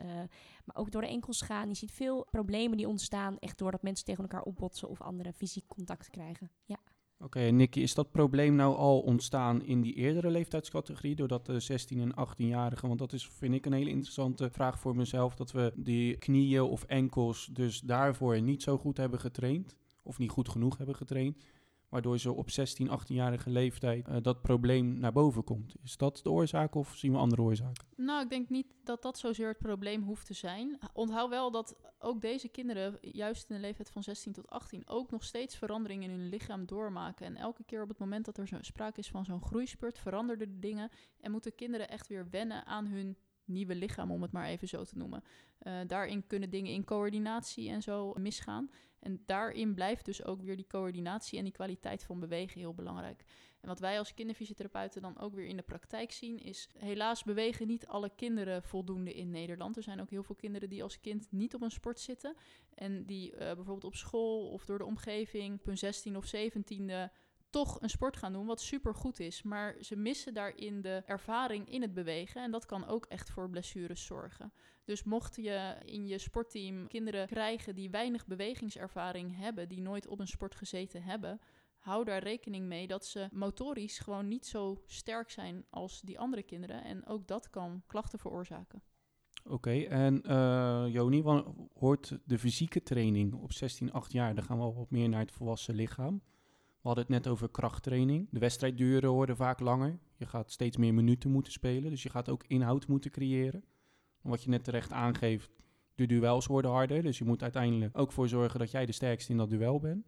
maar 0.64 0.76
ook 0.76 0.90
door 0.90 1.00
de 1.00 1.08
enkels 1.08 1.40
gaan. 1.40 1.68
Je 1.68 1.74
ziet 1.74 1.92
veel 1.92 2.26
problemen 2.30 2.76
die 2.76 2.88
ontstaan 2.88 3.38
echt 3.38 3.58
doordat 3.58 3.82
mensen 3.82 4.04
tegen 4.04 4.22
elkaar 4.22 4.42
opbotsen 4.42 4.88
of 4.88 5.00
andere 5.00 5.32
fysiek 5.32 5.66
contact 5.66 6.11
krijgen. 6.11 6.50
Ja. 6.64 6.78
Oké, 7.20 7.38
okay, 7.38 7.50
Nicky, 7.50 7.80
is 7.80 7.94
dat 7.94 8.11
probleem 8.11 8.54
nou 8.54 8.76
al 8.76 9.00
ontstaan 9.00 9.62
in 9.62 9.80
die 9.80 9.94
eerdere 9.94 10.30
leeftijdscategorie, 10.30 11.14
doordat 11.14 11.46
de 11.46 11.61
16 11.61 12.00
en 12.00 12.28
18-jarigen, 12.28 12.87
want 12.87 12.98
dat 12.98 13.12
is, 13.12 13.28
vind 13.28 13.54
ik, 13.54 13.66
een 13.66 13.72
hele 13.72 13.90
interessante 13.90 14.50
vraag 14.50 14.78
voor 14.78 14.96
mezelf, 14.96 15.34
dat 15.34 15.52
we 15.52 15.72
die 15.76 16.16
knieën 16.16 16.62
of 16.62 16.84
enkels 16.84 17.48
dus 17.52 17.80
daarvoor 17.80 18.42
niet 18.42 18.62
zo 18.62 18.78
goed 18.78 18.96
hebben 18.96 19.20
getraind, 19.20 19.76
of 20.08 20.18
niet 20.18 20.30
goed 20.30 20.48
genoeg 20.48 20.76
hebben 20.76 20.96
getraind, 20.96 21.36
waardoor 21.88 22.18
ze 22.18 22.32
op 22.32 22.50
16, 22.50 22.88
18-jarige 23.00 23.50
leeftijd 23.50 24.08
uh, 24.08 24.16
dat 24.22 24.42
probleem 24.42 24.98
naar 24.98 25.12
boven 25.12 25.44
komt. 25.44 25.74
Is 25.82 25.96
dat 25.96 26.20
de 26.22 26.30
oorzaak 26.30 26.74
of 26.74 26.96
zien 26.96 27.12
we 27.12 27.18
andere 27.18 27.42
oorzaken? 27.42 27.86
Nou, 27.96 28.22
ik 28.22 28.30
denk 28.30 28.48
niet 28.48 28.74
dat 28.84 29.02
dat 29.02 29.18
zozeer 29.18 29.48
het 29.48 29.58
probleem 29.58 30.02
hoeft 30.02 30.26
te 30.26 30.34
zijn. 30.34 30.78
Onthoud 30.92 31.28
wel 31.28 31.50
dat 31.50 31.76
ook 31.98 32.20
deze 32.20 32.48
kinderen, 32.48 32.98
juist 33.00 33.50
in 33.50 33.54
de 33.54 33.60
leeftijd 33.60 33.90
van 33.90 34.02
16 34.02 34.32
tot 34.32 34.50
18, 34.50 34.88
ook 34.88 35.10
nog 35.10 35.24
steeds 35.24 35.56
veranderingen 35.56 36.10
in 36.10 36.18
hun 36.18 36.28
lichaam 36.28 36.66
doormaken. 36.66 37.26
En 37.26 37.36
elke 37.36 37.64
keer 37.64 37.82
op 37.82 37.88
het 37.88 37.98
moment 37.98 38.24
dat 38.24 38.38
er 38.38 38.48
sprake 38.60 39.00
is 39.00 39.08
van 39.08 39.24
zo'n 39.24 39.42
groeispurt, 39.42 39.98
veranderden 39.98 40.48
de 40.48 40.58
dingen 40.58 40.90
en 41.20 41.30
moeten 41.30 41.54
kinderen 41.54 41.88
echt 41.88 42.06
weer 42.06 42.30
wennen 42.30 42.66
aan 42.66 42.86
hun 42.86 43.16
nieuwe 43.48 43.74
lichaam, 43.74 44.11
om 44.11 44.22
het 44.22 44.32
maar 44.32 44.46
even 44.46 44.68
zo 44.68 44.84
te 44.84 44.96
noemen. 44.96 45.24
Uh, 45.62 45.80
daarin 45.87 46.26
kunnen 46.26 46.50
dingen 46.50 46.72
in 46.72 46.84
coördinatie 46.84 47.70
en 47.70 47.82
zo 47.82 48.14
misgaan. 48.14 48.70
En 49.00 49.22
daarin 49.26 49.74
blijft 49.74 50.04
dus 50.04 50.24
ook 50.24 50.42
weer 50.42 50.56
die 50.56 50.66
coördinatie 50.66 51.38
en 51.38 51.44
die 51.44 51.52
kwaliteit 51.52 52.04
van 52.04 52.20
bewegen 52.20 52.61
heel 52.61 52.74
belangrijk. 52.74 53.24
En 53.61 53.68
wat 53.68 53.80
wij 53.80 53.98
als 53.98 54.14
kinderfysiotherapeuten 54.14 55.02
dan 55.02 55.18
ook 55.18 55.34
weer 55.34 55.46
in 55.46 55.56
de 55.56 55.62
praktijk 55.62 56.12
zien, 56.12 56.38
is 56.38 56.68
helaas 56.78 57.24
bewegen 57.24 57.66
niet 57.66 57.87
alle 57.87 58.11
kinderen 58.14 58.62
voldoende 58.62 59.14
in 59.14 59.30
Nederland. 59.30 59.76
Er 59.76 59.82
zijn 59.82 60.00
ook 60.00 60.11
heel 60.11 60.22
veel 60.22 60.34
kinderen 60.34 60.68
die 60.68 60.82
als 60.82 61.00
kind 61.00 61.26
niet 61.30 61.54
op 61.54 61.62
een 61.62 61.70
sport 61.70 62.00
zitten. 62.00 62.37
En 62.74 63.04
die 63.04 63.32
uh, 63.32 63.38
bijvoorbeeld 63.38 63.84
op 63.84 63.94
school 63.94 64.50
of 64.50 64.64
door 64.64 64.78
de 64.78 64.84
omgeving 64.84 65.58
op 65.58 65.64
hun 65.64 65.78
16 65.78 66.16
of 66.16 66.32
17e 66.37 67.12
toch 67.50 67.80
een 67.80 67.90
sport 67.90 68.16
gaan 68.16 68.32
doen, 68.32 68.46
wat 68.46 68.61
super 68.61 68.94
goed 68.94 69.20
is. 69.20 69.42
Maar 69.42 69.76
ze 69.80 69.96
missen 69.96 70.34
daarin 70.34 70.80
de 70.80 71.02
ervaring 71.06 71.70
in 71.70 71.82
het 71.82 71.94
bewegen. 71.94 72.42
En 72.42 72.50
dat 72.50 72.66
kan 72.66 72.87
ook 72.87 73.06
echt 73.06 73.30
voor 73.30 73.50
blessures 73.50 74.04
zorgen. 74.04 74.52
Dus 74.84 75.04
mocht 75.04 75.37
je 75.37 75.76
in 75.84 76.06
je 76.06 76.18
sportteam 76.18 76.88
kinderen 76.88 77.26
krijgen 77.26 77.74
die 77.74 77.90
weinig 77.90 78.26
bewegingservaring 78.26 79.37
hebben, 79.37 79.68
die 79.68 79.80
nooit 79.80 80.06
op 80.06 80.20
een 80.20 80.28
sport 80.28 80.54
gezeten 80.54 81.02
hebben, 81.02 81.40
hou 81.78 82.04
daar 82.04 82.22
rekening 82.22 82.66
mee 82.66 82.87
dat 82.87 83.06
ze 83.06 83.28
motorisch 83.32 83.98
gewoon 83.98 84.28
niet 84.28 84.46
zo 84.46 84.82
sterk 84.87 85.30
zijn 85.30 85.64
als 85.70 86.00
die 86.00 86.18
andere 86.18 86.42
kinderen. 86.42 86.84
En 86.84 87.06
ook 87.06 87.26
dat 87.26 87.50
kan 87.50 87.82
klachten 87.87 88.18
veroorzaken. 88.18 88.82
Oké, 89.44 89.70
en 89.80 90.22
uh, 90.26 90.84
Joni, 90.88 91.22
hoort 91.74 92.18
de 92.24 92.38
fysieke 92.38 92.82
training 92.82 93.34
op 93.34 93.52
16, 93.52 93.92
8 93.92 94.12
jaar, 94.12 94.34
dan 94.34 94.44
gaan 94.44 94.56
we 94.56 94.62
al 94.62 94.74
wat 94.74 94.90
meer 94.90 95.08
naar 95.08 95.20
het 95.20 95.32
volwassen 95.32 95.74
lichaam. 95.74 96.22
We 96.88 96.94
hadden 96.94 97.14
het 97.14 97.24
net 97.24 97.33
over 97.33 97.48
krachttraining. 97.48 98.29
De 98.31 98.38
wedstrijdduren 98.38 99.11
worden 99.11 99.37
vaak 99.37 99.61
langer. 99.61 99.98
Je 100.16 100.27
gaat 100.27 100.51
steeds 100.51 100.77
meer 100.77 100.94
minuten 100.94 101.31
moeten 101.31 101.53
spelen, 101.53 101.90
dus 101.90 102.03
je 102.03 102.11
gaat 102.11 102.29
ook 102.29 102.44
inhoud 102.46 102.87
moeten 102.87 103.11
creëren. 103.11 103.64
Wat 104.20 104.42
je 104.42 104.48
net 104.48 104.64
terecht 104.64 104.92
aangeeft, 104.92 105.51
de 105.94 106.07
duels 106.07 106.46
worden 106.46 106.70
harder, 106.70 107.03
dus 107.03 107.18
je 107.18 107.24
moet 107.24 107.42
uiteindelijk 107.42 107.98
ook 107.98 108.12
voor 108.12 108.29
zorgen 108.29 108.59
dat 108.59 108.70
jij 108.70 108.87
de 108.87 108.92
sterkste 108.92 109.31
in 109.31 109.38
dat 109.38 109.51
duel 109.51 109.81
bent. 109.81 110.07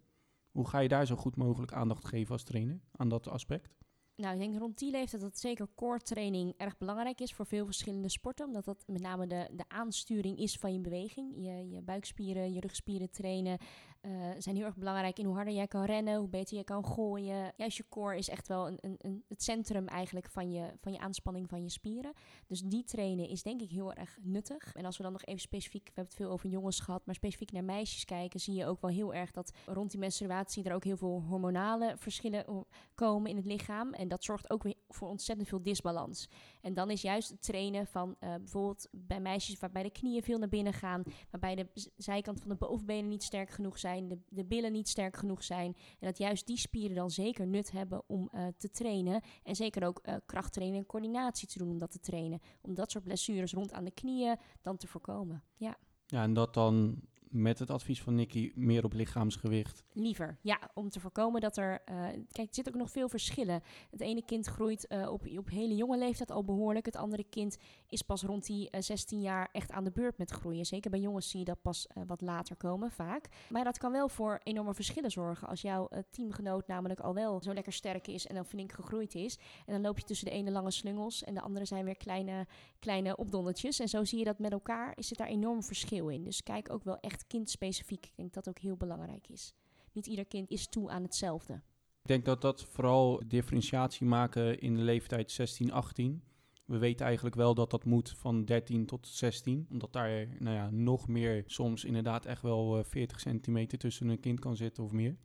Hoe 0.51 0.67
ga 0.67 0.79
je 0.79 0.87
daar 0.87 1.05
zo 1.05 1.15
goed 1.15 1.35
mogelijk 1.35 1.73
aandacht 1.73 2.05
geven 2.05 2.31
als 2.31 2.43
trainer 2.43 2.79
aan 2.91 3.09
dat 3.09 3.27
aspect? 3.27 3.81
Nou, 4.15 4.33
ik 4.33 4.39
denk 4.39 4.57
rond 4.57 4.77
die 4.77 4.91
leeftijd 4.91 5.21
dat 5.21 5.39
zeker 5.39 5.67
core 5.75 5.99
training 5.99 6.53
erg 6.57 6.77
belangrijk 6.77 7.21
is 7.21 7.33
voor 7.33 7.45
veel 7.45 7.65
verschillende 7.65 8.09
sporten. 8.09 8.45
Omdat 8.45 8.65
dat 8.65 8.83
met 8.87 9.01
name 9.01 9.27
de, 9.27 9.49
de 9.51 9.65
aansturing 9.67 10.37
is 10.37 10.55
van 10.55 10.73
je 10.73 10.79
beweging. 10.79 11.33
Je, 11.35 11.69
je 11.69 11.81
buikspieren, 11.81 12.53
je 12.53 12.59
rugspieren 12.59 13.11
trainen 13.11 13.57
uh, 14.01 14.11
zijn 14.37 14.55
heel 14.55 14.65
erg 14.65 14.77
belangrijk 14.77 15.19
in 15.19 15.25
hoe 15.25 15.35
harder 15.35 15.53
jij 15.53 15.67
kan 15.67 15.85
rennen, 15.85 16.19
hoe 16.19 16.29
beter 16.29 16.57
je 16.57 16.63
kan 16.63 16.85
gooien. 16.85 17.53
Juist 17.55 17.77
je 17.77 17.85
core 17.89 18.17
is 18.17 18.29
echt 18.29 18.47
wel 18.47 18.67
een, 18.67 18.77
een, 18.81 18.95
een, 18.97 19.23
het 19.27 19.43
centrum 19.43 19.87
eigenlijk 19.87 20.29
van 20.29 20.51
je, 20.51 20.73
van 20.81 20.91
je 20.91 20.99
aanspanning 20.99 21.49
van 21.49 21.61
je 21.63 21.69
spieren. 21.69 22.13
Dus 22.47 22.61
die 22.61 22.83
trainen 22.83 23.27
is 23.27 23.43
denk 23.43 23.61
ik 23.61 23.69
heel 23.69 23.93
erg 23.93 24.17
nuttig. 24.21 24.73
En 24.73 24.85
als 24.85 24.97
we 24.97 25.03
dan 25.03 25.11
nog 25.11 25.23
even 25.23 25.41
specifiek, 25.41 25.83
we 25.83 25.91
hebben 25.93 26.13
het 26.13 26.23
veel 26.23 26.31
over 26.31 26.49
jongens 26.49 26.79
gehad, 26.79 27.05
maar 27.05 27.15
specifiek 27.15 27.51
naar 27.51 27.63
meisjes 27.63 28.05
kijken, 28.05 28.39
zie 28.39 28.53
je 28.53 28.65
ook 28.65 28.81
wel 28.81 28.91
heel 28.91 29.13
erg 29.13 29.31
dat 29.31 29.51
rond 29.65 29.91
die 29.91 29.99
menstruatie 29.99 30.63
er 30.63 30.73
ook 30.73 30.83
heel 30.83 30.97
veel 30.97 31.23
hormonale 31.27 31.93
verschillen 31.97 32.65
komen 32.95 33.29
in 33.29 33.35
het 33.35 33.45
lichaam. 33.45 33.93
En 33.93 34.07
dat 34.07 34.23
zorgt 34.23 34.49
ook 34.49 34.63
weer 34.63 34.75
voor 34.89 35.09
ontzettend 35.09 35.47
veel 35.47 35.61
disbalans. 35.61 36.29
En 36.61 36.73
dan 36.73 36.89
is 36.89 37.01
juist 37.01 37.29
het 37.29 37.41
trainen 37.41 37.87
van 37.87 38.09
uh, 38.19 38.35
bijvoorbeeld 38.35 38.87
bij 38.91 39.19
meisjes 39.19 39.59
waarbij 39.59 39.83
de 39.83 39.91
knieën 39.91 40.23
veel 40.23 40.37
naar 40.37 40.49
binnen 40.49 40.73
gaan, 40.73 41.03
waarbij 41.29 41.55
de 41.55 41.67
zijkant 41.97 42.39
van 42.39 42.49
de 42.49 42.55
bovenbenen 42.55 43.09
niet 43.09 43.23
sterk 43.23 43.49
genoeg 43.49 43.79
zijn, 43.79 44.07
de, 44.07 44.19
de 44.29 44.45
billen 44.45 44.71
niet 44.71 44.89
sterk 44.89 45.15
genoeg 45.15 45.43
zijn. 45.43 45.75
En 45.99 46.07
dat 46.07 46.17
juist 46.17 46.47
die 46.47 46.57
spieren 46.57 46.95
dan 46.95 47.11
zeker 47.11 47.47
nut 47.47 47.71
hebben 47.71 48.03
om 48.07 48.29
uh, 48.33 48.47
te 48.57 48.69
trainen. 48.69 49.21
En 49.43 49.55
zeker 49.55 49.85
ook 49.85 49.99
uh, 50.03 50.15
krachttrainen 50.25 50.77
en 50.77 50.85
coördinatie 50.85 51.47
te 51.47 51.57
doen 51.57 51.69
om 51.69 51.77
dat 51.77 51.91
te 51.91 51.99
trainen. 51.99 52.39
Om 52.61 52.73
dat 52.73 52.91
soort 52.91 53.03
blessures 53.03 53.53
rond 53.53 53.73
aan 53.73 53.85
de 53.85 53.91
knieën 53.91 54.37
dan 54.61 54.77
te 54.77 54.87
voorkomen. 54.87 55.43
Ja. 55.55 55.77
Ja, 56.05 56.23
en 56.23 56.33
dat 56.33 56.53
dan 56.53 57.01
met 57.31 57.59
het 57.59 57.69
advies 57.69 58.01
van 58.01 58.15
Nicky 58.15 58.51
meer 58.55 58.83
op 58.83 58.93
lichaamsgewicht. 58.93 59.83
Liever, 59.93 60.37
ja, 60.41 60.59
om 60.73 60.89
te 60.89 60.99
voorkomen 60.99 61.41
dat 61.41 61.57
er... 61.57 61.81
Uh, 61.91 61.95
kijk, 62.31 62.47
er 62.47 62.55
zitten 62.55 62.73
ook 62.73 62.79
nog 62.79 62.91
veel 62.91 63.09
verschillen. 63.09 63.61
Het 63.89 64.01
ene 64.01 64.25
kind 64.25 64.47
groeit 64.47 64.85
uh, 64.89 65.11
op, 65.11 65.27
op 65.37 65.49
hele 65.49 65.75
jonge 65.75 65.97
leeftijd 65.97 66.31
al 66.31 66.43
behoorlijk. 66.43 66.85
Het 66.85 66.95
andere 66.95 67.23
kind 67.29 67.57
is 67.87 68.01
pas 68.01 68.23
rond 68.23 68.45
die 68.45 68.67
uh, 68.71 68.81
16 68.81 69.21
jaar 69.21 69.49
echt 69.51 69.71
aan 69.71 69.83
de 69.83 69.91
beurt 69.91 70.17
met 70.17 70.31
groeien. 70.31 70.65
Zeker 70.65 70.91
bij 70.91 70.99
jongens 70.99 71.29
zie 71.29 71.39
je 71.39 71.45
dat 71.45 71.61
pas 71.61 71.87
wat 72.07 72.21
later 72.21 72.55
komen, 72.55 72.91
vaak. 72.91 73.27
Maar 73.49 73.63
dat 73.63 73.77
kan 73.77 73.91
wel 73.91 74.09
voor 74.09 74.39
enorme 74.43 74.73
verschillen 74.73 75.11
zorgen. 75.11 75.47
Als 75.47 75.61
jouw 75.61 75.89
teamgenoot 76.09 76.67
namelijk 76.67 76.99
al 76.99 77.13
wel 77.13 77.41
zo 77.41 77.53
lekker 77.53 77.73
sterk 77.73 78.07
is 78.07 78.27
en 78.27 78.35
dan 78.35 78.45
flink 78.45 78.71
gegroeid 78.71 79.15
is. 79.15 79.37
En 79.65 79.73
dan 79.73 79.81
loop 79.81 79.99
je 79.99 80.05
tussen 80.05 80.27
de 80.27 80.33
ene 80.33 80.51
lange 80.51 80.71
slungels 80.71 81.23
en 81.23 81.33
de 81.33 81.41
andere 81.41 81.65
zijn 81.65 81.85
weer 81.85 81.97
kleine, 81.97 82.47
kleine 82.79 83.15
opdonnetjes. 83.15 83.79
En 83.79 83.87
zo 83.87 84.03
zie 84.03 84.19
je 84.19 84.25
dat 84.25 84.39
met 84.39 84.51
elkaar 84.51 84.93
is 84.95 85.09
het 85.09 85.17
daar 85.17 85.27
enorm 85.27 85.63
verschil 85.63 86.09
in. 86.09 86.23
Dus 86.23 86.43
kijk 86.43 86.71
ook 86.71 86.83
wel 86.83 86.99
echt 86.99 87.20
kindspecifiek. 87.27 88.05
Ik 88.05 88.15
denk 88.15 88.33
dat 88.33 88.43
dat 88.43 88.55
ook 88.55 88.61
heel 88.61 88.77
belangrijk 88.77 89.27
is. 89.27 89.53
Niet 89.91 90.07
ieder 90.07 90.25
kind 90.25 90.49
is 90.49 90.67
toe 90.67 90.89
aan 90.89 91.03
hetzelfde. 91.03 91.53
Ik 92.01 92.07
denk 92.07 92.25
dat 92.25 92.41
dat 92.41 92.63
vooral 92.63 93.21
differentiatie 93.27 94.07
maken 94.07 94.59
in 94.59 94.75
de 94.75 94.81
leeftijd 94.81 95.31
16, 95.31 95.71
18. 95.71 96.23
We 96.65 96.77
weten 96.77 97.05
eigenlijk 97.05 97.35
wel 97.35 97.53
dat 97.53 97.71
dat 97.71 97.85
moet 97.85 98.09
van 98.09 98.45
13 98.45 98.85
tot 98.85 99.07
16. 99.07 99.67
Omdat 99.69 99.93
daar 99.93 100.27
nou 100.39 100.55
ja, 100.55 100.69
nog 100.69 101.07
meer, 101.07 101.43
soms 101.45 101.83
inderdaad 101.83 102.25
echt 102.25 102.41
wel 102.41 102.77
uh, 102.77 102.83
40 102.83 103.19
centimeter 103.19 103.77
tussen 103.77 104.07
een 104.07 104.19
kind 104.19 104.39
kan 104.39 104.55
zitten 104.55 104.83
of 104.83 104.91
meer. 104.91 105.17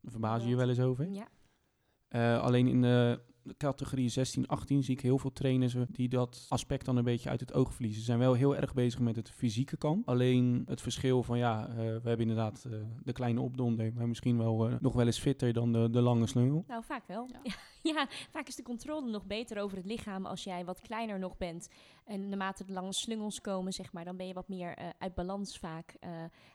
Daar 0.00 0.10
verbaas 0.10 0.42
je 0.42 0.48
je 0.48 0.56
wel 0.56 0.68
eens 0.68 0.80
over. 0.80 1.10
Ja. 1.10 1.28
Uh, 2.10 2.42
alleen 2.42 2.68
in 2.68 2.82
de 2.82 3.20
categorie 3.56 4.08
16, 4.08 4.46
18 4.46 4.82
zie 4.82 4.94
ik 4.94 5.00
heel 5.00 5.18
veel 5.18 5.32
trainers 5.32 5.74
die 5.90 6.08
dat 6.08 6.46
aspect 6.48 6.84
dan 6.84 6.96
een 6.96 7.04
beetje 7.04 7.30
uit 7.30 7.40
het 7.40 7.52
oog 7.52 7.72
verliezen. 7.72 8.00
Ze 8.00 8.06
zijn 8.06 8.18
wel 8.18 8.34
heel 8.34 8.56
erg 8.56 8.74
bezig 8.74 9.00
met 9.00 9.16
het 9.16 9.30
fysieke 9.30 9.76
kant. 9.76 10.06
Alleen 10.06 10.62
het 10.66 10.80
verschil 10.80 11.22
van 11.22 11.38
ja, 11.38 11.68
uh, 11.68 11.76
we 11.76 11.82
hebben 11.82 12.20
inderdaad 12.20 12.64
uh, 12.66 12.72
de 13.04 13.12
kleine 13.12 13.40
opdonder, 13.40 13.92
maar 13.94 14.08
misschien 14.08 14.38
wel 14.38 14.70
uh, 14.70 14.74
nog 14.80 14.92
wel 14.92 15.06
eens 15.06 15.18
fitter 15.18 15.52
dan 15.52 15.72
de, 15.72 15.90
de 15.90 16.00
lange 16.00 16.26
slungel. 16.26 16.64
Nou, 16.68 16.84
vaak 16.84 17.06
wel. 17.06 17.28
Ja. 17.42 17.54
ja, 17.92 18.06
vaak 18.30 18.48
is 18.48 18.56
de 18.56 18.62
controle 18.62 19.10
nog 19.10 19.26
beter 19.26 19.58
over 19.58 19.76
het 19.76 19.86
lichaam 19.86 20.26
als 20.26 20.44
jij 20.44 20.64
wat 20.64 20.80
kleiner 20.80 21.18
nog 21.18 21.36
bent. 21.36 21.68
En 22.04 22.28
naarmate 22.28 22.64
de 22.64 22.72
lange 22.72 22.92
slungels 22.92 23.40
komen, 23.40 23.72
zeg 23.72 23.92
maar, 23.92 24.04
dan 24.04 24.16
ben 24.16 24.26
je 24.26 24.34
wat 24.34 24.48
meer 24.48 24.92
uit 24.98 25.14
balans 25.14 25.58
vaak 25.58 25.96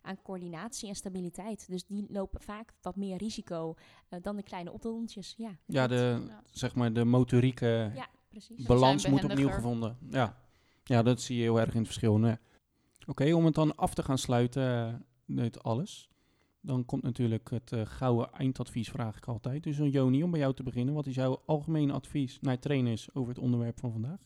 aan 0.02 0.22
coördinatie 0.22 0.90
en 0.90 0.96
stabiliteit. 0.96 1.68
Dus 1.70 1.86
die 1.86 2.06
lopen 2.10 2.42
vaak 2.42 2.74
wat 2.82 2.96
meer 2.96 3.18
risico 3.18 3.76
dan 4.22 4.36
de 4.36 4.44
kleine 4.44 4.72
opdondertjes. 4.72 5.34
Ja, 5.38 5.58
ja, 5.66 5.88
de, 5.88 6.26
ja. 6.28 6.44
zeg 6.52 6.76
maar 6.76 6.94
de 6.94 7.06
motorieke 7.06 7.92
ja, 7.96 8.08
precies. 8.30 8.66
balans 8.66 9.08
moet 9.08 9.24
opnieuw 9.24 9.50
gevonden. 9.50 9.98
Ja. 10.10 10.38
ja, 10.84 11.04
dat 11.04 11.22
zie 11.22 11.36
je 11.36 11.42
heel 11.42 11.60
erg 11.60 11.72
in 11.72 11.78
het 11.78 11.88
verschil. 11.88 12.18
Nee. 12.18 12.38
Oké, 13.02 13.10
okay, 13.10 13.32
om 13.32 13.46
het 13.46 13.56
dan 13.56 13.76
af 13.76 13.94
te 13.94 14.04
gaan 14.04 14.18
sluiten, 14.18 15.06
uh, 15.26 15.46
alles. 15.62 16.10
Dan 16.62 16.86
komt 16.86 17.04
natuurlijk 17.04 17.50
het 17.50 17.72
uh, 17.72 17.82
gouden 17.86 18.32
eindadvies, 18.32 18.90
vraag 18.90 19.18
ik 19.18 19.28
altijd. 19.28 19.64
Dus 19.64 19.78
Joni, 19.78 20.24
om 20.24 20.32
bij 20.32 20.40
jou 20.40 20.54
te 20.54 20.64
beginnen. 20.64 20.94
Wat 20.94 21.06
is 21.06 21.16
jouw 21.16 21.42
algemene 21.46 21.94
advies 21.94 22.38
naar 22.42 22.60
trainers 22.60 23.14
over 23.14 23.30
het 23.30 23.44
onderwerp 23.44 23.80
van 23.80 23.92
vandaag? 23.92 24.20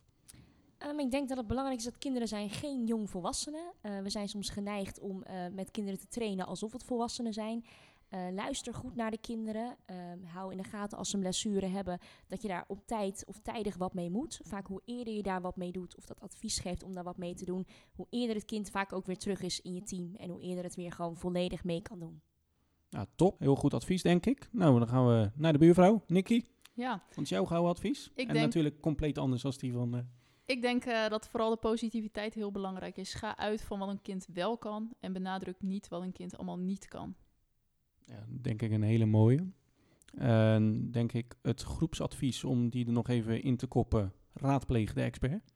Um, 0.85 0.99
ik 0.99 1.11
denk 1.11 1.27
dat 1.29 1.37
het 1.37 1.47
belangrijk 1.47 1.79
is 1.79 1.85
dat 1.85 1.97
kinderen 1.97 2.27
zijn 2.27 2.49
geen 2.49 2.85
jong 2.85 3.09
volwassenen. 3.09 3.73
Uh, 3.81 3.99
we 3.99 4.09
zijn 4.09 4.29
soms 4.29 4.49
geneigd 4.49 4.99
om 4.99 5.23
met 5.53 5.71
kinderen 5.71 5.99
te 5.99 6.07
trainen 6.07 6.45
alsof 6.45 6.71
het 6.71 6.83
volwassenen 6.83 7.33
zijn. 7.33 7.65
Uh, 8.09 8.19
luister 8.31 8.73
goed 8.73 8.95
naar 8.95 9.11
de 9.11 9.17
kinderen. 9.17 9.77
Uh, 9.89 9.95
hou 10.33 10.51
in 10.51 10.57
de 10.57 10.63
gaten 10.63 10.97
als 10.97 11.09
ze 11.09 11.15
een 11.15 11.21
blessure 11.21 11.65
hebben, 11.65 11.99
dat 12.27 12.41
je 12.41 12.47
daar 12.47 12.63
op 12.67 12.85
tijd 12.85 13.23
of 13.27 13.39
tijdig 13.39 13.77
wat 13.77 13.93
mee 13.93 14.09
moet. 14.09 14.39
Vaak 14.43 14.67
hoe 14.67 14.81
eerder 14.85 15.13
je 15.13 15.23
daar 15.23 15.41
wat 15.41 15.55
mee 15.55 15.71
doet 15.71 15.97
of 15.97 16.05
dat 16.05 16.19
advies 16.19 16.59
geeft 16.59 16.83
om 16.83 16.93
daar 16.93 17.03
wat 17.03 17.17
mee 17.17 17.33
te 17.33 17.45
doen, 17.45 17.67
hoe 17.95 18.07
eerder 18.09 18.35
het 18.35 18.45
kind 18.45 18.69
vaak 18.69 18.93
ook 18.93 19.05
weer 19.05 19.17
terug 19.17 19.41
is 19.41 19.61
in 19.61 19.73
je 19.73 19.83
team 19.83 20.15
en 20.15 20.29
hoe 20.29 20.41
eerder 20.41 20.63
het 20.63 20.75
weer 20.75 20.91
gewoon 20.91 21.17
volledig 21.17 21.63
mee 21.63 21.81
kan 21.81 21.99
doen. 21.99 22.21
Nou, 22.89 23.07
top. 23.15 23.39
Heel 23.39 23.55
goed 23.55 23.73
advies, 23.73 24.01
denk 24.01 24.25
ik. 24.25 24.49
Nou, 24.51 24.79
dan 24.79 24.87
gaan 24.87 25.07
we 25.07 25.31
naar 25.35 25.53
de 25.53 25.59
buurvrouw, 25.59 26.03
Nikki. 26.07 26.45
Ja. 26.73 27.03
Is 27.15 27.29
jouw 27.29 27.45
gouden 27.45 27.71
advies? 27.71 28.11
Ik 28.15 28.27
en 28.27 28.33
denk... 28.33 28.45
natuurlijk 28.45 28.81
compleet 28.81 29.17
anders 29.17 29.45
als 29.45 29.57
die 29.57 29.73
van... 29.73 30.07
Uh... 30.45 30.55
Ik 30.55 30.61
denk 30.61 30.85
uh, 30.85 31.09
dat 31.09 31.29
vooral 31.29 31.49
de 31.49 31.57
positiviteit 31.57 32.33
heel 32.33 32.51
belangrijk 32.51 32.97
is. 32.97 33.13
Ga 33.13 33.37
uit 33.37 33.61
van 33.61 33.79
wat 33.79 33.89
een 33.89 34.01
kind 34.01 34.27
wel 34.33 34.57
kan 34.57 34.93
en 34.99 35.13
benadruk 35.13 35.61
niet 35.61 35.87
wat 35.87 36.01
een 36.01 36.11
kind 36.11 36.37
allemaal 36.37 36.59
niet 36.59 36.87
kan. 36.87 37.15
Ja, 38.05 38.25
denk 38.41 38.61
ik 38.61 38.71
een 38.71 38.83
hele 38.83 39.05
mooie. 39.05 39.51
En 40.15 40.91
denk 40.91 41.13
ik 41.13 41.35
het 41.41 41.61
groepsadvies 41.61 42.43
om 42.43 42.69
die 42.69 42.85
er 42.85 42.91
nog 42.91 43.07
even 43.07 43.43
in 43.43 43.57
te 43.57 43.67
koppen, 43.67 44.13
raadpleeg 44.33 44.93
de 44.93 45.01
expert. 45.01 45.53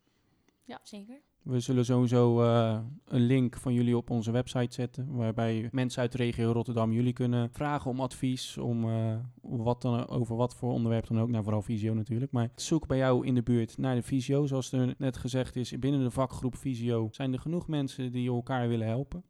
Ja, 0.63 0.80
zeker. 0.84 1.21
We 1.48 1.60
zullen 1.60 1.86
sowieso 1.86 2.42
uh, 2.42 2.80
een 3.06 3.22
link 3.22 3.58
van 3.58 3.74
jullie 3.74 3.98
op 3.98 4.10
onze 4.10 4.32
website 4.32 4.74
zetten, 4.74 5.16
waarbij 5.16 5.70
mensen 5.72 6.02
uit 6.02 6.12
de 6.12 6.18
regio 6.18 6.52
Rotterdam 6.52 6.92
jullie 6.92 7.14
kunnen 7.14 7.52
vragen 7.52 7.92
om 7.92 8.00
advies, 8.00 8.58
om 8.58 8.84
uh, 8.84 9.16
wat 9.42 9.82
dan, 9.82 10.08
over 10.08 10.36
wat 10.36 10.56
voor 10.56 10.72
onderwerp 10.72 11.08
dan 11.08 11.20
ook, 11.20 11.30
nou 11.30 11.44
vooral 11.44 11.62
visio 11.62 11.94
natuurlijk. 11.94 12.32
Maar 12.32 12.50
zoek 12.56 12.88
bij 12.88 12.98
jou 12.98 13.26
in 13.26 13.36
de 13.36 13.44
buurt 13.44 13.78
naar 13.78 13.96
de 13.96 14.02
visio. 14.02 14.46
Zoals 14.46 14.72
er 14.72 14.96
net 14.98 15.18
gezegd 15.18 15.56
is, 15.56 15.80
binnen 15.80 16.04
de 16.04 16.12
vakgroep 16.12 16.56
visio 16.56 17.08
zijn 17.12 17.34
er 17.34 17.40
genoeg 17.40 17.68
mensen 17.68 18.12
die 18.12 18.30
elkaar 18.30 18.68
willen 18.68 18.88
helpen. 18.88 19.24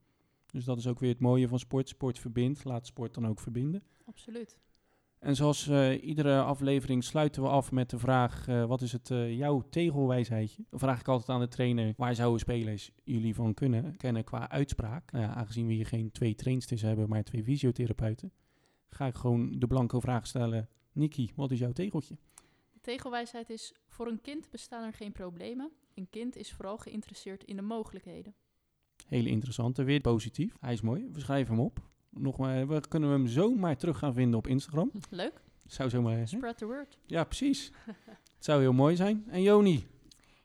Dus 0.51 0.65
dat 0.65 0.77
is 0.77 0.87
ook 0.87 0.99
weer 0.99 1.11
het 1.11 1.19
mooie 1.19 1.47
van 1.47 1.59
sport. 1.59 1.89
Sport 1.89 2.19
verbindt. 2.19 2.63
Laat 2.63 2.85
sport 2.85 3.13
dan 3.13 3.27
ook 3.27 3.39
verbinden. 3.39 3.83
Absoluut. 4.05 4.59
En 5.19 5.35
zoals 5.35 5.67
uh, 5.67 6.03
iedere 6.03 6.41
aflevering 6.41 7.03
sluiten 7.03 7.41
we 7.41 7.49
af 7.49 7.71
met 7.71 7.89
de 7.89 7.99
vraag: 7.99 8.47
uh, 8.47 8.65
wat 8.65 8.81
is 8.81 8.91
het 8.91 9.09
uh, 9.09 9.37
jouw 9.37 9.61
tegelwijsheidje? 9.69 10.65
Dan 10.69 10.79
vraag 10.79 10.99
ik 10.99 11.07
altijd 11.07 11.29
aan 11.29 11.39
de 11.39 11.47
trainer: 11.47 11.93
waar 11.97 12.15
zouden 12.15 12.39
spelers 12.39 12.91
jullie 13.03 13.35
van 13.35 13.53
kunnen 13.53 13.97
kennen 13.97 14.23
qua 14.23 14.49
uitspraak? 14.49 15.11
Nou 15.11 15.25
ja, 15.25 15.33
aangezien 15.33 15.67
we 15.67 15.73
hier 15.73 15.85
geen 15.85 16.11
twee 16.11 16.35
trainsters 16.35 16.81
hebben, 16.81 17.09
maar 17.09 17.23
twee 17.23 17.43
fysiotherapeuten, 17.43 18.31
ga 18.89 19.05
ik 19.05 19.15
gewoon 19.15 19.59
de 19.59 19.67
blanco 19.67 19.99
vraag 19.99 20.27
stellen: 20.27 20.69
Nikki, 20.91 21.31
wat 21.35 21.51
is 21.51 21.59
jouw 21.59 21.71
tegeltje? 21.71 22.17
De 22.73 22.79
tegelwijsheid 22.81 23.49
is: 23.49 23.73
voor 23.87 24.07
een 24.07 24.21
kind 24.21 24.49
bestaan 24.49 24.83
er 24.83 24.93
geen 24.93 25.11
problemen. 25.11 25.71
Een 25.93 26.09
kind 26.09 26.35
is 26.35 26.53
vooral 26.53 26.77
geïnteresseerd 26.77 27.43
in 27.43 27.55
de 27.55 27.61
mogelijkheden. 27.61 28.35
Hele 29.07 29.29
interessante, 29.29 29.83
weer 29.83 30.01
positief. 30.01 30.55
Hij 30.59 30.73
is 30.73 30.81
mooi. 30.81 31.09
We 31.11 31.19
schrijven 31.19 31.55
hem 31.55 31.63
op. 31.63 31.79
Nog 32.17 32.37
maar, 32.37 32.67
we 32.67 32.87
kunnen 32.87 33.09
hem 33.09 33.27
zo 33.27 33.55
maar 33.55 33.77
terug 33.77 33.97
gaan 33.97 34.13
vinden 34.13 34.39
op 34.39 34.47
Instagram. 34.47 34.91
Leuk. 35.09 35.41
Zou 35.65 35.89
zomaar... 35.89 36.27
Spread 36.27 36.57
the 36.57 36.65
word. 36.65 36.97
Ja, 37.05 37.23
precies. 37.23 37.71
Het 38.35 38.45
zou 38.45 38.61
heel 38.61 38.73
mooi 38.73 38.95
zijn. 38.95 39.23
En 39.27 39.41
Joni? 39.41 39.87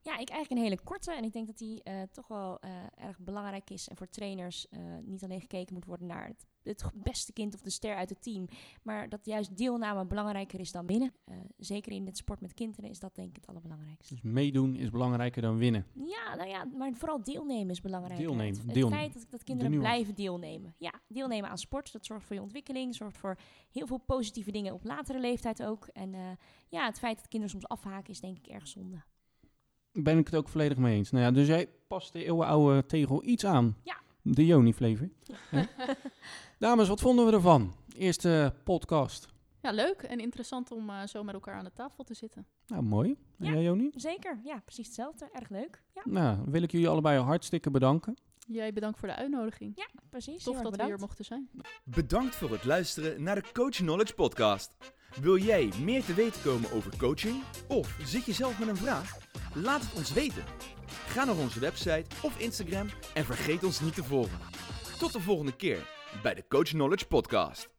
Ja, 0.02 0.18
ik 0.18 0.28
eigenlijk 0.28 0.50
een 0.50 0.66
hele 0.68 0.78
korte. 0.84 1.12
En 1.12 1.24
ik 1.24 1.32
denk 1.32 1.46
dat 1.46 1.58
die 1.58 1.82
eh, 1.82 2.02
toch 2.12 2.28
wel 2.28 2.60
eh, 2.60 2.70
erg 2.96 3.18
belangrijk 3.18 3.70
is. 3.70 3.88
En 3.88 3.96
voor 3.96 4.08
trainers 4.08 4.68
eh, 4.68 4.80
niet 5.02 5.24
alleen 5.24 5.40
gekeken 5.40 5.74
moet 5.74 5.84
worden 5.84 6.06
naar 6.06 6.26
het, 6.26 6.46
het 6.64 6.84
beste 6.94 7.32
kind 7.32 7.54
of 7.54 7.60
de 7.60 7.70
ster 7.70 7.96
uit 7.96 8.08
het 8.08 8.22
team. 8.22 8.48
Maar 8.82 9.08
dat 9.08 9.26
juist 9.26 9.56
deelname 9.56 10.06
belangrijker 10.06 10.60
is 10.60 10.72
dan 10.72 10.86
winnen. 10.86 11.12
Eh, 11.24 11.34
zeker 11.56 11.92
in 11.92 12.06
het 12.06 12.16
sport 12.16 12.40
met 12.40 12.54
kinderen 12.54 12.90
is 12.90 12.98
dat 12.98 13.14
denk 13.14 13.28
ik 13.28 13.36
het 13.36 13.46
allerbelangrijkste. 13.46 14.14
Dus 14.14 14.22
meedoen 14.22 14.76
is 14.76 14.90
belangrijker 14.90 15.42
dan 15.42 15.56
winnen. 15.56 15.86
Ja, 15.94 16.34
nou 16.34 16.48
ja, 16.48 16.64
maar 16.64 16.92
vooral 16.94 17.22
deelnemen 17.22 17.70
is 17.70 17.80
belangrijk. 17.80 18.20
Deelnemen, 18.20 18.46
Het, 18.56 18.64
het 18.64 18.74
deelnemen. 18.74 18.98
feit 18.98 19.12
dat, 19.14 19.26
dat 19.30 19.44
kinderen 19.44 19.78
blijven 19.78 20.14
deelnemen. 20.14 20.74
Ja, 20.78 20.92
deelnemen 21.08 21.50
aan 21.50 21.58
sport, 21.58 21.92
dat 21.92 22.06
zorgt 22.06 22.24
voor 22.26 22.36
je 22.36 22.42
ontwikkeling, 22.42 22.94
zorgt 22.94 23.18
voor 23.18 23.38
heel 23.70 23.86
veel 23.86 23.98
positieve 23.98 24.50
dingen 24.50 24.72
op 24.72 24.84
latere 24.84 25.20
leeftijd 25.20 25.62
ook. 25.62 25.86
En 25.86 26.14
eh, 26.14 26.20
ja, 26.68 26.86
het 26.86 26.98
feit 26.98 27.16
dat 27.16 27.28
kinderen 27.28 27.60
soms 27.60 27.68
afhaken 27.68 28.10
is 28.12 28.20
denk 28.20 28.36
ik 28.38 28.46
erg 28.46 28.68
zonde. 28.68 29.02
Ben 29.92 30.18
ik 30.18 30.26
het 30.26 30.36
ook 30.36 30.48
volledig 30.48 30.78
mee 30.78 30.96
eens. 30.96 31.10
Nou 31.10 31.24
ja, 31.24 31.30
dus 31.30 31.46
jij 31.46 31.68
past 31.86 32.12
de 32.12 32.24
eeuwenoude 32.24 32.86
tegel 32.86 33.24
iets 33.24 33.44
aan. 33.44 33.76
Ja. 33.82 34.00
De 34.22 34.46
Joni-flavor. 34.46 35.08
Hè? 35.50 35.64
Dames, 36.62 36.88
wat 36.88 37.00
vonden 37.00 37.26
we 37.26 37.32
ervan? 37.32 37.74
Eerste 37.96 38.54
podcast. 38.64 39.26
Ja, 39.62 39.70
leuk 39.70 40.02
en 40.02 40.20
interessant 40.20 40.70
om 40.70 40.90
eh, 40.90 41.06
zo 41.06 41.22
met 41.22 41.34
elkaar 41.34 41.54
aan 41.54 41.64
de 41.64 41.72
tafel 41.72 42.04
te 42.04 42.14
zitten. 42.14 42.46
Nou, 42.66 42.82
mooi. 42.82 43.16
En 43.38 43.46
Ja. 43.46 43.52
jij, 43.52 43.62
Joni? 43.62 43.90
Zeker, 43.94 44.40
ja, 44.44 44.60
precies 44.64 44.86
hetzelfde. 44.86 45.28
Erg 45.32 45.48
leuk. 45.48 45.82
Ja, 45.94 46.02
Nou, 46.04 46.38
wil 46.46 46.62
ik 46.62 46.70
jullie 46.72 46.88
allebei 46.88 47.18
hartstikke 47.20 47.70
bedanken. 47.70 48.16
Jij 48.46 48.72
bedankt 48.72 48.98
voor 48.98 49.08
de 49.08 49.14
uitnodiging. 49.14 49.72
ja 49.76 49.86
precies. 50.10 50.42
Tof 50.44 50.60
dat 50.60 50.76
we 50.76 50.84
hier 50.84 50.98
mochten 50.98 51.24
zijn. 51.24 51.50
Bedankt 51.84 52.34
voor 52.34 52.50
het 52.50 52.64
luisteren 52.64 53.22
naar 53.22 53.34
de 53.34 53.44
Coach 53.52 53.76
Knowledge 53.76 54.14
Podcast. 54.14 54.74
Wil 55.20 55.36
jij 55.36 55.72
meer 55.80 56.04
te 56.04 56.14
weten 56.14 56.42
komen 56.42 56.72
over 56.72 56.96
coaching? 56.96 57.42
Of 57.68 57.96
zit 58.04 58.24
je 58.24 58.32
zelf 58.32 58.58
met 58.58 58.68
een 58.68 58.76
vraag? 58.76 59.16
Laat 59.54 59.80
het 59.82 59.94
ons 59.96 60.12
weten. 60.12 60.44
Ga 60.86 61.24
naar 61.24 61.36
onze 61.38 61.60
website 61.60 62.06
of 62.22 62.38
Instagram 62.38 62.86
en 63.14 63.24
vergeet 63.24 63.64
ons 63.64 63.80
niet 63.80 63.94
te 63.94 64.04
volgen. 64.04 64.38
Tot 64.98 65.12
de 65.12 65.20
volgende 65.20 65.56
keer 65.56 66.00
bij 66.22 66.34
de 66.34 66.44
Coach 66.48 66.68
Knowledge 66.68 67.06
Podcast. 67.06 67.71